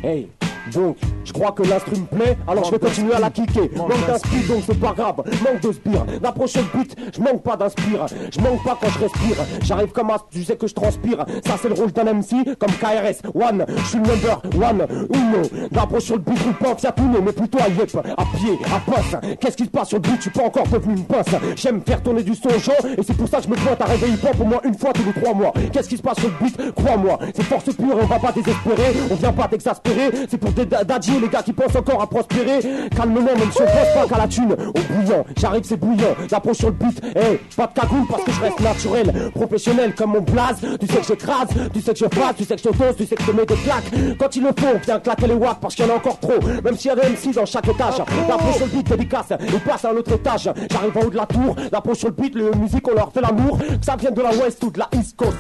Hey, 0.05 0.29
donc, 0.71 0.97
je 1.25 1.33
crois 1.33 1.53
que 1.53 1.63
l'instru 1.63 1.97
me 1.97 2.07
plaît, 2.07 2.37
alors 2.47 2.65
je 2.65 2.71
vais 2.71 2.79
continuer 2.79 3.15
à 3.15 3.21
la 3.21 3.31
kicker. 3.31 3.69
Manque 3.77 4.07
d'inspire, 4.07 4.49
donc 4.49 4.63
c'est 4.67 4.79
pas 4.79 4.93
grave. 4.93 5.17
Manque 5.17 5.61
de 5.61 5.73
spire. 5.73 6.05
La 6.23 6.33
prochaine 6.33 6.65
but, 6.75 6.95
je 7.15 7.21
manque 7.21 7.43
pas 7.43 7.57
d'inspire. 7.57 8.07
Je 8.31 8.41
manque 8.41 8.63
pas 8.65 8.79
quand 8.81 8.89
je 8.89 8.99
respire. 8.99 9.37
J'arrive 9.63 9.93
comme 9.93 10.11
un, 10.11 10.17
tu 10.31 10.45
sais 10.45 10.57
que 10.57 10.67
je 10.67 10.75
transpire. 10.75 11.25
Ça, 11.45 11.57
c'est 11.61 11.69
le 11.69 11.75
rôle 11.75 11.93
d'un 11.93 12.05
MC, 12.05 12.57
comme 12.59 12.71
KRS. 12.71 13.29
One, 13.35 13.65
je 13.69 13.85
suis 13.85 13.99
le 13.99 14.05
number 14.05 14.43
one. 14.55 14.87
Uno. 15.13 15.69
D'approche 15.71 16.05
sur 16.05 16.17
le 16.17 16.23
but, 16.23 16.39
ou 16.47 16.53
pas 16.53 16.77
fiatouné, 16.77 17.19
mais 17.25 17.33
plutôt 17.33 17.59
à 17.59 17.69
yep, 17.69 17.97
à 17.97 18.25
pied, 18.37 18.59
à 18.67 18.91
passe. 18.91 19.37
Qu'est-ce 19.41 19.57
qui 19.57 19.65
se 19.65 19.71
passe 19.71 19.89
sur 19.89 19.99
le 19.99 20.03
but 20.03 20.17
Je 20.17 20.23
suis 20.23 20.31
pas 20.31 20.45
encore 20.45 20.67
devenu 20.69 20.95
une 20.97 21.05
pince. 21.05 21.27
J'aime 21.57 21.81
faire 21.83 22.03
tourner 22.03 22.23
du 22.23 22.35
son 22.35 22.49
aux 22.49 22.59
gens, 22.59 22.73
et 22.97 23.03
c'est 23.03 23.17
pour 23.17 23.29
ça 23.29 23.39
que 23.39 23.45
je 23.45 23.49
me 23.49 23.57
pointe 23.57 23.81
à 23.81 23.85
réveiller 23.85 24.15
hip-hop 24.15 24.37
au 24.41 24.45
moins 24.45 24.61
une 24.65 24.75
fois 24.75 24.93
tous 24.93 25.05
les 25.05 25.13
trois 25.21 25.35
mois. 25.35 25.53
Qu'est-ce 25.73 25.89
qui 25.89 25.97
se 25.97 26.03
passe 26.03 26.19
sur 26.19 26.29
le 26.29 26.45
but 26.45 26.75
Crois-moi, 26.75 27.19
c'est 27.35 27.43
force 27.43 27.65
pure 27.65 27.97
on 28.01 28.07
va 28.07 28.19
pas 28.19 28.33
désespérer. 28.33 28.93
On 29.11 29.15
vient 29.15 29.33
pas 29.33 29.49
t'exaspérer, 29.49 30.11
c'est 30.29 30.39
pour 30.39 30.52
des 30.55 30.67
da- 30.67 30.85
daddiers, 30.85 31.21
les 31.21 31.29
gars 31.29 31.43
qui 31.43 31.53
pensent 31.53 31.75
encore 31.77 32.03
à 32.03 32.07
prospérer. 32.07 32.61
Calmement, 32.97 33.21
même 33.23 33.51
si 33.53 33.61
on 33.63 33.67
pense 33.67 33.95
pas 33.95 34.07
qu'à 34.09 34.19
la 34.23 34.29
thune. 34.29 34.53
Au 34.53 34.93
bouillant, 34.93 35.25
j'arrive, 35.39 35.63
c'est 35.65 35.77
bouillant. 35.77 36.15
L'approche 36.31 36.57
sur 36.59 36.69
le 36.69 36.75
beat, 36.75 37.03
hey, 37.17 37.39
pas 37.57 37.67
de 37.67 37.73
cagoule 37.81 38.07
parce 38.09 38.25
que 38.25 38.33
je 38.33 38.41
reste 38.41 38.61
naturel. 38.61 39.31
Professionnel 39.35 39.95
comme 39.95 40.13
mon 40.13 40.21
blaze. 40.21 40.57
Tu 40.81 40.87
sais 40.87 40.97
que 41.01 41.07
j'écrase, 41.07 41.49
tu 41.73 41.81
sais 41.81 41.93
que 41.93 41.99
je 41.99 42.05
fasse, 42.07 42.37
tu 42.37 42.45
sais 42.45 42.57
que 42.57 42.63
je 42.63 42.69
dose, 42.79 42.97
tu 42.97 43.07
sais 43.07 43.15
que 43.15 43.23
je 43.25 43.33
mets 43.33 43.47
des 43.47 43.55
claques. 43.57 43.91
Quand 44.19 44.35
il 44.37 44.43
le 44.43 44.49
faut, 44.59 44.67
on 44.75 44.79
vient 44.79 45.01
claquer 45.01 45.27
les 45.27 45.35
watts 45.35 45.59
parce 45.61 45.75
qu'il 45.75 45.87
y 45.87 45.91
en 45.91 45.93
a 45.93 45.97
encore 45.97 46.19
trop. 46.19 46.41
Même 46.65 46.77
s'il 46.77 46.89
y 46.91 46.93
a 46.93 46.97
des 46.97 47.09
MC 47.09 47.35
dans 47.35 47.47
chaque 47.47 47.69
étage. 47.69 47.99
L'approche 48.29 48.57
sur 48.57 48.67
le 48.67 48.73
beat, 48.73 48.89
dédicace, 48.89 49.27
il 49.47 49.61
passe 49.61 49.85
à 49.85 49.91
un 49.91 49.97
autre 49.97 50.13
étage. 50.13 50.51
J'arrive 50.71 50.97
en 50.97 51.01
haut 51.07 51.11
de 51.11 51.17
la 51.17 51.27
tour, 51.27 51.57
l'approche 51.71 51.99
sur 51.99 52.09
le 52.09 52.15
beat, 52.15 52.35
le 52.35 52.51
musique, 52.53 52.87
on 52.89 52.95
leur 52.95 53.13
fait 53.13 53.21
l'amour. 53.21 53.59
Que 53.59 53.85
ça 53.85 53.97
vienne 53.97 54.15
de 54.15 54.23
la 54.23 54.31
West 54.31 54.63
ou 54.65 54.71
de 54.71 54.79
la 54.79 54.89
East 54.93 55.17
Coast. 55.17 55.39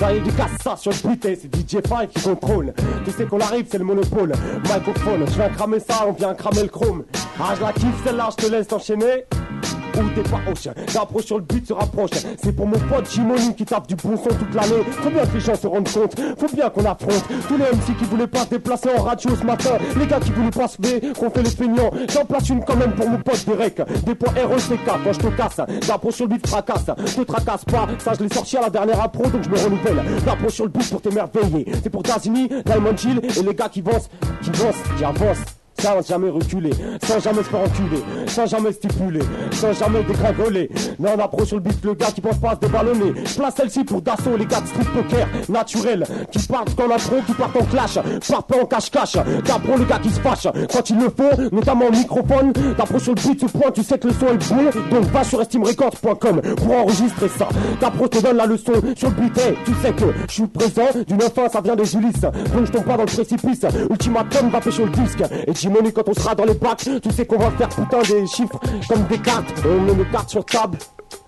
Dans 0.00 0.08
les 0.08 0.20
dédicace, 0.20 0.50
ça 0.62 0.76
sur 0.76 0.92
le 0.92 1.08
beat, 1.10 1.24
et 1.26 1.36
c'est 1.40 1.54
DJ 1.54 1.80
Five 1.86 2.08
qui 2.14 2.22
contrôle. 2.22 2.72
Tu 3.04 3.10
sais 3.12 3.24
qu'on 3.24 3.40
arrive, 3.40 3.66
c'est 3.70 3.78
le 3.78 3.84
monopole. 3.84 4.32
Microphone, 4.62 5.24
je 5.26 5.34
viens 5.34 5.48
cramer 5.48 5.80
ça, 5.80 6.06
on 6.06 6.12
vient 6.12 6.34
cramer 6.34 6.62
le 6.62 6.68
chrome. 6.68 7.04
Ah, 7.40 7.54
je 7.56 7.62
la 7.62 7.72
kiffe 7.72 8.04
celle-là, 8.04 8.28
je 8.30 8.46
te 8.46 8.50
laisse 8.50 8.72
enchaîner. 8.72 9.24
Ou 9.96 10.08
t'es 10.14 10.28
pas 10.28 10.40
hoche, 10.50 10.68
l'approche 10.94 11.24
sur 11.24 11.38
le 11.38 11.44
but 11.44 11.66
se 11.66 11.72
rapproche. 11.72 12.10
C'est 12.42 12.52
pour 12.52 12.66
mon 12.66 12.78
pote 12.78 13.10
Jimony 13.10 13.54
qui 13.54 13.64
tape 13.64 13.86
du 13.86 13.94
bon 13.94 14.16
son 14.16 14.34
toute 14.34 14.54
l'année. 14.54 14.82
Faut 15.02 15.10
bien 15.10 15.24
que 15.24 15.34
les 15.34 15.40
gens 15.40 15.54
se 15.54 15.66
rendent 15.66 15.88
compte, 15.88 16.14
faut 16.38 16.54
bien 16.54 16.68
qu'on 16.70 16.84
affronte 16.84 17.24
tous 17.48 17.56
les 17.56 17.64
MC 17.64 17.96
qui 17.98 18.04
voulaient 18.04 18.26
pas 18.26 18.40
se 18.40 18.50
déplacer 18.50 18.88
en 18.96 19.02
radio 19.02 19.30
ce 19.36 19.44
matin. 19.44 19.70
Les 19.98 20.06
gars 20.06 20.20
qui 20.20 20.32
voulaient 20.32 20.50
pas 20.50 20.68
se 20.68 20.82
lever, 20.82 21.12
qu'on 21.18 21.30
fait 21.30 21.42
les 21.42 21.50
feignants. 21.50 21.90
J'en 22.12 22.24
place 22.24 22.48
une 22.48 22.64
quand 22.64 22.76
même 22.76 22.92
pour 22.92 23.08
mon 23.08 23.18
pote 23.18 23.44
Derek. 23.46 23.80
Des 24.04 24.14
points 24.14 24.32
RECK 24.32 24.80
quand 24.84 25.12
je 25.12 25.18
te 25.18 25.26
casse. 25.28 25.60
L'approche 25.88 26.14
sur 26.14 26.26
le 26.26 26.34
but 26.34 26.46
fracasse. 26.46 26.84
Te 26.84 27.22
tracasse 27.22 27.64
pas, 27.64 27.88
ça 27.98 28.12
je 28.18 28.24
l'ai 28.24 28.34
sorti 28.34 28.56
à 28.56 28.62
la 28.62 28.70
dernière 28.70 29.00
appro 29.00 29.24
donc 29.28 29.42
je 29.42 29.48
me 29.48 29.58
renouvelle. 29.58 30.02
L'approche 30.26 30.54
sur 30.54 30.64
le 30.64 30.70
but 30.70 30.88
pour 30.90 31.00
t'émerveiller. 31.00 31.66
C'est 31.82 31.90
pour 31.90 32.02
Dazini, 32.02 32.48
Diamond 32.64 32.96
Jill 32.96 33.20
et 33.22 33.42
les 33.42 33.54
gars 33.54 33.68
qui 33.68 33.80
avancent, 33.80 34.08
qui 34.42 34.50
avancent, 34.50 34.82
qui 34.96 35.04
avancent. 35.04 35.63
Sans 35.84 36.00
jamais 36.02 36.30
reculer, 36.30 36.70
sans 37.02 37.20
jamais 37.20 37.42
se 37.42 37.48
faire 37.48 37.60
enculer, 37.60 38.02
sans 38.26 38.46
jamais 38.46 38.72
stipuler, 38.72 39.20
sans 39.52 39.72
jamais 39.74 40.02
dégringoler. 40.02 40.70
Non, 40.98 41.10
on 41.16 41.20
approche 41.20 41.48
sur 41.48 41.56
le 41.56 41.62
beat 41.62 41.84
le 41.84 41.92
gars 41.94 42.06
qui 42.06 42.22
pense 42.22 42.38
pas 42.38 42.52
à 42.52 42.54
se 42.54 42.60
déballonner. 42.60 43.12
Place 43.36 43.54
celle-ci 43.56 43.84
pour 43.84 44.00
d'assaut 44.00 44.36
les 44.38 44.46
gars 44.46 44.62
de 44.62 44.66
street 44.66 44.86
poker 44.94 45.28
naturel, 45.50 46.06
qui 46.30 46.38
partent 46.46 46.80
en 46.80 46.90
intro, 46.90 47.16
qui 47.26 47.32
partent 47.34 47.56
en 47.56 47.64
clash, 47.66 47.98
partent 48.28 48.52
en 48.54 48.64
cache-cache. 48.64 49.18
T'apprends 49.44 49.76
les 49.76 49.84
gars 49.84 49.98
qui 49.98 50.10
se 50.10 50.20
fâchent 50.20 50.48
quand 50.72 50.88
il 50.88 50.96
le 50.96 51.10
faut, 51.10 51.50
notamment 51.52 51.86
au 51.86 51.90
microphone. 51.90 52.52
T'approches 52.76 53.02
sur 53.02 53.14
le 53.14 53.20
beat 53.20 53.40
ce 53.40 53.46
point, 53.46 53.70
tu 53.70 53.82
sais 53.82 53.98
que 53.98 54.08
le 54.08 54.14
son 54.14 54.28
est 54.28 54.48
bon, 54.48 55.00
donc 55.00 55.04
va 55.10 55.22
sur 55.22 55.42
estimerecords.com 55.42 56.40
pour 56.56 56.72
enregistrer 56.72 57.28
ça. 57.28 57.48
T'approches, 57.78 58.10
te 58.10 58.22
donne 58.22 58.38
la 58.38 58.46
leçon 58.46 58.72
sur 58.96 59.10
le 59.10 59.24
hey, 59.24 59.54
tu 59.66 59.74
sais 59.82 59.92
que 59.92 60.04
je 60.28 60.32
suis 60.32 60.46
présent, 60.46 60.88
du 61.06 61.14
9 61.14 61.32
ça 61.52 61.60
vient 61.60 61.76
des 61.76 61.94
Ulysse. 61.94 62.20
Donc 62.20 62.64
je 62.64 62.72
tombe 62.72 62.84
pas 62.84 62.96
dans 62.96 63.04
le 63.04 63.06
précipice, 63.06 63.66
ultimatum 63.90 64.48
va 64.48 64.60
pêcher 64.60 64.84
le 64.84 64.90
disque. 64.90 65.22
Et 65.46 65.52
Quand 65.74 66.08
on 66.08 66.14
sera 66.14 66.34
dans 66.36 66.44
les 66.44 66.54
bacs, 66.54 66.88
tu 67.02 67.10
sais 67.10 67.26
qu'on 67.26 67.38
va 67.38 67.50
faire 67.50 67.68
putain 67.68 68.00
des 68.02 68.26
chiffres 68.28 68.60
comme 68.88 69.02
des 69.08 69.18
cartes. 69.18 69.52
On 69.66 69.80
met 69.80 69.94
nos 69.94 70.04
cartes 70.04 70.30
sur 70.30 70.44
table. 70.44 70.78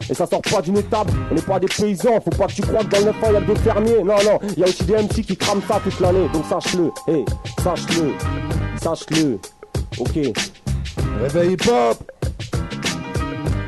Et 0.09 0.15
ça 0.15 0.25
sort 0.27 0.41
pas 0.43 0.61
d'une 0.63 0.77
étable, 0.79 1.13
on 1.31 1.35
n'est 1.35 1.41
pas 1.43 1.59
des 1.59 1.67
paysans, 1.67 2.21
faut 2.21 2.31
pas 2.31 2.47
que 2.47 2.53
tu 2.53 2.63
crois 2.63 2.85
que 2.85 2.89
dans 2.91 2.99
le 2.99 3.05
9 3.07 3.17
il 3.29 3.33
y 3.33 3.37
a 3.37 3.41
des 3.41 3.57
fermiers. 3.57 4.03
Non, 4.05 4.17
non, 4.25 4.39
il 4.57 4.59
y 4.59 4.63
a 4.63 4.67
aussi 4.67 4.85
des 4.85 4.95
MC 4.95 5.23
qui 5.23 5.37
crament 5.37 5.63
ça 5.67 5.81
toute 5.83 5.99
l'année, 6.01 6.29
donc 6.33 6.45
sache-le, 6.49 6.91
hey, 7.09 7.25
sache-le, 7.63 8.13
sache-le, 8.81 9.39
ok. 9.99 10.33
Réveil 11.23 11.53
hip-hop 11.53 12.13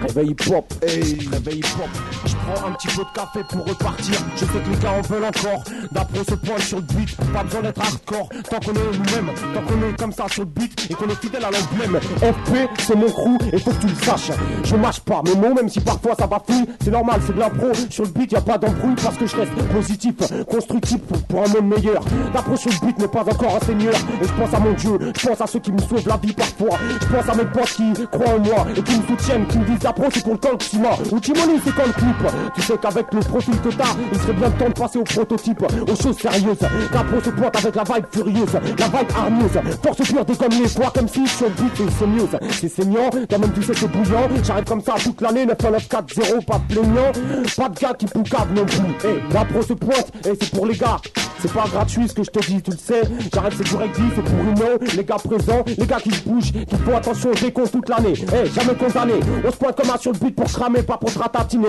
Réveil 0.03 0.31
hip-hop, 0.31 0.75
Hey. 0.83 1.29
réveil 1.33 1.59
hip-hop. 1.59 2.38
Un 2.49 2.73
petit 2.73 2.89
peu 2.89 3.03
de 3.05 3.11
café 3.15 3.41
pour 3.49 3.67
repartir. 3.67 4.15
Je 4.37 4.45
sais 4.45 4.47
que 4.47 4.71
les 4.71 4.77
gars 4.79 4.93
en 4.93 5.03
veulent 5.03 5.25
encore. 5.25 5.63
D'après 5.93 6.25
ce 6.29 6.35
point 6.35 6.59
sur 6.59 6.79
le 6.79 6.83
beat, 6.83 7.17
pas 7.33 7.45
besoin 7.45 7.63
d'être 7.63 7.81
hardcore. 7.81 8.29
Tant 8.51 8.59
qu'on 8.61 8.73
est 8.73 8.99
nous-mêmes, 8.99 9.35
tant 9.55 9.61
qu'on 9.63 9.89
est 9.89 9.99
comme 9.99 10.13
ça 10.13 10.27
sur 10.29 10.43
le 10.45 10.49
beat 10.49 10.91
et 10.91 10.95
qu'on 10.95 11.09
est 11.09 11.21
fidèle 11.21 11.45
à 11.45 11.51
l'emblème. 11.51 12.01
FP, 12.01 12.69
c'est 12.79 12.97
mon 12.97 13.11
crew 13.11 13.39
et 13.53 13.59
faut 13.59 13.71
que 13.71 13.81
tu 13.81 13.87
le 13.87 13.95
saches. 13.95 14.31
Je 14.65 14.77
mâche 14.77 15.01
pas 15.01 15.23
mes 15.25 15.35
mots, 15.35 15.55
même 15.55 15.69
si 15.69 15.81
parfois 15.81 16.15
ça 16.19 16.27
va 16.27 16.41
fouille. 16.45 16.67
C'est 16.83 16.91
normal, 16.91 17.21
c'est 17.27 17.35
de 17.35 17.41
l'impro. 17.41 17.67
Sur 17.91 18.05
le 18.05 18.11
beat, 18.11 18.33
y 18.33 18.37
a 18.37 18.41
pas 18.41 18.57
d'embrouille 18.57 18.97
parce 19.03 19.17
que 19.17 19.27
je 19.27 19.37
reste 19.37 19.53
positif, 19.71 20.15
constructif 20.51 20.99
pour, 21.29 21.45
un 21.45 21.49
monde 21.49 21.77
meilleur. 21.77 22.03
D'après 22.33 22.57
sur 22.57 22.71
le 22.71 22.87
beat 22.87 22.99
n'est 22.99 23.09
pas 23.09 23.23
encore 23.23 23.57
un 23.61 23.67
seigneur. 23.67 23.95
Et 24.23 24.27
je 24.27 24.33
pense 24.33 24.55
à 24.55 24.59
mon 24.59 24.73
Dieu, 24.73 24.99
je 25.19 25.27
pense 25.27 25.41
à 25.41 25.47
ceux 25.47 25.61
qui 25.61 25.73
me 25.73 25.79
sauvent 25.81 26.09
la 26.09 26.17
vie 26.17 26.33
parfois. 26.33 26.79
Je 27.01 27.07
pense 27.07 27.29
à 27.29 27.35
mes 27.35 27.45
potes 27.45 27.75
qui 27.77 27.93
croient 28.11 28.35
en 28.35 28.39
moi 28.39 28.67
et 28.75 28.83
qui 28.83 28.99
me 28.99 29.07
soutiennent, 29.07 29.47
qui 29.47 29.59
me 29.59 29.65
disent 29.65 29.81
d'apro 29.81 30.05
c'est 30.13 30.23
pour 30.23 30.33
le 30.33 30.39
camp 30.39 30.57
de 30.57 30.63
ciment. 30.63 30.99
Ou 31.13 31.21
Timoni 31.21 31.61
c'est 31.65 31.75
quand 31.75 31.87
le 31.87 31.93
clip. 31.93 32.38
Tu 32.55 32.63
sais 32.63 32.77
qu'avec 32.79 33.13
le 33.13 33.21
profil 33.21 33.55
que 33.61 33.69
t'as, 33.69 33.95
il 34.13 34.19
serait 34.19 34.33
bien 34.33 34.51
temps 34.51 34.69
de 34.69 34.75
passer 34.75 34.99
au 34.99 35.05
prototype, 35.05 35.63
aux 35.63 35.97
choses 35.97 36.19
sérieuses. 36.19 36.59
D'apro 36.93 37.21
se 37.23 37.31
pointe 37.31 37.57
avec 37.57 37.75
la 37.75 37.85
vibe 37.85 38.05
furieuse, 38.11 38.53
la 38.53 38.87
vibe 38.87 39.11
hargneuse. 39.17 39.79
Force 39.83 40.09
pure 40.09 40.25
dégomme 40.25 40.63
les 40.63 40.69
fois 40.69 40.93
comme 40.95 41.09
si 41.09 41.21
le 41.21 41.49
beat 41.49 41.73
c'est 41.77 41.91
saigneuse. 41.91 42.39
C'est 42.51 42.69
saignant, 42.69 43.11
quand 43.31 43.39
même 43.39 43.53
tu 43.53 43.63
sais 43.63 43.75
c'est 43.75 43.89
bouillant. 43.89 44.29
J'arrive 44.43 44.65
comme 44.65 44.83
ça 44.83 44.95
toute 45.03 45.21
l'année, 45.21 45.47
9 45.47 45.57
9 45.71 45.89
4 45.89 46.15
0 46.15 46.41
pas 46.43 46.59
de 46.59 46.75
plaignant. 46.75 47.13
Pas 47.57 47.69
de 47.69 47.79
gars 47.79 47.95
qui 47.95 48.07
poucavent 48.07 48.53
non 48.55 48.65
plus. 48.65 49.09
Et 49.11 49.33
l'apro 49.33 49.63
se 49.63 49.73
pointe, 49.75 50.11
et 50.27 50.33
c'est 50.41 50.51
pour 50.51 50.67
les 50.67 50.77
gars. 50.77 50.99
C'est 51.41 51.53
pas 51.53 51.67
gratuit 51.71 52.09
ce 52.09 52.15
que 52.15 52.25
je 52.25 52.31
te 52.31 52.41
dis, 52.41 52.61
tu 52.61 52.73
le 52.73 52.77
sais. 52.77 53.03
J'arrête, 53.33 53.53
c'est 53.57 53.65
du 53.65 53.77
rugby, 53.77 54.03
c'est 54.15 54.23
pour 54.23 54.41
une. 54.41 54.97
Les 54.97 55.05
gars 55.05 55.17
présents, 55.17 55.65
les 55.67 55.87
gars 55.87 56.01
qui 56.01 56.11
se 56.11 56.23
bougent, 56.23 56.53
qui 56.53 56.77
font 56.85 56.97
attention 56.97 57.31
aux 57.31 57.35
décons 57.35 57.67
toute 57.67 57.89
l'année. 57.89 58.15
Eh, 58.17 58.47
jamais 58.49 58.75
condamné. 58.75 59.15
On 59.47 59.51
se 59.51 59.57
pointe 59.57 59.77
comme 59.77 59.91
un 59.91 59.99
sur 59.99 60.13
le 60.13 60.19
but 60.19 60.35
pour 60.35 60.47
cramer, 60.47 60.83
pas 60.83 60.97
pour 60.97 61.13
te 61.13 61.19
ratatiner. 61.19 61.69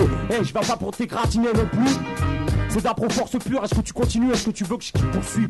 Je 0.49 0.53
vais 0.53 0.65
pas 0.65 0.77
pour 0.77 0.91
t'égratiner 0.91 1.49
non 1.53 1.65
plus. 1.71 1.95
C'est 2.69 2.81
d'apro 2.81 3.07
force 3.09 3.37
pure. 3.37 3.63
Est-ce 3.63 3.75
que 3.75 3.81
tu 3.81 3.93
continues 3.93 4.31
Est-ce 4.31 4.45
que 4.45 4.51
tu 4.51 4.63
veux 4.63 4.77
que 4.77 4.83
je 4.83 4.91
te 4.91 4.99
poursuive? 4.99 5.49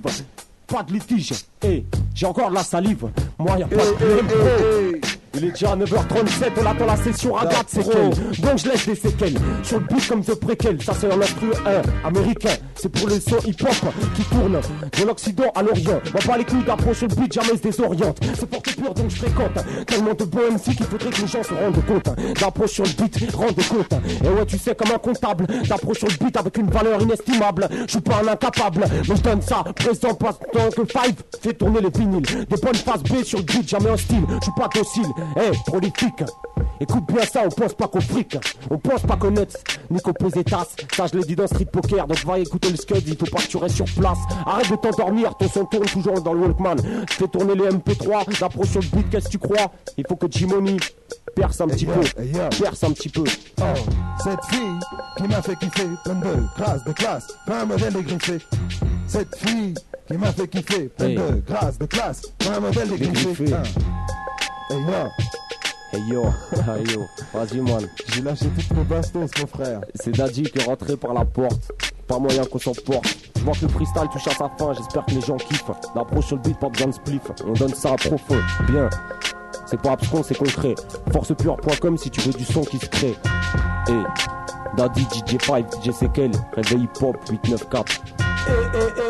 Pas 0.68 0.84
de 0.84 0.94
litige. 0.94 1.34
Eh, 1.64 1.86
j'ai 2.14 2.26
encore 2.26 2.50
de 2.50 2.56
la 2.56 2.64
salive. 2.64 3.08
Moi, 3.38 3.60
y 3.60 3.64
a 3.64 3.68
pas 3.68 3.76
de 3.78 3.92
problème, 3.92 4.28
bro. 4.28 5.09
Il 5.36 5.46
est 5.46 5.52
déjà 5.52 5.76
9h37, 5.76 6.52
on 6.62 6.66
attend 6.66 6.86
la 6.86 6.98
session 6.98 7.38
à 7.38 7.46
4 7.46 7.70
séquelles. 7.70 8.10
Donc 8.40 8.58
je 8.58 8.70
laisse 8.70 8.86
des 8.86 8.96
séquelles. 8.96 9.38
Sur 9.64 9.80
le 9.80 9.86
beat 9.86 10.08
comme 10.08 10.24
The 10.24 10.36
Préquel, 10.36 10.82
ça 10.82 10.94
c'est 11.00 11.12
un 11.12 11.22
instru 11.22 11.52
1 12.04 12.08
américain. 12.08 12.56
C'est 12.76 12.90
pour 12.90 13.08
les 13.10 13.20
sons 13.20 13.38
hip-hop 13.46 13.70
qui 14.16 14.24
tournent 14.24 14.60
de 14.60 15.06
l'Occident 15.06 15.52
à 15.54 15.62
l'Orient. 15.62 16.02
On 16.16 16.28
pas 16.28 16.38
les 16.38 16.46
couilles 16.46 16.64
d'approche 16.64 16.98
sur 16.98 17.08
le 17.08 17.16
beat, 17.16 17.34
jamais 17.34 17.58
se 17.58 17.62
désoriente. 17.62 18.20
C'est 18.38 18.50
porte 18.50 18.76
pure 18.76 18.94
donc 18.94 19.10
je 19.10 19.16
fréquente. 19.18 19.86
Tellement 19.86 20.14
de 20.14 20.24
bons 20.24 20.52
MC 20.52 20.76
qu'il 20.76 20.86
faudrait 20.86 21.10
que 21.10 21.22
les 21.22 21.28
gens 21.28 21.44
se 21.44 21.54
rendent 21.54 21.86
compte. 21.86 22.40
D'approche 22.40 22.72
sur 22.72 22.84
le 22.84 22.92
beat, 22.92 23.36
rendent 23.36 23.68
compte. 23.68 23.94
Et 24.24 24.28
ouais, 24.28 24.46
tu 24.48 24.58
sais, 24.58 24.76
comme 24.76 24.92
un 24.92 24.98
comptable, 24.98 25.46
d'approche 25.68 26.00
sur 26.00 26.08
le 26.08 26.26
beat 26.26 26.38
avec 26.38 26.58
une 26.58 26.70
valeur 26.70 27.02
inestimable. 27.02 27.68
Je 27.86 27.92
suis 27.92 28.02
pas 28.02 28.22
un 28.24 28.28
incapable, 28.28 28.86
mais 28.90 29.16
je 29.16 29.22
donne 29.22 29.42
ça. 29.42 29.64
Présent, 29.76 30.14
pas 30.16 30.34
tant 30.34 30.70
que 30.70 30.86
Five 30.86 31.16
fait 31.42 31.54
tourner 31.54 31.82
les 31.82 31.90
vinyles. 31.90 32.24
Des 32.24 32.58
bonnes 32.62 32.76
phases 32.76 33.04
B 33.04 33.24
sur 33.24 33.40
le 33.40 33.46
beat, 33.46 33.70
jamais 33.70 33.90
hostile. 33.90 34.24
Je 34.28 34.44
suis 34.44 34.54
pas 34.58 34.70
docile. 34.74 35.06
Eh, 35.38 35.52
prolifique. 35.66 36.24
Écoute 36.82 37.06
bien 37.08 37.24
ça, 37.26 37.42
on 37.46 37.50
pense 37.50 37.74
pas 37.74 37.88
qu'au 37.88 38.00
fric. 38.00 38.38
On 38.70 38.78
pense 38.78 39.02
pas 39.02 39.18
qu'au 39.18 39.30
nuts, 39.32 39.42
ni 39.90 40.00
qu'au 40.00 40.14
pesetas. 40.14 40.68
Ça, 40.96 41.08
je 41.12 41.18
l'ai 41.18 41.26
dit 41.26 41.36
dans 41.36 41.48
Street 41.48 41.66
Poker. 41.66 42.08
Donc 42.08 42.24
va 42.26 42.40
écouter 42.40 42.70
le 42.70 42.78
scud, 42.78 43.04
il 43.06 43.18
faut 43.18 43.26
pas 43.26 43.42
que 43.42 43.48
tu 43.48 43.58
restes 43.58 43.76
sur 43.76 43.86
place. 43.86 44.18
Arrête 44.46 44.70
de 44.72 44.76
t'endormir, 44.78 45.36
ton 45.36 45.50
son 45.50 45.66
tourne 45.66 45.86
toujours 45.88 46.22
dans 46.22 46.34
le 46.34 46.42
Walkman. 46.42 46.78
Fais 47.10 47.28
tourner 47.28 47.56
les 47.56 47.70
MP3, 47.70 48.40
l'approche 48.40 48.70
sur 48.70 48.82
le 48.82 48.88
beat, 48.88 49.10
qu'est-ce 49.10 49.26
que 49.26 49.32
tu 49.32 49.40
crois? 49.40 49.72
Il 49.98 50.06
faut 50.08 50.16
que 50.16 50.28
Jimony 50.30 50.78
perce 51.36 51.60
un 51.62 51.68
petit 51.68 51.86
peu. 51.86 52.00
hey. 52.22 52.32
Perce 52.62 52.84
un 52.86 52.92
petit 52.92 53.10
peu. 53.10 53.24
Oh, 53.62 53.64
cette 54.24 54.44
fille 54.46 54.80
qui 55.18 55.24
m'a 55.24 55.42
fait 55.42 55.56
kiffer, 55.58 55.88
plein 56.06 56.16
de 56.16 56.44
grâce, 56.58 56.84
de 56.86 56.92
classe, 56.94 57.28
pas 57.46 57.62
un 57.62 57.66
modèle 57.66 57.94
dégriffé. 57.94 58.38
Cette 59.08 59.36
fille 59.36 59.74
qui 60.08 60.18
m'a 60.18 60.32
fait 60.32 60.48
kiffer, 60.48 60.90
plein 60.98 61.08
Hey. 61.08 61.16
de 61.16 61.42
grâce, 61.46 61.78
de 61.78 61.86
classe, 61.86 62.22
pas 62.40 62.56
un 62.56 62.60
modèle 62.62 62.90
dégriffé. 62.90 63.46
Hey 64.70 64.78
yo, 64.78 65.10
Hey 65.92 66.02
yo, 66.08 66.24
hey 66.68 66.84
yo, 66.94 67.08
vas-y 67.34 67.60
man. 67.60 67.90
j'ai 68.14 68.22
lâché 68.22 68.46
toutes 68.50 68.78
mes 68.78 68.84
bastos, 68.84 69.32
mon 69.40 69.48
frère. 69.48 69.82
C'est 69.96 70.12
Daddy 70.12 70.44
qui 70.44 70.60
est 70.60 70.64
rentré 70.64 70.96
par 70.96 71.14
la 71.14 71.26
porte. 71.26 71.72
Pas 72.08 72.20
moyen 72.20 72.46
qu'on 72.46 72.60
s'en 72.60 72.74
porte. 72.74 73.18
Je 73.36 73.42
vois 73.44 73.54
que 73.54 73.62
le 73.64 73.68
freestyle 73.70 74.08
touche 74.12 74.28
à 74.28 74.32
sa 74.32 74.50
fin, 74.60 74.74
j'espère 74.74 75.06
que 75.06 75.12
les 75.12 75.22
gens 75.22 75.38
kiffent. 75.38 75.72
L'approche 75.96 76.28
sur 76.28 76.36
le 76.36 76.44
beat, 76.44 76.60
pas 76.60 76.70
besoin 76.70 76.88
de 76.88 76.94
spliff. 76.94 77.22
On 77.48 77.54
donne 77.54 77.74
ça 77.74 77.94
à 77.94 77.96
profond. 77.96 78.40
Bien. 78.68 78.90
C'est 79.66 79.82
pas 79.82 79.92
abscon, 79.94 80.22
c'est 80.24 80.38
concret. 80.38 80.76
Forcepure.com 81.12 81.98
si 81.98 82.10
tu 82.12 82.22
veux 82.22 82.34
du 82.34 82.46
son 82.46 82.62
qui 82.62 82.78
se 82.78 82.86
crée. 82.88 83.16
Et 83.90 84.04
Daddy, 84.78 85.04
DJ5, 85.06 85.84
DJ 85.84 85.92
Sekel, 85.92 86.32
réveil 86.54 86.84
hip 86.84 87.02
hop 87.04 87.18
894. 87.30 88.02
Eh, 88.48 88.52
eh, 88.52 89.09